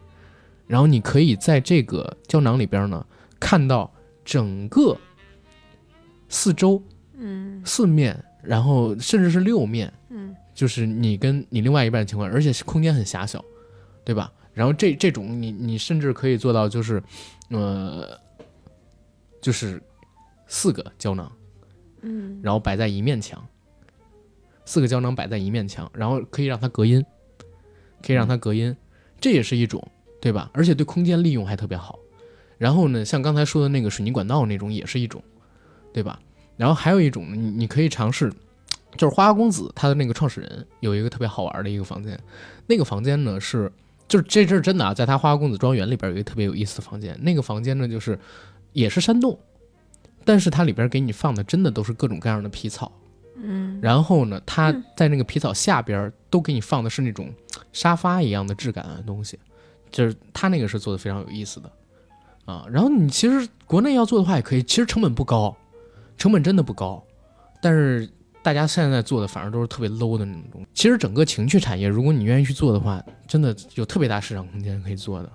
[0.66, 3.04] 然后你可以在这个胶囊里边呢
[3.40, 3.90] 看到
[4.24, 4.96] 整个
[6.28, 6.82] 四周
[7.18, 7.62] 嗯。
[7.64, 13.44] 四面，然后甚至是六面，嗯就是你跟你另外一半的情况，而且是空间很狭小，
[14.04, 14.32] 对吧？
[14.54, 17.02] 然后这这种你你甚至可以做到就是，
[17.50, 18.18] 呃，
[19.42, 19.82] 就是
[20.46, 21.30] 四个胶囊，
[22.00, 23.46] 嗯然后摆在一面墙，
[24.64, 27.04] 四个胶囊摆在一面墙，然后可以让它隔音，
[28.02, 28.74] 可以让它隔音，
[29.20, 29.86] 这也是一种，
[30.20, 30.50] 对吧？
[30.54, 31.98] 而且对空间利用还特别好。
[32.56, 35.22] 然后呢，像刚才说的那个水泥管道那种也是一种，
[35.92, 36.18] 对吧？
[36.56, 38.32] 然后还有一种，你你可以尝试，
[38.96, 42.18] 就是花花公子他的那个创始人有一个特别好玩的一个房间，
[42.66, 43.70] 那个房间呢是，
[44.08, 48.18] 就是这这是真的啊，在他花花公子庄园里边有一个特别有意思的房间，那个房间呢就是
[48.72, 49.38] 也是山洞，
[50.24, 52.90] 但是它里边给你放的真的都是各种各样的皮草，
[53.36, 53.78] 嗯。
[53.82, 57.32] 然后呢，他在那个皮草下边都给你放的是那种
[57.72, 59.38] 沙发一样的质感的东西，
[59.90, 61.70] 就是他那个是做的非常有意思的。
[62.46, 62.66] 啊。
[62.70, 65.54] 然后你其实国内要做的话也可以，其实成本不高，
[66.16, 67.02] 成本真的不高，
[67.60, 68.08] 但是
[68.42, 70.66] 大家现在做的反而都是特别 low 的那种东西。
[70.72, 75.32] 其实整个情趣产业，如果你愿意去做的话，真的有特别大市场空间可以做的。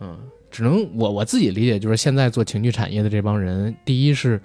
[0.00, 0.18] 嗯，
[0.50, 4.40] 只能我我自己理解就是现在做情趣产业的这帮人，第一是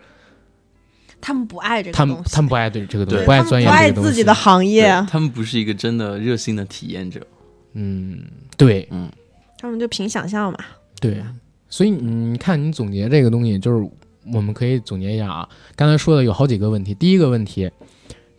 [1.22, 7.26] 他们不爱这个他们东西，他们不爱对这个东西，不爱他们不爱钻研这个东西，自己的行业，他们不是一个真的热心的体验者。
[7.74, 8.24] 嗯，
[8.58, 9.12] 对嗯
[9.58, 10.60] 他们就凭想象嘛。
[11.00, 11.24] 对，
[11.70, 13.90] 所以你看，你总结这个东西，就是
[14.34, 15.50] 我们可以总结一下啊。
[15.76, 17.70] 刚才说的有好几个问题，第一个问题，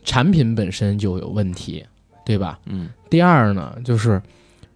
[0.03, 1.85] 产品本身就有问题，
[2.25, 2.59] 对吧？
[2.65, 4.21] 嗯第二呢，就是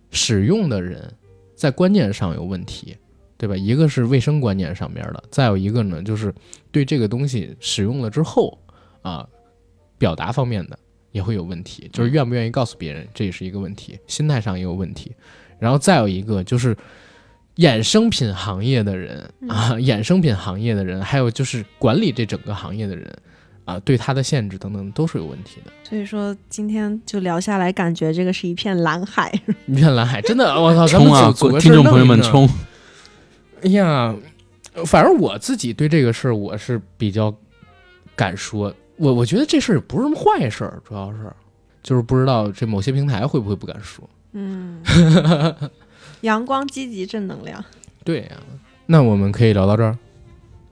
[0.09, 1.13] 使用的人
[1.55, 2.95] 在观念上有问题，
[3.37, 3.55] 对吧？
[3.55, 6.33] 一个是卫生观念上面的，再有一个呢，就是
[6.71, 8.57] 对这个东西使用了之后
[9.01, 9.27] 啊，
[9.97, 10.79] 表达方面的
[11.11, 15.11] 也会有问题，就是愿不愿意告诉别人，这也是一个问题，心态上也有问题。
[15.59, 16.75] 然后再有一个就是
[17.61, 23.07] 衍生品行业的人嗯啊，衍生品行业的人，还有就是管理这整个行业的人
[23.65, 25.71] 啊，对他的限制等等都是有问题的。
[25.87, 29.31] 所以说今天就聊下来，感觉这个是一片蓝海。
[29.67, 32.49] 一片蓝海，真的，我操，冲啊听众朋友们冲！
[33.61, 34.15] 哎呀，
[34.85, 37.31] 反正我自己对这个事儿我是比较
[38.15, 41.31] 敢说，我我觉得这事儿也不是什么坏事儿，主要是
[41.83, 44.09] 就是不知道这某些平台会不会不敢说。
[44.33, 44.81] 嗯，
[46.21, 47.63] 阳光、积极、正能量。
[48.03, 48.29] 对呀、
[48.87, 49.97] 那我们可以聊到这儿。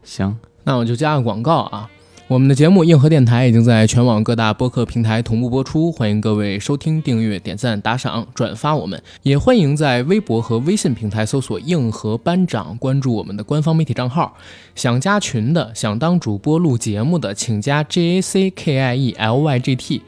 [0.04, 1.90] 行，那我就加个广告啊。
[2.28, 14.38] 我们的节目《硬核电台》已经在全网各大播客平台同步播出，欢迎各位收听、订阅、点赞、打赏、转发我们，也欢迎在微博和微信平台搜索“硬核班长”，关注我们的官方媒体账号。
[14.76, 20.04] 想加群的，想当主播录节目的，请加 J A C K I E L Y G T。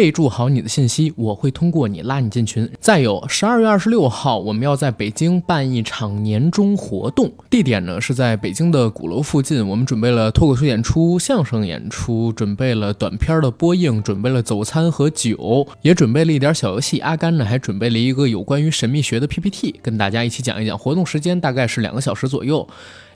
[0.00, 2.66] 备注好你的信息，我会通过你拉你进群。
[2.80, 9.68] 再有，十二月二十六号我们要在北京办一场年终活动，地点呢是在北京的鼓楼附近。
[9.68, 17.00] 我们准备了脱口秀演出、相声演出，准备了短片的播映，准备了早餐和酒，也准备了一点小游戏。
[17.00, 20.78] 阿甘呢还准备了一个有关于神秘学的 PPT，跟大家一起讲一讲。
[20.78, 22.66] 活动时间大概是两个小时左右。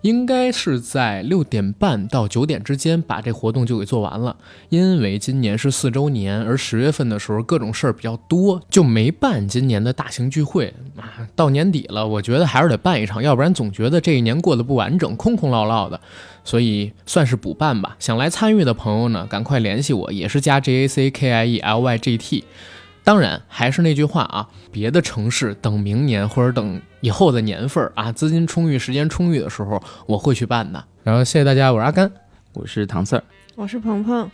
[0.04, 4.36] 应该是在六点半到九点之间把这活动就给做完了。
[4.68, 11.26] 因为今年是四周年，而十月份的时候各种事儿比较多，就没办今年的大型聚会啊。
[11.34, 15.98] 到年底了，我觉得还是得办一场，要不然总觉得这一年过得不完整，空空落落的。
[16.44, 17.96] 所以算是补办吧。
[17.98, 22.44] 想来参与的朋友呢，赶快联系我，也是加 J A C K I E L Y G T。
[23.04, 30.82] 当然，还是那句话啊，别的城市等明年或者等以后的年份儿啊，资金充裕、时间充裕的时候，我会去办的。
[31.02, 32.10] 然后谢谢大家，我是阿甘。
[32.54, 33.22] 我是唐四儿。
[33.56, 34.30] 我是鹏鹏，